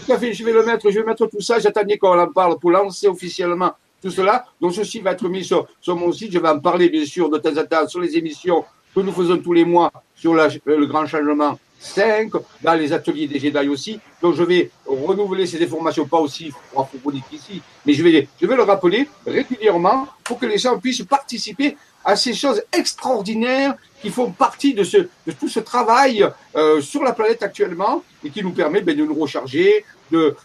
Je 0.07 0.43
vais 0.43 0.53
le 0.53 0.63
mettre, 0.63 0.89
je 0.89 0.99
vais 0.99 1.05
mettre 1.05 1.27
tout 1.27 1.41
ça. 1.41 1.59
J'attendais 1.59 1.97
qu'on 1.97 2.19
en 2.19 2.27
parle 2.27 2.57
pour 2.59 2.71
lancer 2.71 3.07
officiellement 3.07 3.73
tout 4.01 4.09
cela. 4.09 4.45
Donc 4.59 4.73
ceci 4.73 4.99
va 4.99 5.11
être 5.11 5.27
mis 5.27 5.43
sur, 5.43 5.67
sur 5.81 5.95
mon 5.95 6.11
site. 6.11 6.31
Je 6.31 6.39
vais 6.39 6.49
en 6.49 6.59
parler 6.59 6.89
bien 6.89 7.05
sûr 7.05 7.29
de 7.29 7.37
temps 7.37 7.55
en 7.55 7.65
temps 7.65 7.87
sur 7.87 7.99
les 7.99 8.17
émissions 8.17 8.65
que 8.95 9.01
nous 9.01 9.11
faisons 9.11 9.37
tous 9.37 9.53
les 9.53 9.65
mois 9.65 9.91
sur 10.15 10.33
le 10.33 10.85
grand 10.85 11.05
changement 11.05 11.57
5, 11.79 12.31
dans 12.61 12.73
les 12.73 12.91
ateliers 12.91 13.27
des 13.27 13.39
Jedi 13.39 13.67
aussi. 13.69 13.99
Donc 14.21 14.35
je 14.35 14.43
vais 14.43 14.69
renouveler 14.85 15.47
ces 15.47 15.63
informations, 15.63 16.05
pas 16.05 16.19
aussi 16.19 16.51
approfondies 16.75 17.23
ici, 17.31 17.61
mais 17.85 17.93
je 17.93 18.03
vais, 18.03 18.27
je 18.39 18.45
vais 18.45 18.55
le 18.55 18.63
rappeler 18.63 19.07
régulièrement 19.25 20.07
pour 20.23 20.37
que 20.37 20.45
les 20.45 20.57
gens 20.57 20.77
puissent 20.77 21.03
participer 21.03 21.77
à 22.03 22.15
ces 22.15 22.33
choses 22.33 22.63
extraordinaires 22.71 23.75
qui 24.01 24.09
font 24.09 24.31
partie 24.31 24.73
de, 24.73 24.83
ce, 24.83 24.97
de 24.97 25.31
tout 25.39 25.49
ce 25.49 25.59
travail 25.59 26.25
euh, 26.55 26.81
sur 26.81 27.03
la 27.03 27.13
planète 27.13 27.43
actuellement 27.43 28.03
et 28.23 28.29
qui 28.29 28.41
nous 28.43 28.51
permet 28.51 28.81
ben, 28.81 28.95
de 28.95 29.03
nous 29.03 29.13
recharger, 29.13 29.83
de, 30.11 30.35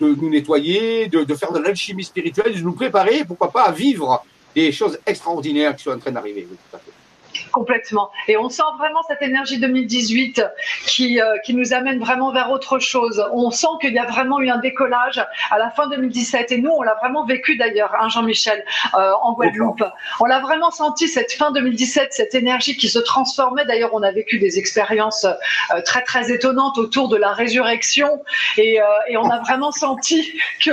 nous 0.00 0.30
nettoyer, 0.30 1.08
de, 1.08 1.24
de 1.24 1.34
faire 1.34 1.52
de 1.52 1.58
l'alchimie 1.58 2.04
spirituelle, 2.04 2.54
de 2.54 2.60
nous 2.60 2.72
préparer, 2.72 3.24
pourquoi 3.24 3.50
pas, 3.50 3.62
à 3.62 3.72
vivre 3.72 4.24
des 4.54 4.70
choses 4.70 4.98
extraordinaires 5.06 5.74
qui 5.74 5.84
sont 5.84 5.92
en 5.92 5.98
train 5.98 6.12
d'arriver. 6.12 6.46
tout 6.50 6.76
à 6.76 6.78
fait. 6.78 7.03
Complètement. 7.52 8.10
Et 8.28 8.36
on 8.36 8.48
sent 8.48 8.62
vraiment 8.78 9.02
cette 9.08 9.22
énergie 9.22 9.58
2018 9.58 10.42
qui, 10.86 11.20
euh, 11.20 11.36
qui 11.44 11.54
nous 11.54 11.72
amène 11.72 11.98
vraiment 11.98 12.32
vers 12.32 12.50
autre 12.50 12.78
chose. 12.78 13.24
On 13.32 13.50
sent 13.50 13.66
qu'il 13.80 13.92
y 13.92 13.98
a 13.98 14.06
vraiment 14.06 14.40
eu 14.40 14.50
un 14.50 14.58
décollage 14.58 15.24
à 15.50 15.58
la 15.58 15.70
fin 15.70 15.88
2017. 15.88 16.52
Et 16.52 16.58
nous, 16.58 16.70
on 16.70 16.82
l'a 16.82 16.94
vraiment 16.94 17.24
vécu 17.24 17.56
d'ailleurs, 17.56 17.92
hein, 18.00 18.08
Jean-Michel, 18.08 18.64
euh, 18.94 19.12
en 19.22 19.34
Guadeloupe. 19.34 19.84
On 20.20 20.24
l'a 20.24 20.40
vraiment 20.40 20.70
senti 20.70 21.08
cette 21.08 21.32
fin 21.32 21.50
2017, 21.52 22.12
cette 22.12 22.34
énergie 22.34 22.76
qui 22.76 22.88
se 22.88 22.98
transformait. 22.98 23.64
D'ailleurs, 23.64 23.90
on 23.92 24.02
a 24.02 24.12
vécu 24.12 24.38
des 24.38 24.58
expériences 24.58 25.24
euh, 25.24 25.80
très, 25.84 26.02
très 26.02 26.32
étonnantes 26.32 26.78
autour 26.78 27.08
de 27.08 27.16
la 27.16 27.32
résurrection. 27.32 28.22
Et, 28.56 28.78
et 29.08 29.16
on 29.16 29.28
a 29.30 29.40
vraiment 29.40 29.72
senti 29.72 30.32
que 30.64 30.70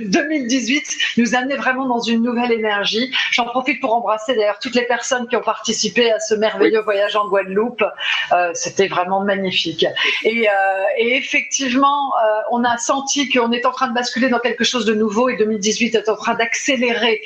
2018 0.00 0.78
euh, 0.78 1.22
nous 1.22 1.34
amenait 1.34 1.56
vraiment 1.56 1.86
dans 1.86 2.00
une 2.00 2.22
nouvelle 2.22 2.52
énergie. 2.52 3.12
J'en 3.32 3.44
profite 3.44 3.80
pour 3.80 3.94
embrasser 3.94 4.34
d'ailleurs 4.34 4.58
toutes 4.58 4.74
les 4.74 4.86
personnes 4.86 5.26
qui 5.28 5.36
ont 5.36 5.42
participé 5.42 5.65
à 5.70 6.20
ce 6.20 6.34
merveilleux 6.34 6.80
voyage 6.80 7.16
en 7.16 7.28
Guadeloupe. 7.28 7.84
Euh, 8.32 8.50
C'était 8.54 8.88
vraiment 8.88 9.20
magnifique. 9.20 9.86
Et, 10.24 10.48
euh, 10.48 10.52
et 10.98 11.16
effectivement, 11.16 12.12
euh, 12.16 12.40
on 12.50 12.64
a 12.64 12.76
senti 12.78 13.28
qu'on 13.28 13.52
est 13.52 13.66
en 13.66 13.72
train 13.72 13.88
de 13.88 13.94
basculer 13.94 14.28
dans 14.28 14.38
quelque 14.38 14.64
chose 14.64 14.84
de 14.84 14.94
nouveau 14.94 15.28
et 15.28 15.36
2018 15.36 15.94
est 15.94 16.08
en 16.08 16.16
train 16.16 16.34
d'accélérer 16.34 17.22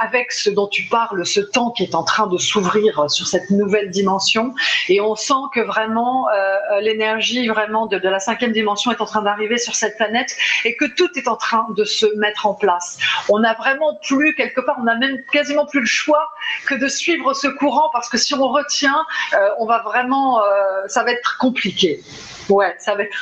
avec 0.00 0.32
ce 0.32 0.50
dont 0.50 0.68
tu 0.68 0.84
parles, 0.84 1.24
ce 1.26 1.40
temps 1.40 1.70
qui 1.70 1.84
est 1.84 1.94
en 1.94 2.04
train 2.04 2.26
de 2.26 2.38
s'ouvrir 2.38 3.10
sur 3.10 3.26
cette 3.26 3.50
nouvelle 3.50 3.90
dimension. 3.90 4.54
Et 4.88 5.00
on 5.00 5.14
sent 5.14 5.34
que 5.52 5.60
vraiment 5.60 6.26
l'énergie 6.80 7.46
vraiment 7.48 7.86
de, 7.86 7.98
de 7.98 8.08
la 8.08 8.18
cinquième 8.18 8.52
dimension 8.52 8.90
est 8.92 9.00
en 9.00 9.06
train 9.06 9.22
d'arriver 9.22 9.58
sur 9.58 9.74
cette 9.74 9.96
planète 9.96 10.36
et 10.64 10.76
que 10.76 10.84
tout 10.84 11.10
est 11.16 11.28
en 11.28 11.36
train 11.36 11.66
de 11.76 11.84
se 11.84 12.06
mettre 12.16 12.46
en 12.46 12.54
place. 12.54 12.98
On 13.28 13.38
n'a 13.40 13.54
vraiment 13.54 13.98
plus 14.06 14.34
quelque 14.34 14.60
part, 14.60 14.76
on 14.80 14.84
n'a 14.84 14.96
même 14.96 15.22
quasiment 15.32 15.66
plus 15.66 15.80
le 15.80 15.86
choix 15.86 16.28
que 16.66 16.74
de 16.74 16.88
suivre 16.88 17.34
ce 17.34 17.48
courant 17.48 17.83
parce 17.92 18.08
que 18.08 18.18
si 18.18 18.34
on 18.34 18.48
retient, 18.48 19.04
euh, 19.34 19.48
on 19.58 19.66
va 19.66 19.82
vraiment, 19.82 20.42
euh, 20.42 20.86
ça 20.88 21.04
va 21.04 21.12
être 21.12 21.38
compliqué. 21.38 22.02
Ouais, 22.48 22.74
ça 22.78 22.94
va 22.94 23.04
être. 23.04 23.16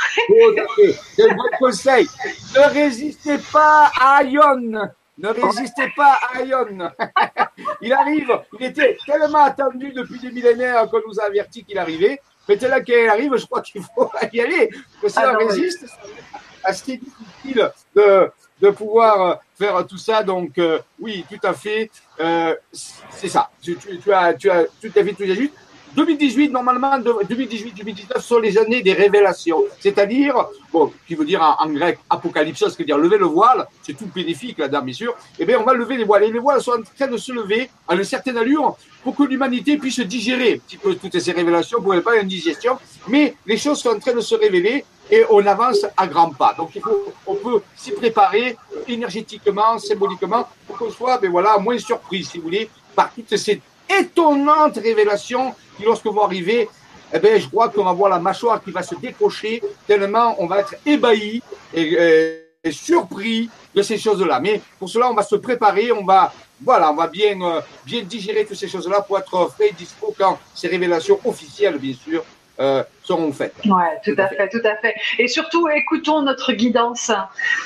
C'est 1.17 1.23
un 1.31 1.35
bon 1.35 1.49
conseil. 1.59 2.07
Ne 2.55 2.73
résistez 2.73 3.39
pas 3.53 3.91
à 4.01 4.23
Ion. 4.25 4.91
Ne 5.19 5.29
résistez 5.29 5.93
pas 5.97 6.19
à 6.35 6.43
Ion. 6.43 6.91
il 7.81 7.93
arrive. 7.93 8.41
Il 8.59 8.67
était 8.67 8.97
tellement 9.07 9.45
attendu 9.45 9.93
depuis 9.93 10.19
des 10.19 10.31
millénaires 10.31 10.89
qu'on 10.91 11.01
nous 11.07 11.21
a 11.21 11.25
averti 11.25 11.65
qu'il 11.65 11.79
arrivait. 11.79 12.21
Mais 12.49 12.57
là 12.57 12.81
qu'il 12.81 13.09
arrive, 13.09 13.37
je 13.37 13.47
crois 13.47 13.63
qu'il 13.63 13.83
faut 13.83 14.11
y 14.33 14.41
aller. 14.41 14.71
Parce 15.01 15.15
que 15.15 15.21
si 15.21 15.27
ah 15.27 15.33
on 15.35 15.47
résiste, 15.47 15.87
c'est 15.87 16.69
assez 16.69 16.97
difficile 16.99 17.71
de, 17.95 18.31
de 18.63 18.71
pouvoir 18.71 19.41
faire 19.59 19.85
tout 19.87 19.99
ça. 19.99 20.23
Donc, 20.23 20.57
euh, 20.59 20.79
oui, 21.01 21.25
tout 21.29 21.47
à 21.47 21.53
fait. 21.53 21.91
Euh, 22.21 22.55
c'est 22.73 23.29
ça. 23.29 23.51
Tu, 23.61 23.77
as, 24.13 24.35
tout 24.35 24.49
à 24.97 25.05
fait 25.05 25.13
tout 25.13 25.25
à 25.25 25.35
juste. 25.35 25.53
2018, 25.95 26.49
normalement, 26.51 26.99
2018-2019 26.99 28.21
sont 28.21 28.39
les 28.39 28.57
années 28.57 28.81
des 28.81 28.95
révélations. 28.95 29.63
C'est-à-dire, 29.79 30.35
bon, 30.73 30.91
qui 31.07 31.15
veut 31.15 31.27
dire 31.27 31.43
en, 31.43 31.69
grec 31.69 31.99
apocalypse, 32.09 32.61
cest 32.61 32.81
à 32.81 32.85
dire 32.85 32.97
lever 32.97 33.19
le 33.19 33.27
voile, 33.27 33.67
c'est 33.83 33.93
tout 33.93 34.09
bénéfique 34.15 34.57
là-dedans, 34.57 34.81
bien 34.81 34.95
sûr. 34.95 35.15
Eh 35.39 35.45
bien, 35.45 35.59
on 35.61 35.65
va 35.65 35.75
lever 35.75 35.99
les 35.99 36.05
voiles. 36.05 36.25
Et 36.25 36.33
les 36.33 36.39
voiles 36.39 36.63
sont 36.63 36.73
en 36.73 36.83
train 36.97 37.09
de 37.09 37.19
se 37.19 37.31
lever 37.33 37.69
à 37.87 37.95
une 37.95 38.05
certaine 38.05 38.39
allure 38.39 38.77
pour 39.03 39.15
que 39.15 39.25
l'humanité 39.25 39.77
puisse 39.77 40.01
digérer 40.01 40.55
un 40.55 40.59
petit 40.59 40.79
peu 40.79 40.95
toutes 40.95 41.19
ces 41.19 41.33
révélations, 41.33 41.83
pour 41.83 41.93
ne 41.93 42.01
pas 42.01 42.17
une 42.17 42.29
digestion. 42.29 42.79
Mais 43.09 43.35
les 43.45 43.59
choses 43.59 43.81
sont 43.81 43.91
en 43.91 43.99
train 43.99 44.15
de 44.15 44.21
se 44.21 44.35
révéler 44.35 44.87
et 45.13 45.27
on 45.29 45.47
avance 45.47 45.85
à 45.95 46.07
grands 46.07 46.31
pas. 46.31 46.55
Donc, 46.57 46.71
il 46.75 46.81
faut, 46.81 47.13
on 47.27 47.35
peut 47.35 47.61
s'y 47.77 47.93
préparer 47.93 48.57
énergétiquement, 48.89 49.79
symboliquement, 49.79 50.49
pour 50.67 50.79
qu'on 50.79 50.91
soit, 50.91 51.19
ben 51.19 51.31
voilà, 51.31 51.59
moins 51.59 51.79
surpris, 51.79 52.25
si 52.25 52.39
vous 52.39 52.45
voulez, 52.45 52.71
par 52.97 53.13
toutes 53.13 53.37
ces 53.37 53.61
étonnantes 54.01 54.79
révélations 54.79 55.55
qui, 55.77 55.85
lorsque 55.85 56.07
vont 56.07 56.23
arriver, 56.23 56.67
eh 57.13 57.19
ben, 57.19 57.39
je 57.39 57.47
crois 57.47 57.69
qu'on 57.69 57.85
va 57.85 57.93
voir 57.93 58.09
la 58.09 58.19
mâchoire 58.19 58.65
qui 58.65 58.71
va 58.71 58.83
se 58.83 58.95
décrocher, 58.95 59.63
tellement 59.87 60.35
on 60.39 60.47
va 60.47 60.61
être 60.61 60.77
ébahi 60.87 61.43
et, 61.75 62.39
surpris 62.71 63.51
de 63.75 63.83
ces 63.83 63.99
choses-là. 63.99 64.41
Mais 64.41 64.63
pour 64.79 64.89
cela, 64.89 65.11
on 65.11 65.15
va 65.15 65.25
se 65.25 65.37
préparer, 65.37 65.93
on 65.93 66.07
va, 66.07 66.33
voilà, 66.65 66.91
on 66.91 66.95
va 66.95 67.09
bien, 67.09 67.39
euh, 67.43 67.61
bien 67.85 68.03
digérer 68.03 68.47
toutes 68.47 68.57
ces 68.57 68.69
choses-là 68.69 69.03
pour 69.03 69.19
être 69.19 69.51
frais 69.51 69.71
et 69.71 69.73
dispo 69.73 70.15
quand 70.17 70.39
ces 70.55 70.69
révélations 70.69 71.19
officielles, 71.25 71.77
bien 71.79 71.93
sûr, 71.93 72.25
euh, 72.61 72.83
seront 73.03 73.33
faites. 73.33 73.55
Ouais, 73.65 74.01
tout, 74.05 74.15
à 74.19 74.29
fait. 74.29 74.49
tout 74.49 74.61
à 74.65 74.77
fait. 74.77 74.95
Et 75.19 75.27
surtout, 75.27 75.69
écoutons 75.69 76.23
notre 76.23 76.53
guidance, 76.53 77.11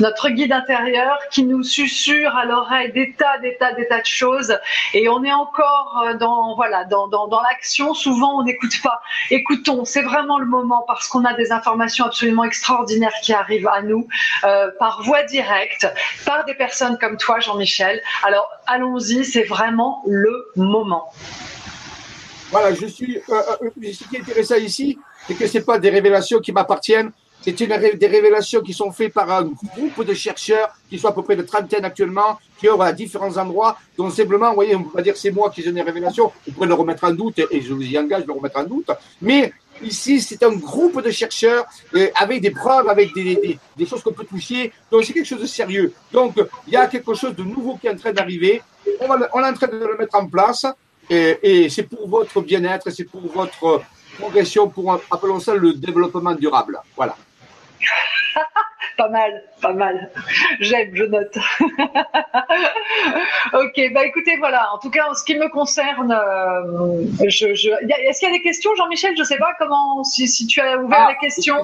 notre 0.00 0.28
guide 0.28 0.52
intérieur 0.52 1.18
qui 1.30 1.42
nous 1.44 1.62
susurre 1.62 2.36
à 2.36 2.44
l'oreille 2.44 2.92
des 2.92 3.12
tas, 3.12 3.38
des 3.38 3.56
tas, 3.56 3.72
des 3.72 3.86
tas 3.88 4.00
de 4.00 4.06
choses. 4.06 4.58
Et 4.94 5.08
on 5.08 5.24
est 5.24 5.32
encore 5.32 6.04
euh, 6.06 6.14
dans, 6.14 6.54
voilà, 6.54 6.84
dans, 6.84 7.08
dans, 7.08 7.26
dans 7.26 7.40
l'action. 7.42 7.94
Souvent, 7.94 8.38
on 8.38 8.44
n'écoute 8.44 8.80
pas. 8.82 9.00
Écoutons, 9.30 9.84
c'est 9.84 10.02
vraiment 10.02 10.38
le 10.38 10.46
moment 10.46 10.84
parce 10.86 11.08
qu'on 11.08 11.24
a 11.24 11.34
des 11.34 11.52
informations 11.52 12.06
absolument 12.06 12.44
extraordinaires 12.44 13.14
qui 13.22 13.32
arrivent 13.32 13.68
à 13.68 13.82
nous 13.82 14.06
euh, 14.44 14.70
par 14.78 15.02
voie 15.02 15.24
directe, 15.24 15.86
par 16.24 16.44
des 16.44 16.54
personnes 16.54 16.96
comme 16.98 17.16
toi, 17.16 17.40
Jean-Michel. 17.40 18.00
Alors, 18.24 18.48
allons-y, 18.66 19.24
c'est 19.24 19.44
vraiment 19.44 20.02
le 20.06 20.50
moment. 20.56 21.12
Voilà, 22.50 22.74
je 22.74 22.86
suis. 22.86 23.18
Euh, 23.28 23.42
euh, 23.62 23.92
ce 23.92 24.04
qui 24.08 24.16
est 24.16 24.20
intéressant 24.20 24.56
ici, 24.56 24.98
c'est 25.26 25.34
que 25.34 25.46
ce 25.46 25.58
pas 25.58 25.78
des 25.78 25.90
révélations 25.90 26.40
qui 26.40 26.52
m'appartiennent. 26.52 27.10
C'est 27.42 27.52
des 27.52 28.06
révélations 28.08 28.60
qui 28.60 28.72
sont 28.72 28.90
faites 28.90 29.12
par 29.12 29.30
un 29.30 29.44
groupe 29.44 30.04
de 30.04 30.14
chercheurs, 30.14 30.68
qui 30.88 30.98
sont 30.98 31.08
à 31.08 31.12
peu 31.12 31.22
près 31.22 31.36
de 31.36 31.42
trentaine 31.42 31.84
actuellement, 31.84 32.40
qui 32.58 32.66
œuvrent 32.66 32.82
à 32.82 32.92
différents 32.92 33.36
endroits. 33.36 33.76
Donc 33.96 34.12
simplement, 34.12 34.48
vous 34.48 34.56
voyez, 34.56 34.74
on 34.74 34.80
ne 34.80 34.84
peut 34.84 34.90
pas 34.90 35.02
dire 35.02 35.16
c'est 35.16 35.30
moi 35.30 35.50
qui 35.50 35.60
ai 35.60 35.70
des 35.70 35.82
révélations. 35.82 36.32
Vous 36.44 36.52
pourrez 36.52 36.66
le 36.66 36.74
remettre 36.74 37.04
en 37.04 37.12
doute, 37.12 37.38
et 37.38 37.60
je 37.60 37.72
vous 37.72 37.82
y 37.82 37.96
engage 37.98 38.22
de 38.22 38.28
le 38.28 38.32
remettre 38.32 38.58
en 38.58 38.64
doute. 38.64 38.90
Mais 39.22 39.52
ici, 39.82 40.20
c'est 40.20 40.42
un 40.42 40.54
groupe 40.56 41.00
de 41.00 41.10
chercheurs 41.10 41.66
euh, 41.94 42.08
avec 42.16 42.40
des 42.40 42.50
preuves, 42.50 42.88
avec 42.88 43.14
des, 43.14 43.36
des, 43.36 43.58
des 43.76 43.86
choses 43.86 44.02
qu'on 44.02 44.12
peut 44.12 44.24
toucher. 44.24 44.72
Donc 44.90 45.04
c'est 45.04 45.12
quelque 45.12 45.26
chose 45.26 45.42
de 45.42 45.46
sérieux. 45.46 45.92
Donc 46.12 46.34
il 46.66 46.72
y 46.72 46.76
a 46.76 46.86
quelque 46.88 47.14
chose 47.14 47.36
de 47.36 47.44
nouveau 47.44 47.76
qui 47.76 47.86
est 47.86 47.90
en 47.90 47.96
train 47.96 48.12
d'arriver. 48.12 48.60
On, 49.00 49.06
on 49.08 49.40
est 49.40 49.48
en 49.48 49.54
train 49.54 49.68
de 49.68 49.76
le 49.76 49.96
mettre 49.96 50.16
en 50.16 50.26
place. 50.26 50.66
Et, 51.10 51.68
c'est 51.68 51.84
pour 51.84 52.08
votre 52.08 52.40
bien-être, 52.40 52.90
c'est 52.90 53.04
pour 53.04 53.20
votre 53.32 53.82
progression, 54.18 54.68
pour, 54.68 55.00
appelons 55.10 55.40
ça 55.40 55.54
le 55.54 55.72
développement 55.74 56.34
durable. 56.34 56.80
Voilà. 56.96 57.16
pas 58.96 59.08
mal, 59.08 59.44
pas 59.60 59.72
mal. 59.72 60.10
J'aime, 60.60 60.90
je 60.94 61.04
note. 61.04 61.36
ok, 63.52 63.92
bah 63.92 64.04
écoutez, 64.04 64.36
voilà. 64.38 64.72
En 64.72 64.78
tout 64.78 64.90
cas, 64.90 65.08
en 65.10 65.14
ce 65.14 65.24
qui 65.24 65.36
me 65.36 65.48
concerne, 65.48 66.12
euh, 66.12 67.04
je, 67.28 67.54
je... 67.54 67.70
est-ce 68.08 68.20
qu'il 68.20 68.28
y 68.28 68.32
a 68.32 68.36
des 68.36 68.42
questions, 68.42 68.74
Jean-Michel? 68.76 69.14
Je 69.16 69.20
ne 69.20 69.26
sais 69.26 69.38
pas 69.38 69.52
comment, 69.58 70.02
si, 70.02 70.26
si 70.26 70.46
tu 70.46 70.60
as 70.60 70.78
ouvert 70.78 71.06
ah, 71.08 71.12
les 71.12 71.18
questions. 71.18 71.62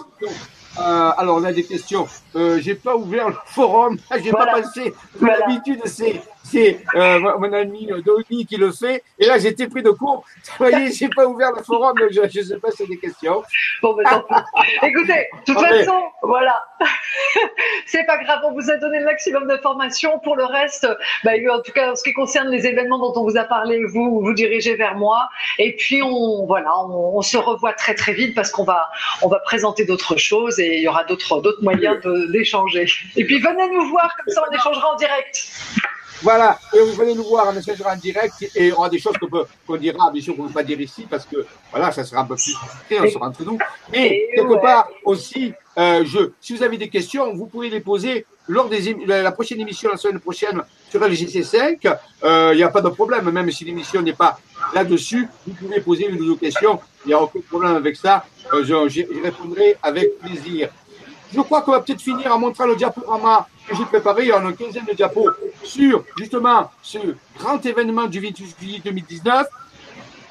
Euh, 0.79 1.11
alors, 1.17 1.37
on 1.37 1.45
a 1.45 1.53
des 1.53 1.65
questions. 1.65 2.09
Euh, 2.35 2.59
j'ai 2.61 2.75
pas 2.75 2.97
ouvert 2.97 3.29
le 3.29 3.37
forum, 3.47 3.99
j'ai 4.23 4.31
pas 4.31 4.47
passé. 4.47 4.95
L'habitude, 5.21 5.81
c'est 5.85 6.23
c'est 6.45 6.81
euh, 6.97 7.21
mon 7.39 7.53
ami 7.53 7.89
Dolly 8.05 8.47
qui 8.47 8.57
le 8.57 8.73
fait. 8.73 9.03
Et 9.19 9.27
là, 9.27 9.39
j'étais 9.39 9.69
pris 9.69 9.83
de 9.83 9.91
court. 9.91 10.25
Vous 10.59 10.67
voyez, 10.67 10.93
j'ai 10.93 11.09
pas 11.09 11.27
ouvert 11.27 11.53
le 11.53 11.63
forum, 11.63 11.97
donc 11.99 12.11
je 12.11 12.21
ne 12.21 12.45
sais 12.45 12.59
pas 12.59 12.71
si 12.71 12.79
c'est 12.79 12.87
des 12.89 12.99
questions. 12.99 13.43
Bon, 13.81 13.95
ben, 13.95 14.05
Écoutez, 14.83 15.29
de 15.47 15.53
toute 15.53 15.61
façon, 15.61 16.03
voilà. 16.23 16.65
c'est 17.87 18.05
pas 18.05 18.19
grave, 18.19 18.41
on 18.45 18.53
vous 18.53 18.71
a 18.71 18.77
donné 18.77 18.99
le 18.99 19.05
maximum 19.05 19.47
d'informations. 19.47 20.19
Pour 20.19 20.37
le 20.37 20.45
reste, 20.45 20.87
bah, 21.25 21.33
en 21.51 21.61
tout 21.61 21.73
cas, 21.73 21.93
en 21.93 21.97
ce 21.97 22.03
qui 22.03 22.13
concerne 22.13 22.49
les 22.49 22.67
événements 22.67 22.99
dont 22.99 23.21
on 23.21 23.25
vous 23.25 23.37
a 23.37 23.45
parlé, 23.45 23.85
vous 23.85 24.21
vous 24.21 24.35
dirigez 24.35 24.75
vers 24.75 24.97
moi. 24.97 25.29
Et 25.59 25.77
puis, 25.77 26.03
on, 26.03 26.45
voilà, 26.47 26.77
on, 26.85 27.17
on 27.17 27.23
se 27.23 27.37
revoit 27.37 27.73
très 27.73 27.95
très 27.95 28.13
vite 28.13 28.35
parce 28.35 28.51
qu'on 28.51 28.65
va, 28.65 28.91
on 29.23 29.29
va 29.29 29.39
présenter 29.39 29.85
d'autres 29.85 30.17
choses 30.17 30.59
et 30.63 30.77
il 30.79 30.83
y 30.83 30.89
aura 30.89 31.05
d'autres, 31.05 31.41
d'autres 31.41 31.63
moyens 31.63 31.99
d'échanger. 32.31 32.87
Et 33.17 33.25
puis, 33.25 33.39
venez 33.41 33.69
nous 33.71 33.89
voir, 33.89 34.15
comme 34.17 34.33
ça, 34.33 34.43
on 34.49 34.55
échangera 34.55 34.93
en 34.93 34.97
direct. 34.97 35.49
Voilà, 36.23 36.59
et 36.73 36.79
vous 36.79 36.93
venez 36.93 37.15
nous 37.15 37.25
voir, 37.25 37.53
on 37.53 37.59
échangera 37.59 37.95
en 37.95 37.97
direct 37.97 38.35
et 38.55 38.73
on 38.73 38.77
aura 38.77 38.89
des 38.89 38.99
choses 38.99 39.15
qu'on 39.67 39.77
dira, 39.77 40.11
bien 40.11 40.23
sûr, 40.23 40.37
qu'on 40.37 40.45
ne 40.45 40.49
peut 40.49 40.55
pas 40.55 40.63
dire 40.63 40.81
ici 40.81 41.07
parce 41.11 41.27
que 41.27 41.45
voilà, 41.71 41.91
ça 41.91 42.05
sera 42.05 42.21
un 42.21 42.25
peu 42.25 42.37
plus 42.37 42.57
on 42.93 43.11
sera 43.11 43.27
entre 43.27 43.45
nous. 43.45 43.59
Mais 43.91 44.29
quelque 44.35 44.61
part 44.61 44.89
aussi, 45.05 45.53
euh, 45.79 46.05
je, 46.05 46.31
si 46.41 46.57
vous 46.57 46.63
avez 46.63 46.79
des 46.79 46.89
questions, 46.89 47.35
vous 47.35 47.47
pouvez 47.47 47.71
les 47.71 47.81
poser 47.81 48.25
lors 48.47 48.69
des 48.69 48.95
la 49.07 49.33
prochaine 49.33 49.61
émission, 49.61 49.91
la 49.91 49.97
semaine 49.97 50.21
prochaine 50.21 50.63
sur 50.91 51.01
LGC5. 51.01 51.79
Il 51.83 51.91
euh, 52.25 52.55
n'y 52.55 52.63
a 52.63 52.69
pas 52.69 52.81
de 52.81 52.89
problème, 52.89 53.31
même 53.31 53.51
si 53.51 53.65
l'émission 53.65 54.03
n'est 54.03 54.13
pas 54.13 54.39
là-dessus, 54.75 55.29
vous 55.47 55.55
pouvez 55.55 55.81
poser 55.81 56.07
une 56.09 56.21
ou 56.21 56.25
deux 56.25 56.37
questions. 56.37 56.81
Il 57.05 57.09
n'y 57.09 57.15
a 57.15 57.21
aucun 57.21 57.41
problème 57.49 57.75
avec 57.75 57.97
ça. 57.97 58.25
Euh, 58.53 58.89
J'y 58.89 59.07
répondrai 59.23 59.77
avec 59.83 60.19
plaisir. 60.19 60.69
Je 61.35 61.41
crois 61.41 61.63
qu'on 61.63 61.73
va 61.73 61.81
peut-être 61.81 62.03
finir 62.03 62.35
en 62.35 62.39
montrant 62.39 62.67
le 62.67 62.77
diaporama 62.77 63.49
que 63.67 63.75
j'ai 63.75 63.85
préparé. 63.85 64.25
Il 64.25 64.29
y 64.29 64.33
en 64.33 64.45
a 64.47 64.51
une 64.51 64.57
quinzaine 64.57 64.85
de 64.85 64.93
diapos 64.93 65.31
sur 65.63 66.05
justement 66.19 66.71
ce 66.83 66.99
grand 67.39 67.65
événement 67.65 68.07
du 68.07 68.21
28 68.21 68.55
juillet 68.61 68.83
2019 68.85 69.47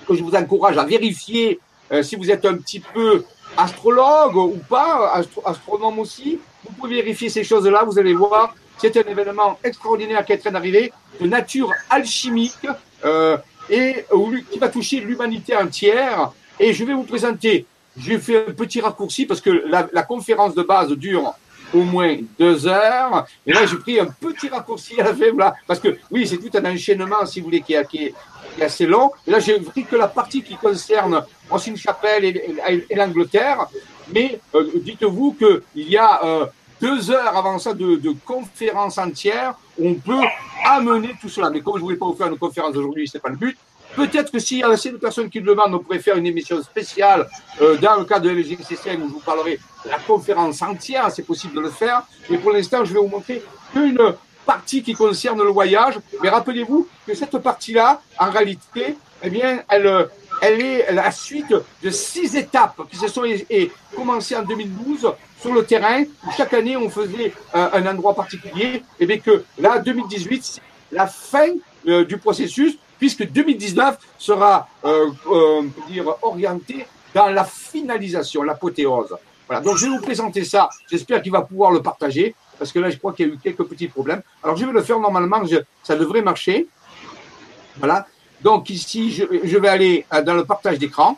que 0.07 0.15
je 0.15 0.23
vous 0.23 0.35
encourage 0.35 0.77
à 0.77 0.83
vérifier 0.83 1.59
euh, 1.91 2.03
si 2.03 2.15
vous 2.15 2.29
êtes 2.29 2.45
un 2.45 2.55
petit 2.55 2.79
peu 2.79 3.23
astrologue 3.57 4.35
ou 4.35 4.59
pas, 4.69 5.21
astronome 5.45 5.99
aussi. 5.99 6.39
Vous 6.63 6.73
pouvez 6.73 6.95
vérifier 7.01 7.29
ces 7.29 7.43
choses-là. 7.43 7.83
Vous 7.83 7.97
allez 7.97 8.13
voir, 8.13 8.55
c'est 8.77 8.95
un 8.95 9.09
événement 9.09 9.59
extraordinaire 9.63 10.23
qui 10.23 10.33
est 10.33 10.37
en 10.37 10.41
train 10.41 10.51
d'arriver, 10.51 10.93
de 11.19 11.27
nature 11.27 11.71
alchimique 11.89 12.67
euh, 13.03 13.37
et 13.69 14.05
qui 14.51 14.59
va 14.59 14.69
toucher 14.69 14.99
l'humanité 14.99 15.55
entière. 15.55 16.31
Et 16.59 16.73
je 16.73 16.83
vais 16.85 16.93
vous 16.93 17.03
présenter 17.03 17.65
j'ai 17.97 18.19
fait 18.19 18.47
un 18.47 18.51
petit 18.51 18.81
raccourci 18.81 19.25
parce 19.25 19.41
que 19.41 19.49
la, 19.49 20.03
conférence 20.03 20.55
de 20.55 20.63
base 20.63 20.89
dure 20.91 21.33
au 21.73 21.83
moins 21.83 22.17
deux 22.37 22.67
heures. 22.67 23.25
Et 23.45 23.53
là, 23.53 23.65
j'ai 23.65 23.77
pris 23.77 23.99
un 23.99 24.07
petit 24.07 24.49
raccourci 24.49 24.99
à 24.99 25.05
la 25.05 25.15
fin, 25.15 25.35
là, 25.37 25.55
parce 25.67 25.79
que 25.79 25.97
oui, 26.09 26.27
c'est 26.27 26.37
tout 26.37 26.49
un 26.57 26.65
enchaînement, 26.65 27.25
si 27.25 27.39
vous 27.39 27.45
voulez, 27.45 27.61
qui 27.61 27.73
est, 27.73 28.13
assez 28.61 28.85
long. 28.85 29.11
Et 29.25 29.31
là, 29.31 29.39
j'ai 29.39 29.59
pris 29.59 29.85
que 29.85 29.95
la 29.95 30.09
partie 30.09 30.43
qui 30.43 30.55
concerne 30.55 31.23
Ancienne-Chapelle 31.49 32.25
et, 32.25 32.85
et, 32.89 32.95
l'Angleterre. 32.95 33.67
Mais 34.13 34.41
euh, 34.55 34.69
dites-vous 34.75 35.37
qu'il 35.39 35.89
y 35.89 35.95
a 35.95 36.21
euh, 36.25 36.45
deux 36.81 37.11
heures 37.11 37.35
avant 37.35 37.57
ça 37.59 37.73
de, 37.73 37.95
de 37.95 38.13
conférence 38.25 38.97
entière, 38.97 39.55
on 39.81 39.93
peut 39.93 40.19
amener 40.65 41.15
tout 41.21 41.29
cela. 41.29 41.49
Mais 41.49 41.61
comme 41.61 41.75
je 41.75 41.79
ne 41.79 41.83
voulais 41.83 41.95
pas 41.95 42.07
vous 42.07 42.15
faire 42.15 42.27
une 42.27 42.37
conférence 42.37 42.75
aujourd'hui, 42.75 43.07
c'est 43.07 43.21
pas 43.21 43.29
le 43.29 43.37
but. 43.37 43.57
Peut-être 43.95 44.31
que 44.31 44.39
s'il 44.39 44.59
y 44.59 44.63
a 44.63 44.69
assez 44.69 44.91
de 44.91 44.97
personnes 44.97 45.29
qui 45.29 45.39
le 45.39 45.45
demandent, 45.45 45.73
on 45.73 45.79
pourrait 45.79 45.99
faire 45.99 46.15
une 46.15 46.25
émission 46.25 46.61
spéciale 46.61 47.27
euh, 47.61 47.77
dans 47.77 47.97
le 47.97 48.05
cadre 48.05 48.25
de 48.25 48.31
LGCCN 48.31 49.01
où 49.01 49.07
je 49.07 49.13
vous 49.13 49.19
parlerai 49.19 49.59
de 49.85 49.89
la 49.89 49.99
conférence 49.99 50.61
entière, 50.61 51.09
c'est 51.11 51.23
possible 51.23 51.55
de 51.55 51.61
le 51.61 51.69
faire. 51.69 52.03
Mais 52.29 52.37
pour 52.37 52.51
l'instant, 52.51 52.85
je 52.85 52.93
vais 52.93 52.99
vous 52.99 53.07
montrer 53.07 53.43
qu'une 53.73 53.99
partie 54.45 54.81
qui 54.81 54.93
concerne 54.93 55.41
le 55.43 55.49
voyage. 55.49 55.99
Mais 56.21 56.29
rappelez-vous 56.29 56.87
que 57.05 57.13
cette 57.13 57.37
partie-là, 57.37 58.01
en 58.17 58.29
réalité, 58.29 58.97
eh 59.23 59.29
bien, 59.29 59.61
elle, 59.69 60.07
elle 60.41 60.61
est 60.61 60.91
la 60.91 61.11
suite 61.11 61.53
de 61.83 61.89
six 61.89 62.35
étapes 62.35 62.81
qui 62.89 62.97
se 62.97 63.07
sont 63.07 63.23
et, 63.25 63.71
commencées 63.95 64.35
en 64.35 64.43
2012 64.43 65.11
sur 65.39 65.53
le 65.53 65.65
terrain. 65.65 66.03
Chaque 66.35 66.53
année, 66.53 66.77
on 66.77 66.89
faisait 66.89 67.33
euh, 67.55 67.69
un 67.73 67.85
endroit 67.85 68.15
particulier. 68.15 68.83
Et 68.99 69.05
bien 69.05 69.19
que 69.19 69.43
là, 69.57 69.79
2018, 69.79 70.43
c'est 70.43 70.61
la 70.91 71.07
fin 71.07 71.47
euh, 71.87 72.05
du 72.05 72.17
processus 72.17 72.77
puisque 73.01 73.27
2019 73.27 73.97
sera 74.19 74.69
euh, 74.85 75.09
euh, 75.31 75.63
dire, 75.89 76.05
orienté 76.21 76.85
dans 77.15 77.29
la 77.29 77.43
finalisation, 77.43 78.43
l'apothéose. 78.43 79.15
Voilà, 79.47 79.59
donc 79.59 79.77
je 79.77 79.87
vais 79.87 79.91
vous 79.97 80.01
présenter 80.03 80.43
ça. 80.43 80.69
J'espère 80.87 81.19
qu'il 81.23 81.31
va 81.31 81.41
pouvoir 81.41 81.71
le 81.71 81.81
partager, 81.81 82.35
parce 82.59 82.71
que 82.71 82.77
là, 82.77 82.91
je 82.91 82.97
crois 82.97 83.13
qu'il 83.13 83.27
y 83.27 83.31
a 83.31 83.33
eu 83.33 83.39
quelques 83.39 83.63
petits 83.63 83.87
problèmes. 83.87 84.21
Alors, 84.43 84.55
je 84.55 84.67
vais 84.67 84.71
le 84.71 84.83
faire 84.83 84.99
normalement, 84.99 85.41
ça 85.81 85.95
devrait 85.95 86.21
marcher. 86.21 86.67
Voilà. 87.77 88.05
Donc, 88.43 88.69
ici, 88.69 89.11
je, 89.11 89.57
vais 89.57 89.67
aller 89.67 90.05
euh, 90.13 90.21
dans 90.21 90.35
le 90.35 90.45
partage 90.45 90.77
d'écran. 90.77 91.17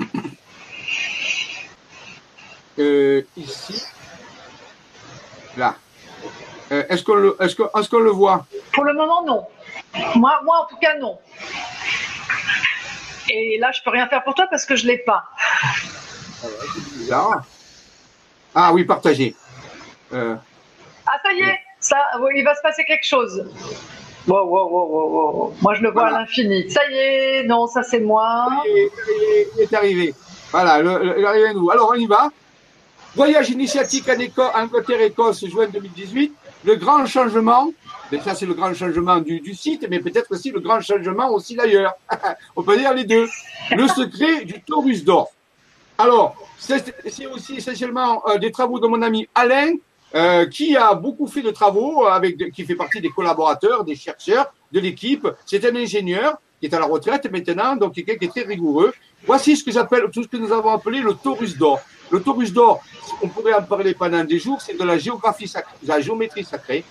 Ici. 2.78 3.82
Là. 5.56 5.76
Est-ce 6.68 7.02
qu'on 7.02 7.14
le, 7.14 7.36
est-ce 7.40 7.54
est 7.62 7.88
qu'on 7.88 8.00
le 8.00 8.10
voit? 8.10 8.44
Pour 8.72 8.84
le 8.84 8.92
moment, 8.92 9.24
non. 9.24 9.46
Moi, 10.14 10.32
moi, 10.44 10.60
en 10.62 10.66
tout 10.66 10.76
cas, 10.76 10.96
non. 10.98 11.18
Et 13.28 13.58
là, 13.58 13.72
je 13.72 13.82
peux 13.82 13.90
rien 13.90 14.06
faire 14.08 14.22
pour 14.22 14.34
toi 14.34 14.46
parce 14.50 14.64
que 14.64 14.76
je 14.76 14.86
l'ai 14.86 14.98
pas. 14.98 15.24
Ah 18.54 18.72
oui, 18.72 18.84
partagez. 18.84 19.34
Euh. 20.12 20.36
Ah, 21.06 21.18
ça 21.24 21.32
y 21.32 21.40
est, 21.40 21.58
ça, 21.80 21.96
il 22.34 22.44
va 22.44 22.54
se 22.54 22.62
passer 22.62 22.84
quelque 22.84 23.06
chose. 23.06 23.44
Wow, 24.26 24.44
wow, 24.44 24.68
wow, 24.68 25.10
wow, 25.10 25.54
Moi, 25.60 25.74
je 25.74 25.82
le 25.82 25.90
vois 25.90 26.08
à 26.08 26.10
l'infini. 26.10 26.70
Ça 26.70 26.80
y 26.90 26.96
est, 26.96 27.42
non, 27.44 27.66
ça 27.66 27.82
c'est 27.82 28.00
moi. 28.00 28.48
Il 28.66 29.62
est, 29.62 29.74
arrivé. 29.74 30.14
Voilà, 30.50 30.80
il 30.80 30.86
est 30.86 31.26
arrivé 31.26 31.48
à 31.48 31.52
nous. 31.52 31.70
Alors, 31.70 31.90
on 31.92 31.94
y 31.94 32.06
va. 32.06 32.30
Voyage 33.14 33.50
initiatique 33.50 34.08
en 34.08 34.18
Écosse, 34.18 34.50
Angleterre-Écosse, 34.54 35.46
juin 35.46 35.68
2018 35.68 36.34
le 36.66 36.74
grand 36.74 37.06
changement, 37.06 37.72
mais 38.10 38.20
ça 38.20 38.34
c'est 38.34 38.44
le 38.44 38.54
grand 38.54 38.74
changement 38.74 39.18
du, 39.18 39.54
site, 39.54 39.86
mais 39.88 40.00
peut-être 40.00 40.32
aussi 40.32 40.50
le 40.50 40.60
grand 40.60 40.80
changement 40.80 41.30
aussi 41.30 41.54
d'ailleurs. 41.54 41.94
On 42.56 42.62
peut 42.62 42.76
dire 42.76 42.92
les 42.92 43.04
deux. 43.04 43.28
Le 43.70 43.86
secret 43.88 44.44
du 44.44 44.60
Taurus 44.62 45.04
d'or. 45.04 45.30
Alors, 45.96 46.36
c'est 46.58 47.26
aussi 47.26 47.56
essentiellement 47.56 48.22
euh, 48.28 48.38
des 48.38 48.50
travaux 48.50 48.78
de 48.80 48.86
mon 48.86 49.00
ami 49.00 49.28
Alain, 49.34 49.72
euh, 50.14 50.46
qui 50.46 50.76
a 50.76 50.94
beaucoup 50.94 51.26
fait 51.26 51.42
de 51.42 51.50
travaux, 51.50 52.04
avec, 52.04 52.52
qui 52.52 52.64
fait 52.64 52.74
partie 52.74 53.00
des 53.00 53.10
collaborateurs, 53.10 53.84
des 53.84 53.96
chercheurs 53.96 54.52
de 54.72 54.80
l'équipe. 54.80 55.26
C'est 55.46 55.64
un 55.64 55.74
ingénieur 55.74 56.38
qui 56.60 56.66
est 56.66 56.74
à 56.74 56.80
la 56.80 56.86
retraite 56.86 57.30
maintenant, 57.30 57.76
donc 57.76 57.94
quelqu'un 57.94 58.16
qui 58.16 58.24
est 58.26 58.28
très 58.28 58.42
rigoureux. 58.42 58.92
Voici 59.24 59.56
ce 59.56 59.64
que 59.64 59.70
j'appelle, 59.70 60.02
tout 60.12 60.22
ce 60.22 60.28
que 60.28 60.36
nous 60.36 60.52
avons 60.52 60.70
appelé 60.70 61.00
le 61.00 61.14
Taurus 61.14 61.56
d'or. 61.56 61.80
Le 62.10 62.22
Taurus 62.22 62.52
d'or, 62.52 62.82
on 63.22 63.28
pourrait 63.28 63.54
en 63.54 63.62
parler 63.62 63.94
pendant 63.94 64.22
des 64.24 64.38
jours, 64.38 64.60
c'est 64.60 64.78
de 64.78 64.84
la 64.84 64.98
géographie 64.98 65.48
sacrée, 65.48 65.74
de 65.82 65.88
la 65.88 66.00
géométrie 66.00 66.44
sacrée. 66.44 66.84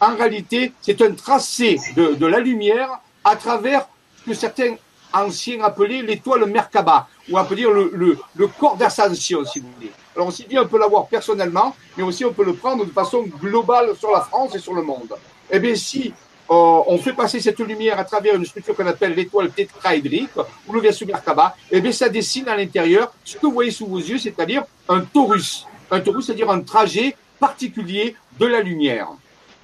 En 0.00 0.14
réalité, 0.16 0.72
c'est 0.80 1.00
un 1.02 1.12
tracé 1.12 1.78
de, 1.96 2.26
la 2.26 2.38
lumière 2.38 3.00
à 3.24 3.36
travers 3.36 3.86
ce 4.20 4.30
que 4.30 4.34
certains 4.34 4.76
anciens 5.12 5.62
appelaient 5.62 6.02
l'étoile 6.02 6.46
Merkaba, 6.46 7.08
ou 7.28 7.38
on 7.38 7.44
peut 7.44 7.56
dire 7.56 7.70
le, 7.70 8.16
corps 8.58 8.76
d'ascension, 8.76 9.44
si 9.44 9.58
vous 9.60 9.68
voulez. 9.76 9.92
Alors, 10.14 10.28
aussi 10.28 10.44
bien 10.46 10.62
on 10.62 10.66
peut 10.66 10.78
l'avoir 10.78 11.06
personnellement, 11.06 11.74
mais 11.96 12.02
aussi 12.02 12.24
on 12.24 12.32
peut 12.32 12.44
le 12.44 12.54
prendre 12.54 12.84
de 12.84 12.90
façon 12.90 13.24
globale 13.40 13.96
sur 13.96 14.10
la 14.10 14.20
France 14.20 14.54
et 14.54 14.58
sur 14.58 14.74
le 14.74 14.82
monde. 14.82 15.14
Eh 15.50 15.58
bien, 15.58 15.74
si 15.74 16.14
euh, 16.50 16.82
on 16.88 16.98
fait 16.98 17.12
passer 17.12 17.38
cette 17.38 17.60
lumière 17.60 17.96
à 18.00 18.04
travers 18.04 18.34
une 18.34 18.44
structure 18.44 18.74
qu'on 18.74 18.86
appelle 18.86 19.14
l'étoile 19.14 19.50
tétraédrique 19.50 20.30
ou 20.66 20.72
le 20.72 20.80
Versus 20.80 21.06
Merkaba, 21.06 21.54
eh 21.70 21.80
bien, 21.80 21.92
ça 21.92 22.08
dessine 22.08 22.48
à 22.48 22.56
l'intérieur 22.56 23.12
ce 23.24 23.36
que 23.36 23.46
vous 23.46 23.52
voyez 23.52 23.70
sous 23.70 23.86
vos 23.86 23.98
yeux, 23.98 24.18
c'est-à-dire 24.18 24.64
un 24.88 25.00
torus. 25.00 25.64
Un 25.92 26.00
torus, 26.00 26.26
c'est-à-dire 26.26 26.50
un 26.50 26.60
trajet 26.60 27.14
particulier 27.38 28.16
de 28.38 28.46
la 28.46 28.60
lumière. 28.62 29.08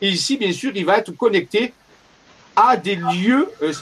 Et 0.00 0.10
ici, 0.10 0.36
bien 0.36 0.52
sûr, 0.52 0.70
il 0.76 0.84
va 0.84 0.98
être 0.98 1.10
connecté 1.10 1.72
à 2.54 2.76
des 2.76 2.94
lieux 2.94 3.50
euh, 3.62 3.72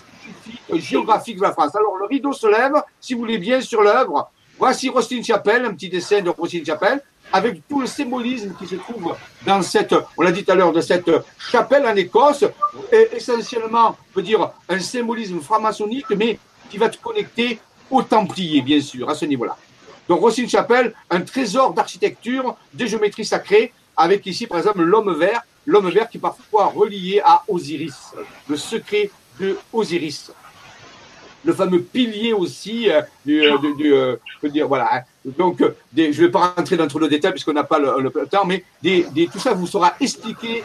géographiques 0.72 1.36
de 1.36 1.42
la 1.42 1.52
France. 1.52 1.74
Alors, 1.76 1.96
le 1.98 2.06
rideau 2.06 2.32
se 2.32 2.46
lève, 2.46 2.82
si 3.00 3.12
vous 3.12 3.20
voulez 3.20 3.38
bien, 3.38 3.60
sur 3.60 3.82
l'œuvre. 3.82 4.30
Voici 4.58 4.88
Rostin 4.88 5.22
Chapelle, 5.22 5.66
un 5.66 5.74
petit 5.74 5.90
dessin 5.90 6.22
de 6.22 6.30
Rostin 6.30 6.64
Chapelle 6.64 7.02
avec 7.32 7.66
tout 7.68 7.80
le 7.80 7.86
symbolisme 7.86 8.54
qui 8.58 8.66
se 8.66 8.76
trouve 8.76 9.14
dans 9.44 9.62
cette, 9.62 9.94
on 10.16 10.22
l'a 10.22 10.32
dit 10.32 10.44
tout 10.44 10.52
à 10.52 10.54
l'heure, 10.54 10.72
de 10.72 10.80
cette 10.80 11.10
chapelle 11.38 11.86
en 11.86 11.96
Écosse, 11.96 12.44
essentiellement, 13.12 13.96
on 14.10 14.14
peut 14.14 14.22
dire, 14.22 14.50
un 14.68 14.78
symbolisme 14.78 15.40
franc-maçonnique, 15.40 16.10
mais 16.10 16.38
qui 16.70 16.78
va 16.78 16.88
te 16.88 16.98
connecter 16.98 17.58
aux 17.90 18.02
Templiers, 18.02 18.62
bien 18.62 18.80
sûr, 18.80 19.08
à 19.10 19.14
ce 19.14 19.24
niveau-là. 19.24 19.56
Donc, 20.08 20.20
Rossine 20.20 20.48
Chapelle, 20.48 20.94
un 21.10 21.22
trésor 21.22 21.72
d'architecture, 21.72 22.56
de 22.72 22.86
géométrie 22.86 23.24
sacrée, 23.24 23.72
avec 23.96 24.26
ici, 24.26 24.46
par 24.46 24.58
exemple, 24.58 24.82
l'homme 24.82 25.18
vert, 25.18 25.42
l'homme 25.66 25.90
vert 25.90 26.08
qui 26.08 26.18
est 26.18 26.20
parfois 26.20 26.66
relié 26.66 27.22
à 27.24 27.42
Osiris, 27.48 28.12
le 28.48 28.56
secret 28.56 29.10
de 29.40 29.58
Osiris 29.72 30.30
le 31.44 31.52
fameux 31.52 31.82
pilier 31.82 32.32
aussi 32.32 32.90
euh, 32.90 33.02
du, 33.24 33.42
je 33.42 34.62
voilà. 34.62 35.04
Donc, 35.24 35.62
je 35.96 36.02
ne 36.02 36.12
vais 36.12 36.30
pas 36.30 36.54
rentrer 36.56 36.76
dans 36.76 36.86
trop 36.86 37.00
de 37.00 37.08
détails 37.08 37.32
puisqu'on 37.32 37.52
n'a 37.52 37.64
pas 37.64 37.78
le, 37.78 38.10
temps, 38.26 38.44
mais 38.44 38.64
tout 38.82 39.38
ça 39.38 39.52
vous 39.52 39.66
sera 39.66 39.94
expliqué 40.00 40.64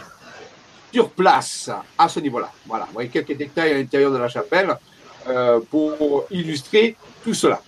sur 0.92 1.10
place 1.10 1.70
à 1.98 2.10
ce 2.10 2.20
niveau-là. 2.20 2.52
Voilà, 2.66 2.86
vous 2.86 2.94
voyez 2.94 3.10
quelques 3.10 3.38
détails 3.38 3.72
à 3.72 3.78
l'intérieur 3.78 4.12
de 4.12 4.18
la 4.18 4.28
chapelle 4.28 4.76
euh, 5.28 5.60
pour 5.70 6.26
illustrer 6.32 6.96
tout 7.24 7.34
cela. 7.34 7.62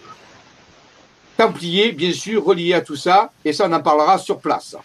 Templier, 1.38 1.92
bien 1.92 2.14
sûr, 2.14 2.44
relié 2.44 2.74
à 2.74 2.82
tout 2.82 2.96
ça, 2.96 3.32
et 3.44 3.54
ça, 3.54 3.68
on 3.68 3.74
en 3.74 3.82
parlera 3.82 4.18
sur 4.18 4.40
place. 4.40 4.76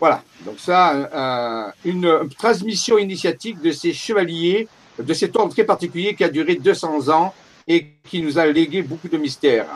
Voilà, 0.00 0.22
donc 0.44 0.60
ça, 0.60 1.72
une 1.84 2.28
transmission 2.38 2.98
initiatique 2.98 3.60
de 3.60 3.72
ces 3.72 3.92
chevaliers 3.92 4.68
de 4.98 5.14
cet 5.14 5.36
ordre 5.36 5.52
très 5.52 5.64
particulier 5.64 6.14
qui 6.14 6.24
a 6.24 6.28
duré 6.28 6.56
200 6.56 7.08
ans 7.08 7.34
et 7.66 7.86
qui 8.04 8.22
nous 8.22 8.38
a 8.38 8.46
légué 8.46 8.82
beaucoup 8.82 9.08
de 9.08 9.16
mystères. 9.16 9.66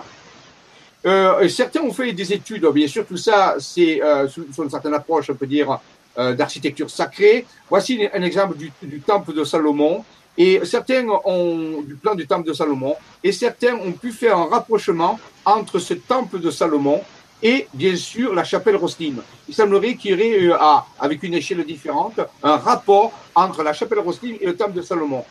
Euh, 1.05 1.49
certains 1.49 1.81
ont 1.81 1.93
fait 1.93 2.12
des 2.12 2.33
études, 2.33 2.66
bien 2.66 2.87
sûr, 2.87 3.05
tout 3.07 3.16
ça, 3.16 3.57
c'est 3.59 4.03
euh, 4.03 4.29
sous, 4.29 4.47
une 4.62 4.70
certaine 4.70 4.95
approche, 4.95 5.31
on 5.31 5.35
peut 5.35 5.47
dire, 5.47 5.81
euh, 6.18 6.33
d'architecture 6.33 6.89
sacrée. 6.89 7.45
Voici 7.68 8.07
un 8.12 8.23
exemple 8.23 8.57
du, 8.57 9.01
temple 9.01 9.35
de 9.35 9.45
Salomon. 9.45 10.05
Et 10.39 10.64
certains 10.64 11.07
ont 11.27 11.83
du 11.83 11.95
plan 11.95 12.14
du 12.14 12.27
temple 12.27 12.49
de 12.49 12.55
Salomon, 12.55 12.97
et 13.23 13.33
certains 13.33 13.75
ont 13.75 13.93
pu 13.93 14.12
faire 14.12 14.39
un 14.39 14.47
rapprochement 14.47 15.20
entre 15.45 15.79
ce 15.79 15.93
temple 15.93 16.41
de 16.41 16.51
Salomon 16.51 17.03
et 17.43 17.66
bien 17.74 17.97
sûr 17.97 18.34
la 18.34 18.45
chapelle 18.45 18.76
Roselyne. 18.76 19.20
Il 19.49 19.55
semblerait 19.55 19.95
qu'il 19.97 20.12
y 20.12 20.14
aurait, 20.14 20.55
euh, 20.55 20.80
avec 21.01 21.22
une 21.22 21.34
échelle 21.34 21.64
différente, 21.64 22.20
un 22.43 22.57
rapport 22.57 23.12
entre 23.34 23.62
la 23.62 23.72
chapelle 23.72 23.99
Roselyne 23.99 24.36
et 24.40 24.47
le 24.47 24.57
temple 24.57 24.74
de 24.74 24.82
Salomon, 24.82 25.24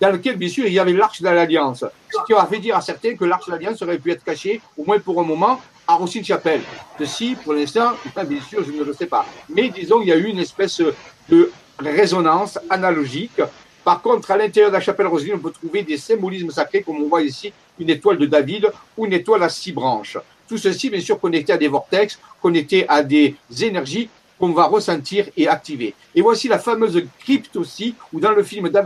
dans 0.00 0.10
lequel 0.10 0.36
bien 0.36 0.48
sûr 0.48 0.66
il 0.66 0.72
y 0.72 0.78
avait 0.78 0.92
l'arche 0.92 1.20
de 1.20 1.28
l'Alliance, 1.28 1.84
ce 2.10 2.24
qui 2.26 2.32
a 2.32 2.46
fait 2.46 2.58
dire 2.58 2.76
à 2.76 2.80
certains 2.80 3.14
que 3.14 3.24
l'arche 3.24 3.46
de 3.46 3.52
l'Alliance 3.52 3.82
aurait 3.82 3.98
pu 3.98 4.10
être 4.12 4.24
cachée, 4.24 4.60
au 4.76 4.84
moins 4.84 4.98
pour 4.98 5.20
un 5.20 5.24
moment, 5.24 5.60
à 5.86 5.94
Roselyne 5.94 6.24
Chapelle. 6.24 6.62
Ceci, 6.98 7.36
pour 7.42 7.54
l'instant, 7.54 7.92
bien 8.26 8.40
sûr, 8.40 8.64
je 8.64 8.72
ne 8.72 8.84
le 8.84 8.92
sais 8.92 9.06
pas. 9.06 9.26
Mais 9.48 9.68
disons, 9.68 10.00
il 10.00 10.08
y 10.08 10.12
a 10.12 10.16
eu 10.16 10.26
une 10.26 10.38
espèce 10.38 10.82
de 11.28 11.50
résonance 11.78 12.58
analogique. 12.68 13.40
Par 13.84 14.02
contre, 14.02 14.30
à 14.30 14.36
l'intérieur 14.36 14.70
de 14.70 14.76
la 14.76 14.82
chapelle 14.82 15.06
Roselyne, 15.06 15.36
on 15.36 15.38
peut 15.38 15.50
trouver 15.50 15.82
des 15.82 15.96
symbolismes 15.96 16.50
sacrés, 16.50 16.82
comme 16.82 17.00
on 17.02 17.08
voit 17.08 17.22
ici, 17.22 17.52
une 17.78 17.88
étoile 17.88 18.18
de 18.18 18.26
David 18.26 18.70
ou 18.96 19.06
une 19.06 19.14
étoile 19.14 19.42
à 19.42 19.48
six 19.48 19.72
branches. 19.72 20.18
Tout 20.48 20.58
ceci, 20.58 20.90
bien 20.90 21.00
sûr, 21.00 21.20
connecté 21.20 21.52
à 21.52 21.58
des 21.58 21.68
vortex, 21.68 22.18
connecté 22.40 22.88
à 22.88 23.02
des 23.02 23.34
énergies 23.60 24.08
qu'on 24.38 24.52
va 24.52 24.66
ressentir 24.66 25.26
et 25.36 25.48
activer. 25.48 25.94
Et 26.14 26.22
voici 26.22 26.48
la 26.48 26.58
fameuse 26.58 27.02
crypte 27.18 27.56
aussi, 27.56 27.94
où 28.12 28.20
dans 28.20 28.32
le 28.32 28.42
film 28.42 28.68
Da 28.68 28.82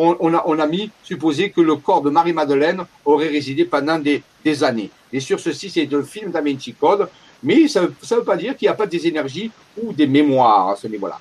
on, 0.00 0.60
a, 0.60 0.66
mis, 0.66 0.90
supposé 1.02 1.50
que 1.50 1.60
le 1.60 1.76
corps 1.76 2.02
de 2.02 2.10
Marie-Madeleine 2.10 2.84
aurait 3.04 3.28
résidé 3.28 3.64
pendant 3.64 3.98
des, 3.98 4.22
années. 4.62 4.90
Et 5.12 5.20
sur 5.20 5.38
ceci, 5.40 5.70
c'est 5.70 5.84
le 5.86 6.02
film 6.02 6.30
Da 6.30 6.40
mais 7.42 7.68
ça 7.68 7.82
ne 7.82 8.16
veut 8.16 8.24
pas 8.24 8.36
dire 8.36 8.56
qu'il 8.56 8.66
n'y 8.66 8.70
a 8.70 8.74
pas 8.74 8.86
des 8.86 9.06
énergies 9.06 9.50
ou 9.80 9.92
des 9.92 10.06
mémoires 10.06 10.70
à 10.70 10.76
ce 10.76 10.88
niveau-là. 10.88 11.20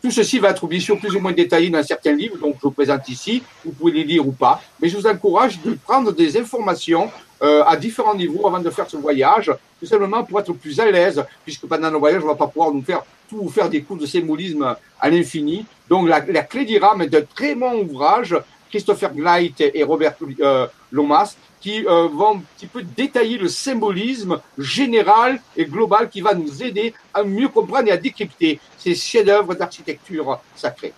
Tout 0.00 0.10
ceci 0.12 0.38
va 0.38 0.50
être 0.50 0.66
bien 0.66 0.78
sûr 0.78 0.98
plus 0.98 1.14
ou 1.16 1.20
moins 1.20 1.32
détaillé 1.32 1.70
dans 1.70 1.82
certains 1.82 2.12
livres, 2.12 2.38
donc 2.38 2.54
je 2.56 2.62
vous 2.62 2.70
présente 2.70 3.08
ici, 3.08 3.42
vous 3.64 3.72
pouvez 3.72 3.92
les 3.92 4.04
lire 4.04 4.26
ou 4.26 4.32
pas, 4.32 4.62
mais 4.80 4.88
je 4.88 4.96
vous 4.96 5.06
encourage 5.06 5.60
de 5.60 5.72
prendre 5.74 6.12
des 6.12 6.36
informations 6.36 7.10
euh, 7.42 7.64
à 7.64 7.76
différents 7.76 8.14
niveaux 8.14 8.46
avant 8.46 8.60
de 8.60 8.70
faire 8.70 8.88
ce 8.88 8.96
voyage, 8.96 9.52
tout 9.80 9.86
simplement 9.86 10.22
pour 10.22 10.38
être 10.38 10.52
plus 10.52 10.78
à 10.78 10.90
l'aise, 10.90 11.24
puisque 11.44 11.66
pendant 11.66 11.90
le 11.90 11.98
voyage, 11.98 12.22
on 12.22 12.26
ne 12.26 12.30
va 12.30 12.36
pas 12.36 12.46
pouvoir 12.46 12.72
nous 12.72 12.82
faire 12.82 13.02
tout 13.28 13.38
vous 13.38 13.50
faire 13.50 13.68
des 13.68 13.82
cours 13.82 13.96
de 13.96 14.06
symbolisme 14.06 14.76
à 15.00 15.10
l'infini. 15.10 15.66
Donc 15.88 16.08
la, 16.08 16.20
la 16.20 16.42
clé 16.42 16.64
d'Iram 16.64 17.02
est 17.02 17.14
un 17.14 17.22
très 17.22 17.54
bon 17.54 17.82
ouvrage, 17.82 18.36
Christopher 18.70 19.12
Gleit 19.14 19.54
et 19.58 19.82
Robert 19.82 20.14
euh, 20.40 20.66
Lomas, 20.90 21.36
qui 21.60 21.84
euh, 21.86 22.08
vont 22.08 22.36
un 22.36 22.42
petit 22.56 22.66
peu 22.66 22.82
détailler 22.82 23.38
le 23.38 23.48
symbolisme 23.48 24.40
général 24.56 25.40
et 25.56 25.64
global 25.64 26.08
qui 26.08 26.20
va 26.20 26.34
nous 26.34 26.62
aider 26.62 26.94
à 27.12 27.22
mieux 27.22 27.48
comprendre 27.48 27.88
et 27.88 27.92
à 27.92 27.96
décrypter 27.96 28.60
ces 28.78 28.94
chefs-d'œuvre 28.94 29.54
d'architecture 29.54 30.40
sacrée. 30.54 30.92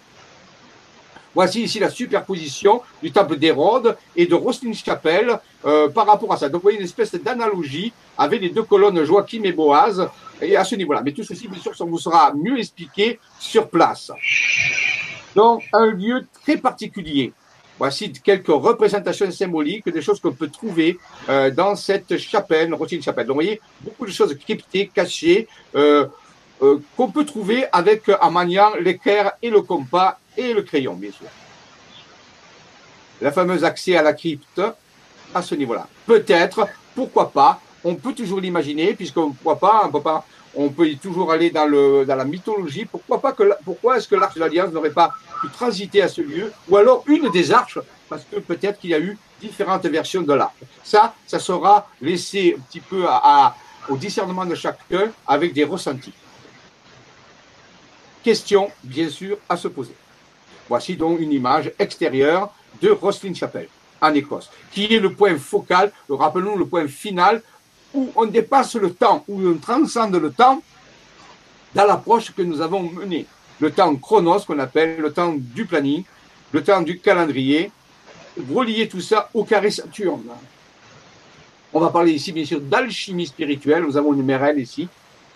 Voici 1.35 1.63
ici 1.63 1.79
la 1.79 1.91
superposition 1.91 2.83
du 3.01 3.13
temple 3.13 3.37
d'Hérode 3.37 3.97
et 4.17 4.27
de 4.27 4.35
Roslin 4.35 4.73
Chapelle 4.73 5.39
euh, 5.65 5.89
par 5.89 6.07
rapport 6.07 6.33
à 6.33 6.37
ça. 6.37 6.49
Donc 6.49 6.63
vous 6.63 6.63
voyez 6.63 6.79
une 6.79 6.85
espèce 6.85 7.15
d'analogie 7.15 7.93
avec 8.19 8.41
les 8.41 8.51
deux 8.51 8.65
colonnes 8.65 9.05
Joachim 9.05 9.43
et 9.45 9.53
Boaz 9.53 10.09
et 10.43 10.57
à 10.57 10.65
ce 10.65 10.75
niveau-là. 10.75 11.03
Mais 11.05 11.13
tout 11.13 11.23
ceci, 11.23 11.47
bien 11.47 11.61
sûr, 11.61 11.77
ça 11.77 11.85
vous 11.85 11.99
sera 11.99 12.33
mieux 12.35 12.59
expliqué 12.59 13.21
sur 13.39 13.69
place. 13.69 14.11
Donc 15.37 15.63
un 15.73 15.87
lieu 15.87 16.27
très 16.43 16.57
particulier. 16.57 17.33
Voici 17.81 18.13
quelques 18.13 18.49
représentations 18.49 19.31
symboliques, 19.31 19.89
des 19.89 20.03
choses 20.03 20.21
qu'on 20.21 20.33
peut 20.33 20.51
trouver 20.51 20.99
euh, 21.31 21.51
dans 21.51 21.75
cette 21.77 22.19
chapelle, 22.19 22.75
Roslin 22.75 23.01
Chapelle. 23.01 23.27
Donc 23.27 23.37
vous 23.37 23.43
voyez 23.43 23.59
beaucoup 23.81 24.05
de 24.05 24.11
choses 24.11 24.37
cryptées, 24.39 24.91
cachées, 24.95 25.49
euh, 25.75 26.07
euh, 26.63 26.79
qu'on 26.95 27.11
peut 27.11 27.25
trouver 27.25 27.65
avec 27.73 28.03
en 28.21 28.31
maniant 28.31 28.73
l'équerre 28.79 29.33
et 29.41 29.49
le 29.49 29.63
compas 29.63 30.19
et 30.37 30.53
le 30.53 30.61
crayon, 30.61 30.93
bien 30.93 31.11
sûr. 31.11 31.27
La 33.23 33.33
fameuse 33.33 33.65
accès 33.65 33.97
à 33.97 34.03
la 34.03 34.13
crypte, 34.13 34.61
à 35.35 35.41
ce 35.41 35.55
niveau-là. 35.55 35.89
Peut-être, 36.05 36.69
pourquoi 36.95 37.31
pas, 37.31 37.63
on 37.83 37.95
peut 37.95 38.13
toujours 38.13 38.43
l'imaginer, 38.43 38.93
puisqu'on 38.93 39.31
pourquoi 39.31 39.59
pas, 39.59 39.83
on 39.87 39.91
peut 39.91 40.03
pas, 40.03 40.27
on 40.55 40.69
peut 40.69 40.89
toujours 41.01 41.33
aller 41.33 41.51
dans, 41.51 41.67
la 42.07 42.25
mythologie. 42.25 42.87
Pourquoi 42.87 43.97
est-ce 43.97 44.09
que 44.09 44.15
l'arche 44.15 44.35
de 44.35 44.41
l'Alliance 44.41 44.73
n'aurait 44.73 44.91
pas 44.91 45.13
pu 45.41 45.49
transiter 45.49 46.03
à 46.03 46.09
ce 46.09 46.21
lieu, 46.21 46.53
ou 46.69 46.77
alors 46.77 47.03
une 47.07 47.31
des 47.31 47.53
arches, 47.53 47.79
parce 48.09 48.25
que 48.25 48.41
peut-être 48.41 48.79
qu'il 48.79 48.91
y 48.91 48.95
a 48.95 49.01
eu 49.01 49.17
différentes 49.41 49.87
versions 49.87 50.23
de 50.23 50.33
l'arche. 50.35 50.53
Ça, 50.83 51.15
ça 51.27 51.39
sera 51.39 51.89
laissé 52.01 52.57
un 52.59 52.61
petit 52.61 52.81
peu 52.81 53.07
au 53.89 53.97
discernement 53.97 54.45
de 54.45 54.55
chacun 54.55 55.11
avec 55.27 55.53
des 55.53 55.65
ressentis. 55.65 56.13
Question, 58.23 58.71
bien 58.85 59.09
sûr, 59.09 59.39
à 59.49 59.57
se 59.57 59.69
poser. 59.69 59.95
Voici 60.69 60.95
donc 60.95 61.21
une 61.21 61.33
image 61.33 61.73
extérieure 61.79 62.53
de 62.83 62.91
Roslin 62.91 63.33
Chapel, 63.35 63.69
en 64.01 64.13
Écosse, 64.15 64.51
qui 64.73 64.95
est 64.95 65.01
le 65.01 65.13
point 65.15 65.37
focal, 65.39 65.91
rappelons 66.09 66.57
le 66.57 66.67
point 66.67 66.87
final, 66.87 67.43
où 67.95 68.11
on 68.17 68.27
dépasse 68.27 68.75
le 68.77 68.93
temps, 68.93 69.25
où 69.29 69.41
on 69.41 69.55
transcende 69.55 70.15
le 70.17 70.31
temps 70.31 70.63
dans 71.75 71.85
l'approche 71.85 72.33
que 72.33 72.43
nous 72.43 72.61
avons 72.61 72.83
menée. 72.83 73.27
Le 73.61 73.71
temps 73.71 73.95
chronos, 73.97 74.41
qu'on 74.41 74.59
appelle 74.59 74.99
le 75.01 75.13
temps 75.13 75.35
du 75.37 75.67
planning, 75.67 76.05
le 76.53 76.63
temps 76.63 76.81
du 76.81 76.99
calendrier, 76.99 77.71
relier 78.53 78.89
tout 78.89 79.01
ça 79.01 79.29
au 79.35 79.45
carré 79.45 79.71
Saturne. 79.71 80.31
On 81.73 81.81
va 81.81 81.91
parler 81.91 82.13
ici, 82.13 82.33
bien 82.33 82.45
sûr, 82.45 82.61
d'alchimie 82.61 83.27
spirituelle. 83.27 83.85
Nous 83.85 83.97
avons 83.97 84.15
une 84.15 84.25
MRL 84.25 84.59
ici, 84.59 84.89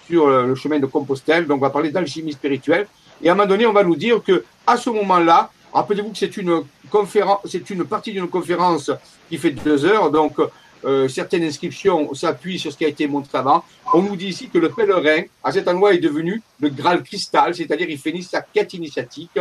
sur 0.07 0.29
le 0.29 0.55
chemin 0.55 0.81
de 0.81 0.87
Compostelle. 0.87 1.47
Donc, 1.47 1.59
on 1.59 1.61
va 1.61 1.71
parler 1.71 1.91
d'alchimie 1.91 2.33
spirituelle. 2.33 2.89
Et 3.23 3.29
à 3.29 3.33
un 3.33 3.35
moment 3.37 3.49
donné, 3.49 3.67
on 3.67 3.73
va 3.73 3.85
nous 3.85 3.95
dire 3.95 4.23
que 4.23 4.45
à 4.67 4.77
ce 4.77 4.91
moment-là, 4.91 5.51
Rappelez-vous 5.75 6.11
que 6.11 6.19
c'est 6.19 6.37
une 6.37 6.63
conférence, 6.89 7.41
c'est 7.47 7.69
une 7.69 7.85
partie 7.85 8.13
d'une 8.13 8.29
conférence 8.29 8.93
qui 9.29 9.37
fait 9.39 9.51
deux 9.51 9.85
heures, 9.85 10.09
donc 10.13 10.39
euh, 10.85 11.09
certaines 11.09 11.45
inscriptions 11.45 12.13
s'appuient 12.15 12.59
sur 12.59 12.73
ce 12.73 12.77
qui 12.77 12.85
a 12.85 12.89
été 12.89 13.07
montré 13.07 13.39
avant. 13.39 13.65
On 13.93 14.03
nous 14.03 14.17
dit 14.17 14.29
ici 14.29 14.49
que 14.49 14.59
le 14.59 14.71
pèlerin, 14.71 15.23
à 15.43 15.53
cet 15.53 15.67
endroit, 15.69 15.95
est 15.95 15.99
devenu 15.99 16.43
le 16.61 16.69
Graal 16.69 17.03
cristal, 17.03 17.55
c'est-à-dire 17.55 17.89
il 17.89 17.99
finit 17.99 18.23
sa 18.23 18.43
quête 18.43 18.75
initiatique 18.75 19.39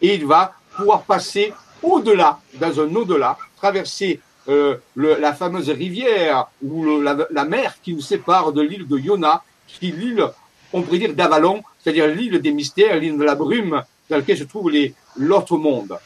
et 0.00 0.14
il 0.14 0.26
va 0.26 0.54
pouvoir 0.76 1.02
passer 1.02 1.52
au-delà, 1.82 2.40
dans 2.54 2.80
un 2.80 2.94
au-delà, 2.94 3.36
traverser 3.56 4.20
euh, 4.48 4.76
la 4.96 5.34
fameuse 5.34 5.68
rivière 5.68 6.48
ou 6.62 7.00
la, 7.00 7.44
mer 7.44 7.76
qui 7.82 7.92
nous 7.92 8.00
sépare 8.00 8.52
de 8.52 8.62
l'île 8.62 8.86
de 8.86 8.98
Yona, 8.98 9.42
qui 9.66 9.88
est 9.88 9.92
l'île, 9.92 10.26
on 10.72 10.82
pourrait 10.82 10.98
dire, 10.98 11.14
d'Avalon, 11.14 11.62
c'est-à-dire 11.78 12.06
l'île 12.08 12.40
des 12.40 12.52
mystères, 12.52 12.96
l'île 12.96 13.18
de 13.18 13.24
la 13.24 13.34
brume, 13.34 13.82
dans 14.08 14.16
laquelle 14.16 14.38
se 14.38 14.44
trouve 14.44 14.72
l'autre 15.16 15.58
monde. 15.58 15.98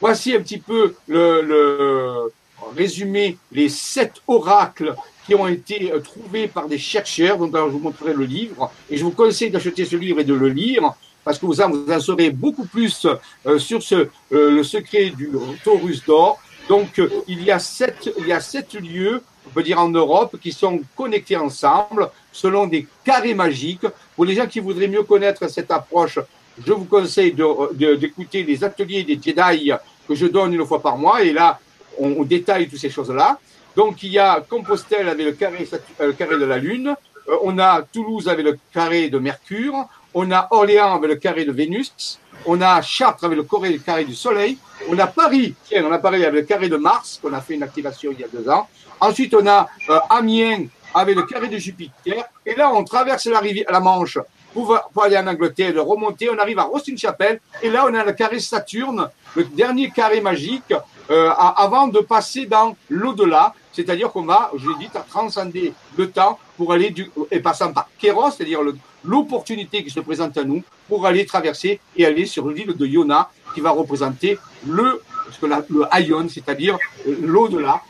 Voici 0.00 0.34
un 0.34 0.40
petit 0.40 0.58
peu 0.58 0.96
le 1.06 2.32
résumé 2.76 3.36
les 3.50 3.68
sept 3.68 4.14
oracles 4.26 4.94
qui 5.26 5.34
ont 5.34 5.46
été 5.46 5.92
trouvés 6.02 6.48
par 6.48 6.68
des 6.68 6.78
chercheurs. 6.78 7.42
Alors, 7.42 7.68
je 7.68 7.72
vous 7.72 7.78
montrerai 7.78 8.14
le 8.14 8.24
livre 8.24 8.70
et 8.90 8.96
je 8.96 9.04
vous 9.04 9.10
conseille 9.10 9.50
d'acheter 9.50 9.84
ce 9.84 9.96
livre 9.96 10.20
et 10.20 10.24
de 10.24 10.34
le 10.34 10.48
lire 10.48 10.94
parce 11.24 11.38
que 11.38 11.46
vous 11.46 11.60
en, 11.60 12.00
saurez 12.00 12.30
beaucoup 12.30 12.66
plus 12.66 13.06
euh, 13.46 13.58
sur 13.58 13.82
ce, 13.82 13.94
euh, 13.94 14.50
le 14.50 14.62
secret 14.64 15.10
du 15.10 15.30
Taurus 15.64 16.04
d'or. 16.04 16.38
Donc, 16.68 16.98
euh, 16.98 17.08
il, 17.28 17.42
y 17.42 17.50
a 17.50 17.58
sept, 17.58 18.10
il 18.18 18.26
y 18.26 18.32
a 18.32 18.40
sept 18.40 18.74
lieux, 18.74 19.22
on 19.46 19.50
peut 19.50 19.62
dire 19.62 19.78
en 19.78 19.88
Europe, 19.88 20.36
qui 20.40 20.52
sont 20.52 20.80
connectés 20.96 21.36
ensemble 21.36 22.10
selon 22.32 22.66
des 22.66 22.86
carrés 23.04 23.34
magiques. 23.34 23.86
Pour 24.16 24.24
les 24.24 24.34
gens 24.34 24.46
qui 24.46 24.60
voudraient 24.60 24.88
mieux 24.88 25.02
connaître 25.02 25.48
cette 25.48 25.70
approche, 25.70 26.18
je 26.64 26.72
vous 26.72 26.84
conseille 26.84 27.34
d'écouter 27.72 28.42
les 28.42 28.62
ateliers 28.62 29.04
des 29.04 29.18
Jedi 29.20 29.72
que 30.06 30.14
je 30.14 30.26
donne 30.26 30.54
une 30.54 30.66
fois 30.66 30.82
par 30.82 30.98
mois. 30.98 31.22
Et 31.22 31.32
là, 31.32 31.58
on, 31.98 32.22
détaille 32.24 32.68
toutes 32.68 32.80
ces 32.80 32.90
choses-là. 32.90 33.38
Donc, 33.76 34.02
il 34.02 34.12
y 34.12 34.18
a 34.18 34.40
Compostelle 34.48 35.08
avec 35.08 35.24
le 35.24 35.32
carré, 35.32 35.66
le 36.00 36.12
carré 36.12 36.38
de 36.38 36.44
la 36.44 36.58
Lune. 36.58 36.94
on 37.42 37.58
a 37.58 37.82
Toulouse 37.82 38.28
avec 38.28 38.44
le 38.44 38.58
carré 38.72 39.08
de 39.08 39.18
Mercure 39.18 39.88
on 40.14 40.30
a 40.30 40.48
Orléans 40.50 40.94
avec 40.94 41.10
le 41.10 41.16
carré 41.16 41.44
de 41.44 41.52
Vénus, 41.52 42.18
on 42.46 42.60
a 42.60 42.82
Chartres 42.82 43.24
avec 43.24 43.38
le 43.38 43.78
carré 43.78 44.04
du 44.04 44.14
Soleil, 44.14 44.58
on 44.88 44.98
a 44.98 45.06
Paris, 45.06 45.54
tiens, 45.64 45.84
on 45.86 45.92
a 45.92 45.98
Paris 45.98 46.24
avec 46.24 46.42
le 46.42 46.46
carré 46.46 46.68
de 46.68 46.76
Mars, 46.76 47.18
qu'on 47.22 47.32
a 47.32 47.40
fait 47.40 47.54
une 47.54 47.62
activation 47.62 48.12
il 48.12 48.20
y 48.20 48.24
a 48.24 48.28
deux 48.28 48.48
ans. 48.48 48.68
Ensuite, 49.00 49.34
on 49.34 49.46
a 49.46 49.68
euh, 49.88 49.98
Amiens 50.10 50.66
avec 50.94 51.16
le 51.16 51.22
carré 51.22 51.48
de 51.48 51.56
Jupiter. 51.56 52.24
Et 52.44 52.54
là, 52.54 52.70
on 52.72 52.84
traverse 52.84 53.26
la, 53.26 53.40
rivière, 53.40 53.66
la 53.70 53.80
Manche 53.80 54.18
pour, 54.52 54.78
aller 55.02 55.16
en 55.16 55.26
Angleterre, 55.26 55.72
de 55.72 55.80
remonter. 55.80 56.28
On 56.30 56.38
arrive 56.38 56.58
à 56.58 56.64
Rostin-Chapelle. 56.64 57.40
Et 57.62 57.70
là, 57.70 57.86
on 57.88 57.94
a 57.94 58.04
le 58.04 58.12
carré 58.12 58.38
Saturne, 58.38 59.08
le 59.34 59.44
dernier 59.44 59.90
carré 59.90 60.20
magique, 60.20 60.74
euh, 61.12 61.30
avant 61.30 61.88
de 61.88 62.00
passer 62.00 62.46
dans 62.46 62.74
l'au-delà. 62.88 63.54
C'est-à-dire 63.72 64.10
qu'on 64.10 64.24
va, 64.24 64.50
je 64.56 64.66
l'ai 64.68 64.76
dit, 64.76 64.88
transcender 65.08 65.74
le 65.96 66.10
temps 66.10 66.38
pour 66.56 66.72
aller 66.72 66.90
du, 66.90 67.10
et 67.30 67.40
passant 67.40 67.72
par 67.72 67.88
Kéros, 67.98 68.30
c'est-à-dire 68.30 68.60
l'opportunité 69.04 69.84
qui 69.84 69.90
se 69.90 70.00
présente 70.00 70.36
à 70.38 70.44
nous 70.44 70.62
pour 70.88 71.04
aller 71.06 71.26
traverser 71.26 71.80
et 71.96 72.06
aller 72.06 72.24
sur 72.24 72.48
l'île 72.48 72.74
de 72.74 72.86
Yona 72.86 73.30
qui 73.54 73.60
va 73.60 73.70
représenter 73.70 74.38
le, 74.66 75.02
ce 75.30 75.38
que 75.38 75.46
le 75.46 76.28
c'est-à-dire 76.28 76.78
l'au-delà, 77.06 77.82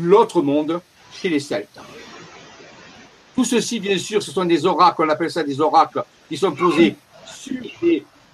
l'autre 0.00 0.40
monde 0.42 0.80
chez 1.12 1.28
les 1.28 1.40
Celtes. 1.40 1.80
Tout 3.34 3.44
ceci, 3.44 3.80
bien 3.80 3.98
sûr, 3.98 4.22
ce 4.22 4.30
sont 4.30 4.44
des 4.44 4.66
oracles, 4.66 5.02
on 5.02 5.08
appelle 5.08 5.30
ça 5.30 5.42
des 5.42 5.60
oracles, 5.60 6.04
qui 6.28 6.36
sont 6.36 6.52
posés 6.52 6.94
sur 7.26 7.60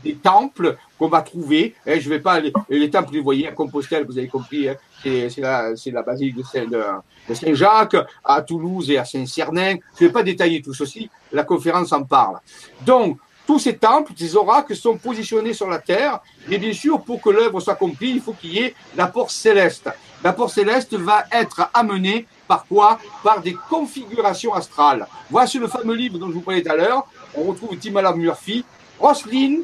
des 0.02 0.14
temples 0.22 0.76
qu'on 0.98 1.08
va 1.08 1.22
trouver. 1.22 1.74
Hein, 1.86 1.96
je 1.98 2.08
vais 2.08 2.20
pas 2.20 2.40
les, 2.40 2.52
les 2.68 2.90
temples, 2.90 3.16
vous 3.16 3.22
voyez, 3.22 3.48
à 3.48 3.52
Compostelle, 3.52 4.04
vous 4.06 4.18
avez 4.18 4.28
compris, 4.28 4.68
hein, 4.68 4.76
c'est 5.02 5.38
la, 5.38 5.72
la 5.86 6.02
basilique 6.02 6.36
de 6.36 7.34
Saint-Jacques, 7.34 7.96
à 8.24 8.42
Toulouse 8.42 8.90
et 8.90 8.98
à 8.98 9.04
Saint-Cernin. 9.04 9.76
Je 9.98 10.04
ne 10.04 10.08
vais 10.08 10.12
pas 10.12 10.22
détailler 10.22 10.62
tout 10.62 10.74
ceci, 10.74 11.10
la 11.32 11.44
conférence 11.44 11.92
en 11.92 12.02
parle. 12.02 12.38
Donc, 12.84 13.18
tous 13.46 13.60
ces 13.60 13.76
temples, 13.76 14.12
ces 14.16 14.34
oracles 14.34 14.74
sont 14.74 14.96
positionnés 14.96 15.52
sur 15.52 15.68
la 15.68 15.78
terre. 15.78 16.18
Et 16.50 16.58
bien 16.58 16.72
sûr, 16.72 17.00
pour 17.00 17.20
que 17.20 17.30
l'œuvre 17.30 17.60
soit 17.60 17.74
accomplie, 17.74 18.10
il 18.10 18.20
faut 18.20 18.32
qu'il 18.32 18.54
y 18.54 18.58
ait 18.58 18.74
l'apport 18.96 19.30
céleste. 19.30 19.88
L'apport 20.24 20.50
céleste 20.50 20.94
va 20.94 21.26
être 21.30 21.70
amené 21.72 22.26
par 22.48 22.66
quoi? 22.66 22.98
Par 23.22 23.40
des 23.40 23.56
configurations 23.70 24.52
astrales. 24.52 25.06
Voici 25.30 25.60
le 25.60 25.68
fameux 25.68 25.94
livre 25.94 26.18
dont 26.18 26.26
je 26.26 26.32
vous 26.32 26.40
parlais 26.40 26.60
tout 26.62 26.72
à 26.72 26.74
l'heure. 26.74 27.06
On 27.36 27.44
retrouve 27.44 27.76
Timala 27.76 28.12
Murphy. 28.14 28.64
Roselyne, 28.98 29.62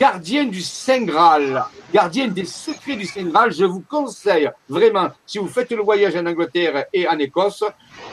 gardienne 0.00 0.48
du 0.48 0.62
Saint 0.62 1.02
Graal, 1.02 1.62
gardienne 1.92 2.32
des 2.32 2.46
secrets 2.46 2.96
du 2.96 3.04
Saint 3.04 3.24
Graal, 3.24 3.52
je 3.52 3.66
vous 3.66 3.84
conseille 3.86 4.50
vraiment, 4.66 5.10
si 5.26 5.36
vous 5.36 5.46
faites 5.46 5.70
le 5.72 5.82
voyage 5.82 6.16
en 6.16 6.24
Angleterre 6.24 6.86
et 6.90 7.06
en 7.06 7.18
Écosse, 7.18 7.64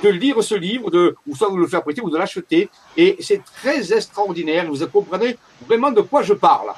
de 0.03 0.09
lire 0.09 0.43
ce 0.43 0.55
livre, 0.55 0.91
ou 1.25 1.35
soit 1.35 1.49
de 1.49 1.55
le 1.55 1.65
faire 1.65 1.81
prêter 1.83 2.01
ou 2.01 2.09
de 2.09 2.17
l'acheter. 2.17 2.69
Et 2.97 3.15
c'est 3.21 3.41
très 3.61 3.93
extraordinaire. 3.93 4.69
Vous 4.69 4.85
comprenez 4.87 5.37
vraiment 5.65 5.89
de 5.89 6.01
quoi 6.01 6.23
je 6.23 6.33
parle. 6.33 6.73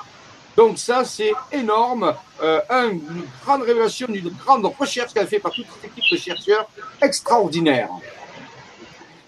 Donc 0.55 0.78
ça, 0.78 1.03
c'est 1.03 1.34
énorme. 1.51 2.14
Euh, 2.43 2.62
une 2.70 3.01
grande 3.43 3.64
révélation, 3.64 4.05
une 4.10 4.30
grande 4.45 4.66
recherche 4.80 5.12
qu'elle 5.12 5.28
fait 5.28 5.39
par 5.39 5.51
toute 5.51 5.66
cette 5.74 5.91
équipe 5.91 6.12
de 6.12 6.18
chercheurs 6.18 6.70
extraordinaire. 7.01 7.89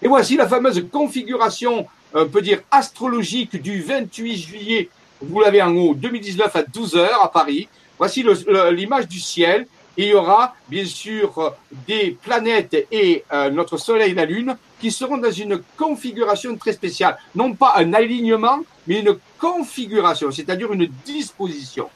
Et 0.00 0.06
voici 0.06 0.36
la 0.36 0.46
fameuse 0.46 0.86
configuration, 0.92 1.86
on 2.14 2.26
peut 2.26 2.42
dire, 2.42 2.60
astrologique 2.70 3.60
du 3.60 3.82
28 3.82 4.36
juillet 4.36 4.88
vous 5.22 5.40
l'avez 5.40 5.62
en 5.62 5.74
haut, 5.74 5.94
2019 5.94 6.56
à 6.56 6.62
12h 6.62 7.08
à 7.22 7.28
Paris. 7.28 7.68
Voici 7.98 8.24
l'image 8.72 9.08
du 9.08 9.20
ciel. 9.20 9.66
Il 9.96 10.06
y 10.06 10.14
aura 10.14 10.54
bien 10.68 10.86
sûr 10.86 11.54
des 11.86 12.16
planètes 12.22 12.86
et 12.90 13.24
euh, 13.30 13.50
notre 13.50 13.76
Soleil 13.76 14.12
et 14.12 14.14
la 14.14 14.24
Lune 14.24 14.56
qui 14.80 14.90
seront 14.90 15.18
dans 15.18 15.30
une 15.30 15.62
configuration 15.76 16.56
très 16.56 16.72
spéciale. 16.72 17.18
Non 17.34 17.52
pas 17.54 17.74
un 17.76 17.92
alignement, 17.92 18.60
mais 18.86 19.00
une 19.00 19.18
configuration, 19.38 20.30
c'est-à-dire 20.30 20.72
une 20.72 20.88
disposition. 21.04 21.88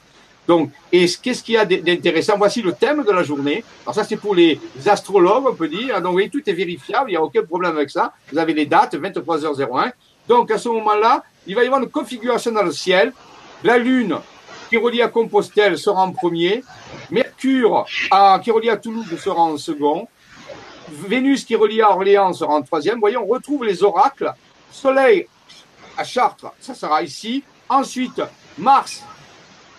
Donc, 0.47 0.71
et 0.91 1.07
qu'est-ce 1.21 1.43
qu'il 1.43 1.55
y 1.55 1.57
a 1.57 1.65
d'intéressant? 1.65 2.37
Voici 2.37 2.61
le 2.61 2.71
thème 2.71 3.03
de 3.03 3.11
la 3.11 3.23
journée. 3.23 3.63
Alors 3.83 3.95
ça, 3.95 4.05
c'est 4.05 4.15
pour 4.15 4.33
les 4.33 4.59
astrologues, 4.85 5.45
on 5.45 5.55
peut 5.55 5.67
dire. 5.67 6.01
Donc, 6.01 6.15
oui, 6.15 6.29
tout 6.29 6.41
est 6.49 6.53
vérifiable, 6.53 7.09
il 7.09 7.13
n'y 7.13 7.17
a 7.17 7.21
aucun 7.21 7.43
problème 7.43 7.75
avec 7.75 7.89
ça. 7.89 8.13
Vous 8.31 8.37
avez 8.37 8.53
les 8.53 8.65
dates, 8.65 8.95
23h01. 8.95 9.91
Donc, 10.27 10.51
à 10.51 10.57
ce 10.57 10.69
moment-là, 10.69 11.23
il 11.45 11.55
va 11.55 11.63
y 11.63 11.67
avoir 11.67 11.81
une 11.81 11.89
configuration 11.89 12.51
dans 12.51 12.63
le 12.63 12.71
ciel. 12.71 13.13
La 13.63 13.77
Lune, 13.77 14.17
qui 14.69 14.77
relie 14.77 15.01
à 15.01 15.07
Compostelle, 15.07 15.77
sera 15.77 16.03
en 16.03 16.11
premier. 16.11 16.63
Mercure, 17.09 17.85
qui 18.43 18.51
relie 18.51 18.69
à 18.69 18.77
Toulouse, 18.77 19.07
sera 19.19 19.41
en 19.41 19.57
second. 19.57 20.07
Vénus, 20.89 21.45
qui 21.45 21.55
relie 21.55 21.81
à 21.81 21.91
Orléans, 21.91 22.33
sera 22.33 22.55
en 22.55 22.61
troisième. 22.61 22.95
Vous 22.95 23.01
voyez, 23.01 23.17
on 23.17 23.25
retrouve 23.25 23.63
les 23.63 23.83
oracles. 23.83 24.31
Soleil 24.71 25.27
à 25.97 26.03
Chartres, 26.03 26.51
ça 26.59 26.73
sera 26.73 27.01
ici. 27.01 27.43
Ensuite, 27.69 28.21
Mars, 28.57 29.03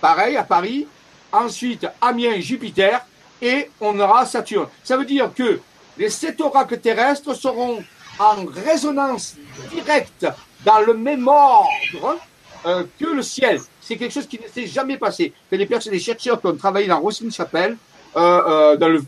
pareil, 0.01 0.37
à 0.37 0.43
Paris. 0.43 0.87
Ensuite, 1.31 1.87
Amiens, 2.01 2.41
Jupiter. 2.41 3.05
Et 3.41 3.71
on 3.81 3.99
aura 4.01 4.27
Saturne. 4.27 4.67
Ça 4.83 4.97
veut 4.97 5.05
dire 5.05 5.33
que 5.33 5.61
les 5.97 6.11
sept 6.11 6.41
oracles 6.41 6.81
terrestres 6.81 7.35
seront 7.35 7.85
en 8.19 8.45
résonance 8.47 9.37
directe 9.71 10.27
dans 10.65 10.81
le 10.81 10.95
même 10.95 11.27
ordre 11.29 12.19
euh, 12.67 12.85
que 12.99 13.07
le 13.07 13.23
ciel. 13.23 13.61
C'est 13.81 13.97
quelque 13.97 14.13
chose 14.13 14.27
qui 14.27 14.39
ne 14.39 14.49
s'est 14.49 14.67
jamais 14.67 14.97
passé. 14.97 15.33
Que 15.51 15.57
les 15.57 15.67
personnes, 15.67 15.93
les 15.93 16.01
chercheurs 16.01 16.41
qui 16.41 16.47
ont 16.47 16.57
travaillé 16.57 16.87
dans 16.87 17.01
Roselyne 17.01 17.33
Chapelle, 17.33 17.77
euh, 18.17 18.21
euh, 18.21 18.77
dans, 18.77 18.89
le, 18.89 19.03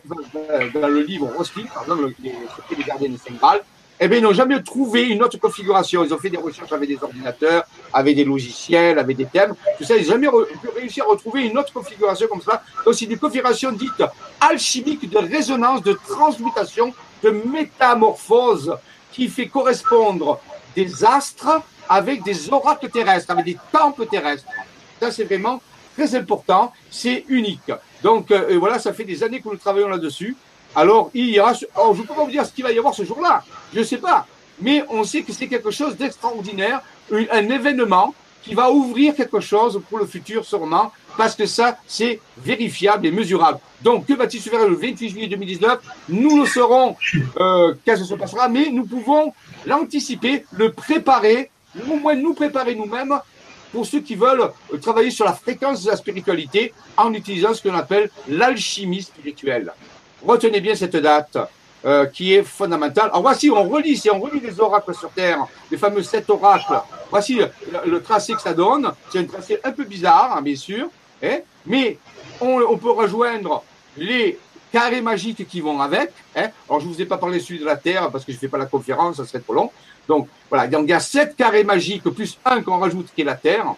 dans 0.72 0.88
le 0.88 1.02
livre 1.02 1.30
Roselyne, 1.36 1.66
par 1.66 1.82
exemple, 1.82 2.12
les, 2.22 2.84
gardiens 2.84 3.08
de 3.08 3.16
Saint 3.16 3.60
eh 4.02 4.08
bien, 4.08 4.16
ils 4.16 4.22
n'ont 4.22 4.32
jamais 4.32 4.62
trouvé 4.62 5.02
une 5.02 5.22
autre 5.22 5.38
configuration. 5.38 6.02
Ils 6.02 6.14
ont 6.14 6.18
fait 6.18 6.30
des 6.30 6.38
recherches 6.38 6.72
avec 6.72 6.88
des 6.88 6.98
ordinateurs, 7.02 7.64
avec 7.92 8.16
des 8.16 8.24
logiciels, 8.24 8.98
avec 8.98 9.14
des 9.14 9.26
thèmes. 9.26 9.54
Tout 9.76 9.84
ça, 9.84 9.94
ils 9.94 10.04
n'ont 10.04 10.12
jamais 10.12 10.28
réussi 10.74 11.02
à 11.02 11.04
retrouver 11.04 11.42
une 11.42 11.58
autre 11.58 11.70
configuration 11.70 12.26
comme 12.28 12.40
ça. 12.40 12.62
Donc, 12.86 12.94
c'est 12.94 13.04
une 13.04 13.18
configuration 13.18 13.72
dite 13.72 14.02
alchimique 14.40 15.10
de 15.10 15.18
résonance, 15.18 15.82
de 15.82 15.92
transmutation, 16.08 16.94
de 17.22 17.30
métamorphose 17.30 18.74
qui 19.12 19.28
fait 19.28 19.48
correspondre 19.48 20.40
des 20.74 21.04
astres 21.04 21.62
avec 21.88 22.22
des 22.22 22.52
oracles 22.52 22.88
terrestres, 22.88 23.30
avec 23.30 23.44
des 23.44 23.58
temples 23.72 24.06
terrestres. 24.06 24.46
Ça, 25.00 25.10
c'est 25.10 25.24
vraiment 25.24 25.60
très 25.96 26.14
important, 26.14 26.72
c'est 26.90 27.24
unique. 27.28 27.72
Donc 28.02 28.30
euh, 28.30 28.56
voilà, 28.58 28.78
ça 28.78 28.92
fait 28.92 29.04
des 29.04 29.22
années 29.22 29.40
que 29.40 29.48
nous 29.48 29.56
travaillons 29.56 29.88
là-dessus. 29.88 30.36
Alors, 30.74 31.10
il 31.14 31.30
y 31.30 31.40
aura, 31.40 31.52
oh, 31.76 31.92
je 31.94 32.02
ne 32.02 32.06
peux 32.06 32.14
pas 32.14 32.24
vous 32.24 32.30
dire 32.30 32.46
ce 32.46 32.52
qu'il 32.52 32.62
va 32.62 32.70
y 32.70 32.78
avoir 32.78 32.94
ce 32.94 33.04
jour-là, 33.04 33.42
je 33.74 33.80
ne 33.80 33.84
sais 33.84 33.98
pas, 33.98 34.26
mais 34.60 34.84
on 34.88 35.02
sait 35.02 35.22
que 35.22 35.32
c'est 35.32 35.48
quelque 35.48 35.72
chose 35.72 35.96
d'extraordinaire, 35.96 36.80
un 37.10 37.48
événement 37.48 38.14
qui 38.42 38.54
va 38.54 38.70
ouvrir 38.70 39.14
quelque 39.14 39.40
chose 39.40 39.82
pour 39.88 39.98
le 39.98 40.06
futur 40.06 40.44
sûrement, 40.44 40.92
parce 41.16 41.34
que 41.34 41.46
ça, 41.46 41.78
c'est 41.86 42.20
vérifiable 42.38 43.06
et 43.06 43.10
mesurable. 43.10 43.58
Donc, 43.82 44.06
que 44.06 44.12
va-t-il 44.12 44.42
se 44.42 44.48
faire 44.48 44.66
le 44.66 44.74
28 44.74 45.08
juillet 45.08 45.26
2019 45.26 45.80
Nous 46.08 46.40
le 46.40 46.46
saurons 46.46 46.96
euh, 47.38 47.74
qu'est-ce 47.84 48.02
que 48.02 48.06
se 48.06 48.14
passera, 48.14 48.48
mais 48.48 48.70
nous 48.70 48.84
pouvons 48.84 49.32
l'anticiper, 49.66 50.44
le 50.52 50.72
préparer, 50.72 51.50
au 51.88 51.96
moins 51.96 52.14
nous 52.14 52.34
préparer 52.34 52.74
nous-mêmes 52.74 53.18
pour 53.72 53.86
ceux 53.86 54.00
qui 54.00 54.16
veulent 54.16 54.50
travailler 54.82 55.10
sur 55.10 55.24
la 55.24 55.32
fréquence 55.32 55.84
de 55.84 55.90
la 55.90 55.96
spiritualité 55.96 56.72
en 56.96 57.12
utilisant 57.14 57.54
ce 57.54 57.62
qu'on 57.62 57.74
appelle 57.74 58.10
l'alchimie 58.28 59.02
spirituelle. 59.02 59.72
Retenez 60.26 60.60
bien 60.60 60.74
cette 60.74 60.96
date. 60.96 61.38
Euh, 61.86 62.04
qui 62.04 62.34
est 62.34 62.42
fondamentale. 62.42 63.06
Alors 63.06 63.22
voici, 63.22 63.50
on 63.50 63.66
relit, 63.66 63.96
si 63.96 64.10
on 64.10 64.20
relit 64.20 64.38
les 64.40 64.60
oracles 64.60 64.94
sur 64.94 65.08
Terre, 65.12 65.46
les 65.70 65.78
fameux 65.78 66.02
sept 66.02 66.28
oracles, 66.28 66.78
voici 67.08 67.40
le, 67.86 68.02
tracé 68.02 68.34
que 68.34 68.42
ça 68.42 68.52
donne. 68.52 68.92
C'est 69.10 69.20
un 69.20 69.24
tracé 69.24 69.58
un 69.64 69.72
peu 69.72 69.84
bizarre, 69.84 70.36
hein, 70.36 70.42
bien 70.42 70.56
sûr, 70.56 70.90
hein, 71.22 71.38
mais 71.66 71.98
on, 72.40 72.78
peut 72.78 72.90
rejoindre 72.90 73.62
les 73.96 74.38
carrés 74.72 75.00
magiques 75.00 75.46
qui 75.46 75.60
vont 75.60 75.80
avec. 75.80 76.10
Hein? 76.36 76.48
Alors 76.68 76.80
je 76.80 76.86
ne 76.86 76.92
vous 76.92 77.02
ai 77.02 77.06
pas 77.06 77.18
parlé 77.18 77.40
celui 77.40 77.60
de 77.60 77.64
la 77.64 77.76
Terre 77.76 78.10
parce 78.10 78.24
que 78.24 78.32
je 78.32 78.36
ne 78.36 78.40
fais 78.40 78.48
pas 78.48 78.58
la 78.58 78.66
conférence, 78.66 79.16
ça 79.16 79.24
serait 79.24 79.40
trop 79.40 79.54
long. 79.54 79.70
Donc 80.08 80.28
voilà, 80.48 80.66
donc 80.66 80.84
il 80.84 80.90
y 80.90 80.94
a 80.94 81.00
sept 81.00 81.36
carrés 81.36 81.64
magiques 81.64 82.04
plus 82.04 82.38
un 82.44 82.62
qu'on 82.62 82.78
rajoute 82.78 83.08
qui 83.14 83.22
est 83.22 83.24
la 83.24 83.34
Terre. 83.34 83.74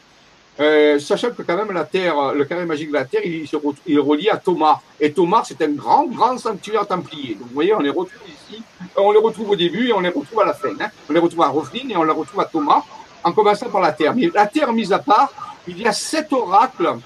Euh, 0.61 0.99
sachant 0.99 1.31
que 1.31 1.43
quand 1.43 1.57
même 1.57 1.73
la 1.73 1.85
Terre, 1.85 2.35
le 2.35 2.45
carré 2.45 2.67
magique 2.67 2.89
de 2.89 2.95
la 2.95 3.05
Terre, 3.05 3.23
il, 3.25 3.49
se 3.49 3.57
est 3.57 3.99
relié 3.99 4.29
à 4.29 4.37
Thomas. 4.37 4.81
Et 5.01 5.13
Thomas, 5.13 5.43
c'est 5.47 5.61
un 5.63 5.71
grand, 5.71 6.07
grand 6.07 6.37
sanctuaire 6.37 6.87
templier. 6.87 7.35
Donc 7.35 7.49
vous 7.49 7.55
voyez, 7.55 7.75
on 7.75 7.81
les 7.81 7.91
retrouve 7.91 8.21
ici, 8.29 8.63
on 8.97 9.13
les 9.13 9.19
retrouve 9.19 9.51
au 9.51 9.57
début 9.57 9.89
et 9.89 9.93
on 9.93 10.01
les 10.01 10.11
retrouve 10.11 10.41
à 10.41 10.45
la 10.45 10.55
fin. 10.55 10.69
Hein. 10.79 10.89
On 11.09 11.13
les 11.13 11.21
retrouve 11.21 11.43
à 11.43 11.49
Roselyne 11.49 11.91
et 11.91 11.97
on 11.97 12.05
les 12.05 12.13
retrouve 12.13 12.41
à 12.41 12.45
Thomas, 12.45 12.83
en 13.25 13.33
commençant 13.33 13.71
par 13.71 13.81
la 13.81 13.93
Terre. 13.93 14.15
Mais 14.15 14.31
la 14.33 14.47
Terre 14.47 14.73
mise 14.73 14.93
à 14.93 14.99
part, 14.99 15.33
il 15.67 15.81
y 15.81 15.87
a 15.87 15.93
sept 15.93 16.33
oracles 16.33 16.97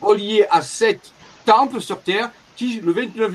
reliés 0.00 0.46
à 0.50 0.62
sept 0.62 1.12
temples 1.44 1.80
sur 1.80 2.00
Terre 2.00 2.30
qui, 2.56 2.80
le 2.80 2.92
29, 2.92 3.32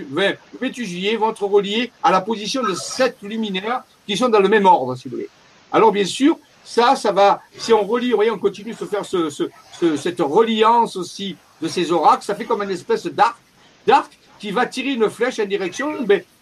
28 0.62 0.86
juillet, 0.86 1.16
vont 1.18 1.32
être 1.32 1.44
reliés 1.44 1.92
à 2.04 2.12
la 2.12 2.22
position 2.22 2.64
de 2.64 2.74
sept 2.74 3.18
luminaires 3.22 3.84
qui 4.08 4.16
sont 4.16 4.30
dans 4.30 4.40
le 4.40 4.50
même 4.50 4.66
ordre, 4.66 4.96
si 4.96 5.08
vous 5.08 5.16
voulez. 5.16 5.30
Alors, 5.72 5.92
bien 5.92 6.06
sûr, 6.06 6.38
ça, 6.64 6.96
ça 6.96 7.12
va, 7.12 7.42
si 7.58 7.74
on 7.74 7.84
relie, 7.84 8.12
vous 8.12 8.16
voyez, 8.16 8.32
on 8.32 8.40
continue 8.40 8.74
de 8.74 8.86
faire 8.86 9.06
ce, 9.06 9.30
ce, 9.30 9.50
cette 9.98 10.20
reliance 10.20 10.96
aussi 10.96 11.36
de 11.62 11.68
ces 11.68 11.92
oracles, 11.92 12.24
ça 12.24 12.36
fait 12.36 12.46
comme 12.46 12.64
une 12.64 12.70
espèce 12.70 13.06
d'arc, 13.08 13.38
d'arc 13.86 14.18
qui 14.40 14.52
va 14.52 14.66
tirer 14.66 14.92
une 14.94 15.10
flèche 15.10 15.40
en 15.40 15.46
direction 15.46 15.90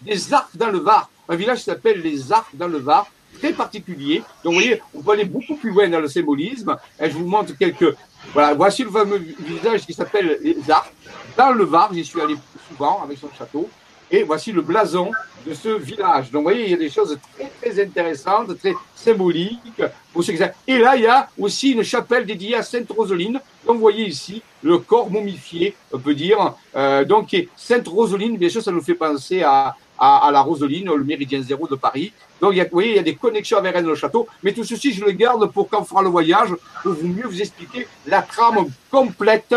des 0.01 0.33
arcs 0.33 0.55
dans 0.55 0.69
le 0.69 0.79
Var. 0.79 1.09
Un 1.27 1.35
village 1.35 1.63
s'appelle 1.63 2.01
les 2.01 2.31
arcs 2.31 2.55
dans 2.55 2.67
le 2.67 2.77
Var, 2.77 3.07
très 3.39 3.53
particulier. 3.53 4.19
Donc, 4.43 4.53
vous 4.53 4.59
voyez, 4.59 4.81
on 4.93 5.01
peut 5.01 5.11
aller 5.11 5.25
beaucoup 5.25 5.55
plus 5.55 5.71
loin 5.71 5.89
dans 5.89 5.99
le 5.99 6.07
symbolisme. 6.07 6.77
Et 6.99 7.09
je 7.09 7.15
vous 7.15 7.27
montre 7.27 7.57
quelques, 7.57 7.95
voilà, 8.33 8.53
voici 8.53 8.83
le 8.83 8.91
fameux 8.91 9.17
village 9.17 9.85
qui 9.85 9.93
s'appelle 9.93 10.39
les 10.41 10.57
arcs. 10.69 10.93
Dans 11.37 11.51
le 11.51 11.63
Var, 11.63 11.93
j'y 11.93 12.03
suis 12.03 12.21
allé 12.21 12.35
souvent 12.69 13.01
avec 13.03 13.17
son 13.17 13.29
château. 13.37 13.69
Et 14.09 14.23
voici 14.23 14.53
le 14.53 14.61
blason 14.61 15.11
de 15.45 15.53
ce 15.53 15.69
village. 15.69 16.31
Donc, 16.31 16.43
vous 16.43 16.49
voyez, 16.49 16.63
il 16.65 16.71
y 16.71 16.73
a 16.73 16.77
des 16.77 16.89
choses 16.89 17.17
très, 17.35 17.51
très 17.61 17.83
intéressantes, 17.83 18.57
très 18.57 18.73
symboliques. 18.95 19.81
Pour 20.13 20.23
ceux 20.23 20.33
Et 20.67 20.77
là, 20.77 20.95
il 20.95 21.03
y 21.03 21.07
a 21.07 21.27
aussi 21.37 21.71
une 21.71 21.83
chapelle 21.83 22.25
dédiée 22.25 22.55
à 22.55 22.63
Sainte 22.63 22.89
Roseline. 22.89 23.39
Donc, 23.65 23.75
vous 23.75 23.81
voyez 23.81 24.05
ici 24.05 24.41
le 24.63 24.77
corps 24.77 25.09
momifié, 25.09 25.75
on 25.91 25.99
peut 25.99 26.15
dire. 26.15 26.53
Euh, 26.75 27.03
donc, 27.03 27.35
Sainte 27.55 27.87
Roseline, 27.87 28.37
bien 28.37 28.49
sûr, 28.49 28.61
ça 28.63 28.71
nous 28.71 28.81
fait 28.81 28.95
penser 28.95 29.43
à, 29.43 29.75
à, 29.99 30.29
la 30.31 30.41
Roseline, 30.41 30.93
le 30.93 31.03
méridien 31.03 31.41
zéro 31.41 31.67
de 31.67 31.75
Paris. 31.75 32.13
Donc, 32.41 32.53
il 32.53 32.57
y 32.57 32.61
a, 32.61 32.65
vous 32.65 32.69
voyez, 32.71 32.91
il 32.91 32.95
y 32.95 32.99
a 32.99 33.03
des 33.03 33.15
connexions 33.15 33.57
avec 33.57 33.73
Rennes 33.73 33.87
le 33.87 33.95
château. 33.95 34.27
Mais 34.43 34.53
tout 34.53 34.63
ceci, 34.63 34.93
je 34.93 35.03
le 35.03 35.11
garde 35.11 35.51
pour 35.51 35.69
quand 35.69 35.81
on 35.81 35.85
fera 35.85 36.01
le 36.01 36.09
voyage, 36.09 36.49
pour 36.83 36.93
vous 36.93 37.07
mieux 37.07 37.25
vous 37.25 37.41
expliquer 37.41 37.87
la 38.05 38.21
trame 38.21 38.67
complète 38.91 39.55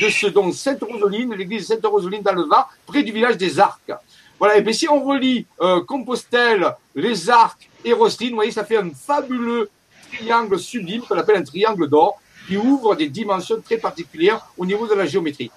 de 0.00 0.08
ce 0.08 0.26
don 0.26 0.52
Sainte-Roseline, 0.52 1.34
l'église 1.34 1.66
Sainte-Roseline 1.66 2.22
dans 2.22 2.34
le 2.34 2.42
Var, 2.42 2.70
près 2.86 3.02
du 3.02 3.12
village 3.12 3.36
des 3.36 3.58
Arcs. 3.58 3.92
Voilà, 4.38 4.56
et 4.56 4.62
puis 4.62 4.74
si 4.74 4.88
on 4.88 5.02
relie 5.02 5.46
euh, 5.60 5.80
Compostelle, 5.80 6.74
les 6.94 7.28
Arcs 7.28 7.68
et 7.84 7.92
Roselyne, 7.92 8.30
vous 8.30 8.36
voyez, 8.36 8.52
ça 8.52 8.64
fait 8.64 8.76
un 8.76 8.90
fabuleux 8.90 9.68
triangle 10.12 10.58
sublime 10.58 11.02
qu'on 11.02 11.18
appelle 11.18 11.36
un 11.36 11.42
triangle 11.42 11.88
d'or, 11.88 12.20
qui 12.46 12.56
ouvre 12.56 12.94
des 12.94 13.08
dimensions 13.08 13.60
très 13.60 13.78
particulières 13.78 14.46
au 14.56 14.64
niveau 14.64 14.86
de 14.86 14.94
la 14.94 15.06
géométrie. 15.06 15.50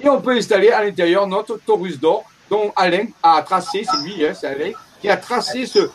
Et 0.00 0.08
on 0.08 0.20
peut 0.20 0.36
installer 0.36 0.70
à 0.70 0.84
l'intérieur 0.84 1.26
notre 1.26 1.58
torus 1.58 1.98
d'or, 1.98 2.24
dont 2.50 2.72
Alain 2.76 3.06
a 3.22 3.42
tracé, 3.42 3.84
c'est 3.84 4.02
lui, 4.02 4.24
hein, 4.24 4.32
c'est 4.34 4.46
Alain, 4.46 4.72
qui 5.00 5.08
a 5.08 5.16
tracé 5.16 5.66
ce, 5.66 5.90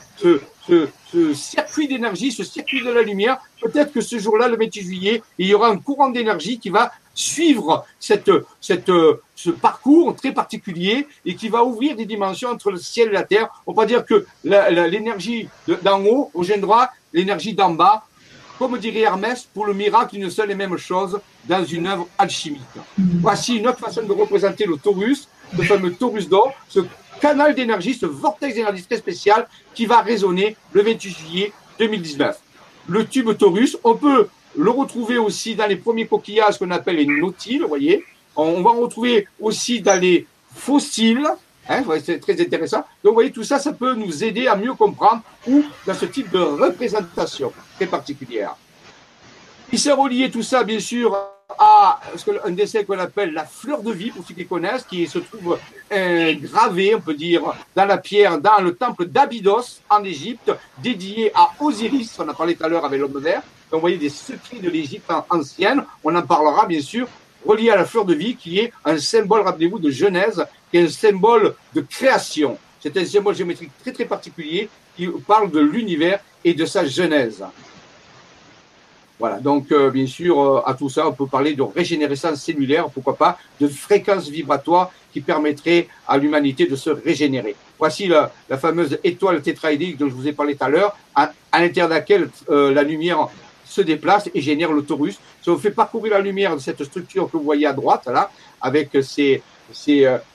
circuit 1.33 1.87
d'énergie, 1.87 2.31
ce 2.31 2.43
circuit 2.43 2.83
de 2.83 2.89
la 2.89 3.01
lumière. 3.01 3.37
Peut-être 3.61 3.91
que 3.91 4.01
ce 4.01 4.17
jour-là, 4.17 4.47
le 4.47 4.57
28 4.57 4.81
juillet, 4.81 5.21
il 5.37 5.47
y 5.47 5.53
aura 5.53 5.69
un 5.69 5.77
courant 5.77 6.09
d'énergie 6.09 6.59
qui 6.59 6.69
va 6.69 6.91
suivre 7.13 7.85
cette, 7.99 8.31
ce 8.61 9.49
parcours 9.49 10.15
très 10.15 10.31
particulier 10.31 11.07
et 11.25 11.35
qui 11.35 11.49
va 11.49 11.63
ouvrir 11.63 11.95
des 11.95 12.05
dimensions 12.05 12.49
entre 12.49 12.71
le 12.71 12.77
ciel 12.77 13.09
et 13.09 13.13
la 13.13 13.23
terre. 13.23 13.49
On 13.67 13.73
va 13.73 13.85
dire 13.85 14.05
que 14.05 14.25
l'énergie 14.43 15.49
d'en 15.81 16.03
haut, 16.05 16.31
au 16.33 16.43
gène 16.43 16.61
droit, 16.61 16.89
l'énergie 17.11 17.53
d'en 17.53 17.71
bas, 17.71 18.05
comme 18.57 18.77
dirait 18.77 19.01
Hermès, 19.01 19.47
pour 19.53 19.65
le 19.65 19.73
miracle, 19.73 20.15
une 20.15 20.29
seule 20.29 20.51
et 20.51 20.55
même 20.55 20.77
chose 20.77 21.19
dans 21.45 21.65
une 21.65 21.87
œuvre 21.87 22.07
alchimique. 22.17 22.61
Voici 22.97 23.57
une 23.57 23.67
autre 23.67 23.79
façon 23.79 24.03
de 24.03 24.13
représenter 24.13 24.65
le 24.65 24.77
Taurus, 24.77 25.27
le 25.57 25.63
fameux 25.63 25.93
Taurus 25.93 26.27
d'or, 26.29 26.53
ce 26.67 26.79
canal 27.21 27.55
d'énergie, 27.55 27.93
ce 27.93 28.05
vortex 28.05 28.55
d'énergie 28.55 28.83
très 28.83 28.97
spécial 28.97 29.47
qui 29.73 29.85
va 29.85 30.01
résonner 30.01 30.55
le 30.73 30.81
28 30.81 31.09
juillet 31.09 31.53
2019. 31.79 32.37
Le 32.89 33.05
tube 33.05 33.35
Taurus, 33.37 33.77
on 33.83 33.95
peut 33.95 34.27
le 34.55 34.69
retrouver 34.69 35.17
aussi 35.17 35.55
dans 35.55 35.67
les 35.67 35.77
premiers 35.77 36.05
coquillages 36.05 36.57
qu'on 36.57 36.71
appelle 36.71 36.97
les 36.97 37.05
nautiles, 37.05 37.61
vous 37.61 37.67
voyez. 37.67 38.03
On 38.35 38.61
va 38.61 38.71
retrouver 38.71 39.27
aussi 39.39 39.81
dans 39.81 39.99
les 39.99 40.27
fossiles, 40.55 41.27
hein, 41.69 41.83
c'est 42.03 42.19
très 42.19 42.39
intéressant. 42.39 42.79
Donc, 43.03 43.11
vous 43.11 43.13
voyez, 43.13 43.31
tout 43.31 43.43
ça, 43.43 43.59
ça 43.59 43.73
peut 43.73 43.93
nous 43.93 44.23
aider 44.23 44.47
à 44.47 44.55
mieux 44.55 44.73
comprendre 44.73 45.21
ou 45.47 45.63
dans 45.85 45.93
ce 45.93 46.05
type 46.05 46.31
de 46.31 46.39
représentation 46.39 47.51
très 47.75 47.85
particulière. 47.85 48.55
Il 49.71 49.79
s'est 49.79 49.91
relié 49.91 50.29
tout 50.29 50.43
ça, 50.43 50.63
bien 50.63 50.79
sûr, 50.79 51.17
à 51.57 51.99
un 52.45 52.51
dessin 52.51 52.83
qu'on 52.83 52.99
appelle 52.99 53.33
la 53.33 53.45
fleur 53.45 53.81
de 53.81 53.91
vie, 53.91 54.11
pour 54.11 54.25
ceux 54.25 54.33
qui 54.33 54.45
connaissent, 54.45 54.83
qui 54.83 55.07
se 55.07 55.19
trouve 55.19 55.57
euh, 55.91 56.33
gravé, 56.41 56.95
on 56.95 57.01
peut 57.01 57.13
dire, 57.13 57.41
dans 57.75 57.85
la 57.85 57.97
pierre, 57.97 58.39
dans 58.39 58.61
le 58.61 58.75
temple 58.75 59.05
d'Abydos, 59.05 59.81
en 59.89 60.03
Égypte, 60.03 60.51
dédié 60.77 61.31
à 61.35 61.51
Osiris, 61.59 62.17
on 62.19 62.27
a 62.29 62.33
parlé 62.33 62.55
tout 62.55 62.63
à 62.63 62.67
l'heure 62.67 62.85
avec 62.85 62.99
l'homme 62.99 63.19
vert. 63.19 63.41
Donc, 63.71 63.79
vous 63.79 63.81
voyez 63.81 63.97
des 63.97 64.09
secrets 64.09 64.59
de 64.59 64.69
l'Égypte 64.69 65.11
ancienne, 65.29 65.83
on 66.03 66.15
en 66.15 66.21
parlera 66.21 66.65
bien 66.65 66.81
sûr, 66.81 67.07
relié 67.45 67.69
à 67.69 67.75
la 67.75 67.85
fleur 67.85 68.05
de 68.05 68.13
vie, 68.13 68.35
qui 68.35 68.59
est 68.59 68.71
un 68.85 68.97
symbole, 68.97 69.41
rappelez-vous, 69.41 69.79
de 69.79 69.89
Genèse, 69.89 70.45
qui 70.69 70.77
est 70.77 70.83
un 70.83 70.89
symbole 70.89 71.55
de 71.73 71.81
création. 71.81 72.57
C'est 72.79 72.95
un 72.97 73.05
symbole 73.05 73.35
géométrique 73.35 73.71
très 73.81 73.93
très 73.93 74.05
particulier 74.05 74.69
qui 74.95 75.07
parle 75.25 75.49
de 75.49 75.59
l'univers 75.59 76.19
et 76.43 76.53
de 76.53 76.65
sa 76.65 76.85
genèse. 76.85 77.43
Voilà, 79.19 79.39
donc 79.39 79.71
euh, 79.71 79.91
bien 79.91 80.07
sûr, 80.07 80.39
euh, 80.39 80.61
à 80.65 80.73
tout 80.73 80.89
ça, 80.89 81.07
on 81.07 81.13
peut 81.13 81.27
parler 81.27 81.53
de 81.53 81.61
régénérescence 81.61 82.41
cellulaire, 82.41 82.89
pourquoi 82.89 83.15
pas, 83.15 83.37
de 83.61 83.67
fréquence 83.67 84.27
vibratoire 84.27 84.91
qui 85.11 85.21
permettrait 85.21 85.87
à 86.07 86.17
l'humanité 86.17 86.65
de 86.65 86.75
se 86.75 86.89
régénérer. 86.89 87.55
Voici 87.77 88.07
la, 88.07 88.31
fameuse 88.57 88.97
étoile 89.03 89.41
tétraédrique 89.41 89.97
dont 89.97 90.09
je 90.09 90.13
vous 90.13 90.27
ai 90.27 90.33
parlé 90.33 90.55
tout 90.55 90.63
à 90.63 90.69
l'heure, 90.69 90.97
à, 91.13 91.31
l'intérieur 91.53 91.89
de 91.89 91.93
laquelle 91.93 92.29
euh, 92.49 92.73
la 92.73 92.81
lumière 92.81 93.27
se 93.63 93.81
déplace 93.81 94.29
et 94.33 94.41
génère 94.41 94.71
le 94.71 94.81
torus. 94.83 95.19
Si 95.41 95.49
on 95.49 95.57
fait 95.57 95.71
parcourir 95.71 96.13
la 96.13 96.19
lumière 96.19 96.55
de 96.55 96.61
cette 96.61 96.83
structure 96.83 97.29
que 97.29 97.37
vous 97.37 97.43
voyez 97.43 97.67
à 97.67 97.73
droite, 97.73 98.07
là, 98.07 98.31
avec 98.61 98.89
ces, 99.03 99.41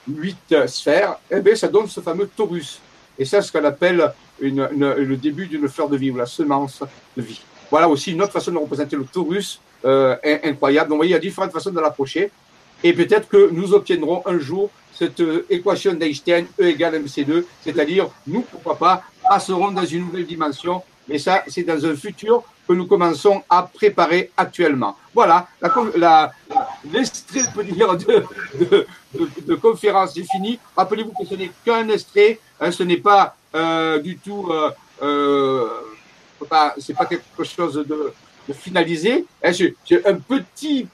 huit 0.08 0.54
sphères, 0.66 1.18
eh 1.30 1.40
bien, 1.40 1.56
ça 1.56 1.68
donne 1.68 1.88
ce 1.88 2.00
fameux 2.00 2.28
torus. 2.34 2.80
Et 3.18 3.24
ça, 3.24 3.42
c'est 3.42 3.48
ce 3.48 3.52
qu'on 3.52 3.64
appelle 3.64 4.12
le 4.40 5.16
début 5.16 5.46
d'une 5.46 5.68
fleur 5.68 5.88
de 5.88 5.96
vie 5.96 6.10
ou 6.10 6.16
la 6.16 6.26
semence 6.26 6.82
de 7.16 7.22
vie. 7.22 7.40
Voilà 7.70 7.88
aussi 7.88 8.12
une 8.12 8.22
autre 8.22 8.32
façon 8.32 8.52
de 8.52 8.58
représenter 8.58 8.96
le 8.96 9.04
Taurus 9.04 9.60
euh, 9.84 10.16
incroyable. 10.44 10.88
Donc, 10.88 10.96
vous 10.96 11.00
voyez, 11.00 11.10
il 11.10 11.14
y 11.14 11.16
a 11.16 11.20
différentes 11.20 11.52
façons 11.52 11.70
de 11.70 11.80
l'approcher. 11.80 12.30
Et 12.82 12.92
peut-être 12.92 13.28
que 13.28 13.50
nous 13.50 13.74
obtiendrons 13.74 14.22
un 14.26 14.38
jour 14.38 14.70
cette 14.98 15.20
euh, 15.20 15.46
équation 15.48 15.94
d'Einstein, 15.94 16.46
E 16.60 16.64
égale 16.64 17.00
MC2, 17.02 17.44
c'est-à-dire, 17.62 18.08
nous, 18.26 18.40
pourquoi 18.42 18.76
pas, 18.76 19.02
passerons 19.28 19.70
dans 19.70 19.84
une 19.84 20.06
nouvelle 20.06 20.26
dimension. 20.26 20.82
Mais 21.08 21.18
ça, 21.18 21.44
c'est 21.46 21.62
dans 21.62 21.84
un 21.86 21.94
futur 21.94 22.42
que 22.66 22.72
nous 22.72 22.86
commençons 22.86 23.42
à 23.48 23.62
préparer 23.62 24.30
actuellement. 24.36 24.96
Voilà, 25.14 25.46
l'extrait, 26.92 27.40
la, 27.56 27.62
dire, 27.64 27.96
de, 27.96 29.54
conférence 29.54 30.16
est 30.16 30.30
fini. 30.30 30.58
Rappelez-vous 30.76 31.12
que 31.12 31.24
ce 31.24 31.34
n'est 31.34 31.50
qu'un 31.64 31.88
extrait, 31.88 32.38
hein, 32.60 32.70
ce 32.70 32.82
n'est 32.82 32.98
pas 32.98 33.36
euh, 33.54 33.98
du 34.00 34.18
tout 34.18 34.50
euh, 36.42 36.68
c'est 36.78 36.94
pas 36.94 37.06
quelque 37.06 37.44
chose 37.44 37.74
de, 37.74 38.12
finalisé. 38.52 39.24
Hein, 39.42 39.52
j'ai 39.52 40.06
un 40.06 40.14
petit 40.14 40.86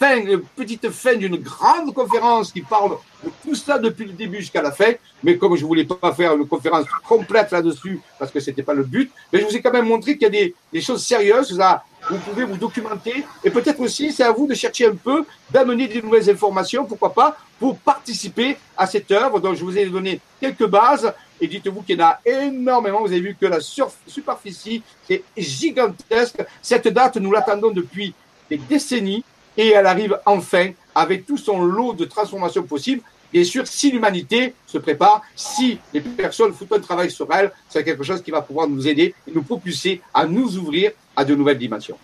fin, 0.00 0.16
une 0.16 0.40
petite 0.40 0.88
fin 0.90 1.14
d'une 1.14 1.36
grande 1.36 1.92
conférence 1.92 2.52
qui 2.52 2.62
parle 2.62 2.96
de 3.22 3.30
tout 3.42 3.54
ça 3.54 3.78
depuis 3.78 4.06
le 4.06 4.12
début 4.12 4.38
jusqu'à 4.38 4.62
la 4.62 4.72
fin. 4.72 4.92
Mais 5.22 5.36
comme 5.36 5.56
je 5.56 5.64
voulais 5.64 5.84
pas 5.84 6.12
faire 6.14 6.34
une 6.34 6.46
conférence 6.46 6.86
complète 7.06 7.50
là-dessus, 7.50 8.00
parce 8.18 8.30
que 8.30 8.40
c'était 8.40 8.62
pas 8.62 8.72
le 8.72 8.84
but, 8.84 9.10
mais 9.32 9.40
je 9.40 9.44
vous 9.44 9.56
ai 9.56 9.60
quand 9.60 9.72
même 9.72 9.86
montré 9.86 10.16
qu'il 10.16 10.22
y 10.22 10.26
a 10.26 10.52
des, 10.72 10.80
choses 10.80 11.04
sérieuses. 11.04 11.60
Vous 12.08 12.16
pouvez 12.18 12.44
vous 12.44 12.56
documenter. 12.56 13.24
Et 13.44 13.50
peut-être 13.50 13.80
aussi, 13.80 14.10
c'est 14.10 14.22
à 14.22 14.32
vous 14.32 14.46
de 14.46 14.54
chercher 14.54 14.86
un 14.86 14.94
peu, 14.94 15.24
d'amener 15.50 15.86
des 15.86 16.00
nouvelles 16.00 16.30
informations, 16.30 16.86
pourquoi 16.86 17.12
pas, 17.12 17.36
pour 17.58 17.76
participer 17.76 18.56
à 18.76 18.86
cette 18.86 19.10
œuvre. 19.10 19.38
Donc, 19.38 19.56
je 19.56 19.64
vous 19.64 19.76
ai 19.76 19.84
donné 19.84 20.18
quelques 20.40 20.66
bases 20.66 21.12
Et 21.40 21.48
dites-vous 21.48 21.82
qu'il 21.82 21.98
y 21.98 22.02
en 22.02 22.06
a 22.06 22.20
énormément. 22.24 23.00
Vous 23.00 23.06
avez 23.06 23.20
vu 23.20 23.36
que 23.40 23.46
la 23.46 23.60
superficie 23.60 24.82
est 25.08 25.22
gigantesque. 25.36 26.44
Cette 26.60 26.88
date, 26.88 27.16
nous 27.16 27.32
l'attendons 27.32 27.70
depuis 27.70 28.14
des 28.48 28.58
décennies 28.58 29.24
et 29.56 29.68
elle 29.68 29.86
arrive 29.86 30.18
enfin 30.26 30.70
avec 30.94 31.26
tout 31.26 31.38
son 31.38 31.62
lot 31.62 31.94
de 31.94 32.04
transformations 32.04 32.62
possibles. 32.62 33.02
Bien 33.32 33.44
sûr, 33.44 33.66
si 33.66 33.92
l'humanité 33.92 34.54
se 34.66 34.78
prépare, 34.78 35.22
si 35.36 35.78
les 35.94 36.00
personnes 36.00 36.52
foutent 36.52 36.72
un 36.72 36.80
travail 36.80 37.10
sur 37.10 37.32
elle, 37.32 37.52
c'est 37.68 37.84
quelque 37.84 38.02
chose 38.02 38.22
qui 38.22 38.32
va 38.32 38.42
pouvoir 38.42 38.68
nous 38.68 38.88
aider 38.88 39.14
et 39.26 39.30
nous 39.32 39.42
propulser 39.42 40.00
à 40.12 40.26
nous 40.26 40.58
ouvrir 40.58 40.90
à 41.14 41.24
de 41.24 41.34
nouvelles 41.34 41.58
dimensions. 41.58 41.96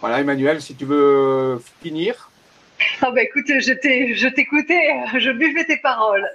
Voilà, 0.00 0.20
Emmanuel, 0.20 0.62
si 0.62 0.74
tu 0.74 0.84
veux 0.84 1.60
finir. 1.82 2.30
Ah 3.02 3.10
bah 3.10 3.22
écoute, 3.22 3.46
je 3.48 4.28
t'écoutais, 4.28 4.90
je 5.18 5.30
buvais 5.30 5.64
tes 5.64 5.76
paroles. 5.76 6.28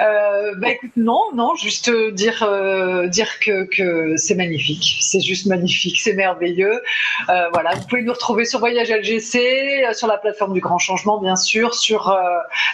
Euh, 0.00 0.54
bah 0.56 0.70
écoute, 0.70 0.92
non, 0.96 1.22
non, 1.34 1.54
juste 1.54 1.90
dire 1.90 2.42
euh, 2.42 3.06
dire 3.06 3.38
que, 3.40 3.64
que 3.64 4.16
c'est 4.16 4.34
magnifique, 4.34 4.98
c'est 5.00 5.20
juste 5.20 5.46
magnifique, 5.46 6.00
c'est 6.00 6.14
merveilleux. 6.14 6.82
Euh, 7.28 7.48
voilà, 7.52 7.74
vous 7.74 7.86
pouvez 7.86 8.02
nous 8.02 8.12
retrouver 8.12 8.44
sur 8.44 8.58
Voyage 8.60 8.90
LGC, 8.90 9.92
sur 9.92 10.06
la 10.06 10.18
plateforme 10.18 10.54
du 10.54 10.60
Grand 10.60 10.78
Changement, 10.78 11.18
bien 11.20 11.36
sûr, 11.36 11.74
sur 11.74 12.14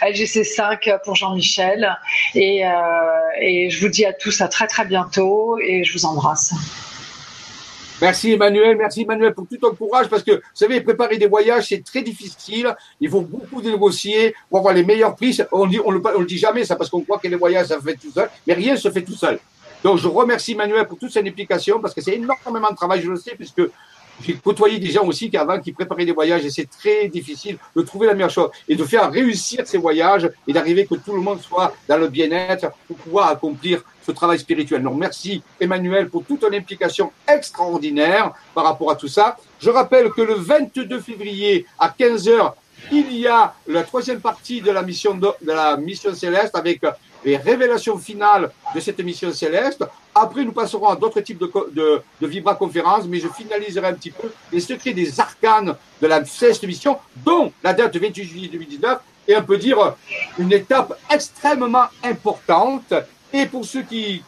LGC 0.03 0.45
5 0.45 0.91
pour 1.05 1.15
Jean-Michel, 1.15 1.97
et, 2.35 2.63
et 3.41 3.71
je 3.71 3.81
vous 3.81 3.89
dis 3.89 4.05
à 4.05 4.13
tous 4.13 4.41
à 4.41 4.49
très 4.49 4.67
très 4.67 4.85
bientôt 4.85 5.59
et 5.59 5.85
je 5.85 5.93
vous 5.93 6.05
embrasse. 6.05 6.53
Merci 8.01 8.33
Emmanuel, 8.33 8.77
merci 8.77 9.03
Emmanuel 9.03 9.33
pour 9.33 9.47
tout 9.49 9.57
ton 9.57 9.75
courage 9.75 10.09
parce 10.09 10.23
que 10.23 10.33
vous 10.33 10.41
savez, 10.53 10.83
préparer 10.83 11.17
des 11.17 11.29
voyages, 11.29 11.69
c'est 11.69 11.83
très 11.83 12.03
difficile. 12.03 12.75
Il 13.01 13.09
faut 13.09 13.23
beaucoup 13.23 13.63
de 13.63 13.71
négocier 13.71 14.35
pour 14.51 14.59
avoir 14.59 14.75
les 14.75 14.85
meilleurs 14.85 15.17
prix. 15.17 15.39
On 15.51 15.67
dit, 15.67 15.81
on 15.83 15.91
le, 15.91 16.27
dit 16.27 16.37
jamais 16.37 16.67
ça 16.67 16.77
parce 16.77 16.91
qu'on 16.91 17.01
croit 17.01 17.19
que 17.19 17.29
les 17.29 17.37
voyages, 17.37 17.69
ça 17.69 17.81
se 17.81 17.85
fait 17.85 17.95
tout 17.95 18.11
seul, 18.13 18.29
mais 18.47 18.53
rien 18.53 18.75
ne 18.75 18.79
se 18.79 18.91
fait 18.91 19.03
tout 19.03 19.15
seul. 19.15 19.39
Donc 19.83 19.97
je 19.97 20.09
remercie 20.09 20.53
Emmanuel 20.53 20.87
pour 20.87 20.99
toute 20.99 21.11
son 21.11 21.21
implication 21.21 21.81
parce 21.81 21.95
que 21.95 22.03
c'est 22.03 22.15
énormément 22.15 22.71
de 22.71 22.77
travail, 22.77 23.01
je 23.01 23.11
le 23.11 23.17
sais, 23.17 23.35
puisque 23.35 23.63
j'ai 24.23 24.35
côtoyé 24.35 24.79
des 24.79 24.91
gens 24.91 25.07
aussi 25.07 25.31
qui 25.31 25.37
avant 25.39 25.59
qui 25.59 25.73
préparaient 25.73 26.05
des 26.05 26.13
voyages 26.13 26.45
et 26.45 26.51
c'est 26.51 26.69
très 26.69 27.09
difficile 27.09 27.57
de 27.75 27.83
trouver 27.83 28.09
la 28.09 28.15
meilleure 28.15 28.31
chose 28.31 28.51
et 28.69 28.77
de 28.77 28.85
faire 28.85 29.11
réussir 29.11 29.67
ces 29.67 29.79
voyages 29.79 30.31
et 30.47 30.53
d'arriver 30.53 30.87
que 30.87 30.97
tout 30.97 31.15
le 31.15 31.21
monde 31.21 31.41
soit 31.41 31.75
dans 31.89 31.97
le 31.97 32.09
bien-être 32.09 32.71
pour 32.87 32.97
pouvoir 32.97 33.29
accomplir 33.29 33.83
ce 34.07 34.13
travail 34.13 34.39
spirituel. 34.39 34.83
Donc 34.83 34.97
merci 34.97 35.43
Emmanuel 35.61 36.09
pour 36.09 36.25
toute 36.25 36.41
ton 36.41 36.53
implication 36.53 37.11
extraordinaire 37.27 38.33
par 38.55 38.65
rapport 38.65 38.91
à 38.91 38.97
tout 38.97 39.09
ça. 39.09 39.37
Je 39.61 39.71
rappelle 39.71 40.11
que 40.11 40.23
le 40.23 40.35
22 40.35 41.01
février 41.01 41.67
à 41.79 41.89
15h, 41.89 42.53
il 42.93 43.13
y 43.17 43.27
a 43.27 43.55
la 43.67 43.83
troisième 43.83 44.21
partie 44.21 44.61
de 44.61 44.71
la 44.71 44.83
mission 44.83 45.15
de, 45.15 45.29
la 45.43 45.77
mission 45.77 46.15
céleste 46.15 46.55
avec 46.55 46.83
les 47.25 47.37
révélations 47.37 47.99
finales 47.99 48.53
de 48.75 48.81
cette 48.81 49.01
mission 49.01 49.33
céleste. 49.33 49.85
Après, 50.15 50.45
nous 50.45 50.53
passerons 50.53 50.89
à 50.89 50.95
d'autres 50.95 51.21
types 51.21 51.39
de, 51.39 51.51
de, 51.73 52.01
de 52.21 52.27
vibra-conférences, 52.27 53.07
mais 53.07 53.19
je 53.19 53.29
finaliserai 53.29 53.89
un 53.89 53.95
petit 53.95 54.13
peu 54.13 54.31
les 54.53 54.61
secrets 54.61 54.93
des 54.93 55.19
arcanes 55.19 55.75
de 56.01 56.07
la 56.07 56.25
céleste 56.25 56.65
mission, 56.65 56.99
dont 57.17 57.53
la 57.65 57.73
date 57.73 57.97
28 57.97 58.25
juillet 58.25 58.49
2019 58.49 58.99
et 59.29 59.37
on 59.37 59.43
peut 59.43 59.59
dire 59.59 59.95
une 60.39 60.53
étape 60.53 60.99
extrêmement 61.11 61.87
importante 62.05 62.95
et 63.33 63.47
pour 63.47 63.65
ceux 63.65 63.83
qui, 63.83 64.23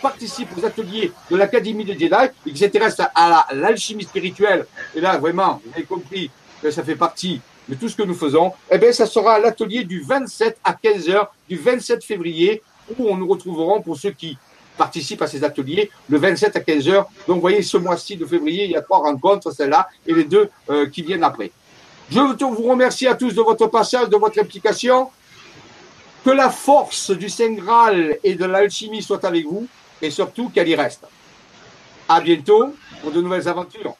participent 0.00 0.48
aux 0.56 0.64
ateliers 0.64 1.12
de 1.30 1.36
l'Académie 1.36 1.84
de 1.84 1.92
Jedi 1.92 2.14
et 2.46 2.50
qui 2.50 2.58
s'intéressent 2.58 3.08
à 3.14 3.46
l'alchimie 3.52 4.04
spirituelle, 4.04 4.66
et 4.94 5.00
là, 5.00 5.18
vraiment, 5.18 5.60
vous 5.64 5.72
avez 5.74 5.84
compris 5.84 6.30
que 6.62 6.70
ça 6.70 6.82
fait 6.82 6.96
partie 6.96 7.40
de 7.68 7.74
tout 7.74 7.88
ce 7.88 7.96
que 7.96 8.02
nous 8.02 8.14
faisons, 8.14 8.52
eh 8.70 8.78
bien, 8.78 8.92
ça 8.92 9.06
sera 9.06 9.38
l'atelier 9.38 9.84
du 9.84 10.00
27 10.00 10.58
à 10.64 10.72
15h, 10.72 11.26
du 11.48 11.56
27 11.56 12.04
février, 12.04 12.62
où 12.98 13.08
on 13.08 13.16
nous 13.16 13.28
retrouverons 13.28 13.82
pour 13.82 13.96
ceux 13.96 14.10
qui 14.10 14.36
participent 14.76 15.22
à 15.22 15.26
ces 15.26 15.44
ateliers, 15.44 15.90
le 16.08 16.18
27 16.18 16.56
à 16.56 16.60
15h. 16.60 16.94
Donc, 17.26 17.36
vous 17.36 17.40
voyez, 17.40 17.62
ce 17.62 17.76
mois-ci 17.76 18.16
de 18.16 18.24
février, 18.24 18.64
il 18.64 18.70
y 18.70 18.76
a 18.76 18.82
trois 18.82 18.98
rencontres, 18.98 19.50
celle-là, 19.52 19.88
et 20.06 20.14
les 20.14 20.24
deux 20.24 20.48
euh, 20.70 20.86
qui 20.86 21.02
viennent 21.02 21.24
après. 21.24 21.50
Je 22.10 22.18
vous 22.18 22.68
remercie 22.68 23.06
à 23.06 23.14
tous 23.14 23.34
de 23.34 23.40
votre 23.40 23.66
passage, 23.68 24.08
de 24.08 24.16
votre 24.16 24.38
implication. 24.38 25.08
Que 26.24 26.30
la 26.30 26.50
force 26.50 27.10
du 27.10 27.28
Saint 27.28 27.52
Graal 27.52 28.18
et 28.22 28.34
de 28.34 28.44
l'alchimie 28.44 29.02
soit 29.02 29.24
avec 29.24 29.44
vous 29.44 29.66
et 30.00 30.10
surtout 30.10 30.50
qu'elle 30.50 30.68
y 30.68 30.74
reste. 30.76 31.04
À 32.08 32.20
bientôt 32.20 32.74
pour 33.00 33.10
de 33.10 33.20
nouvelles 33.20 33.48
aventures. 33.48 33.96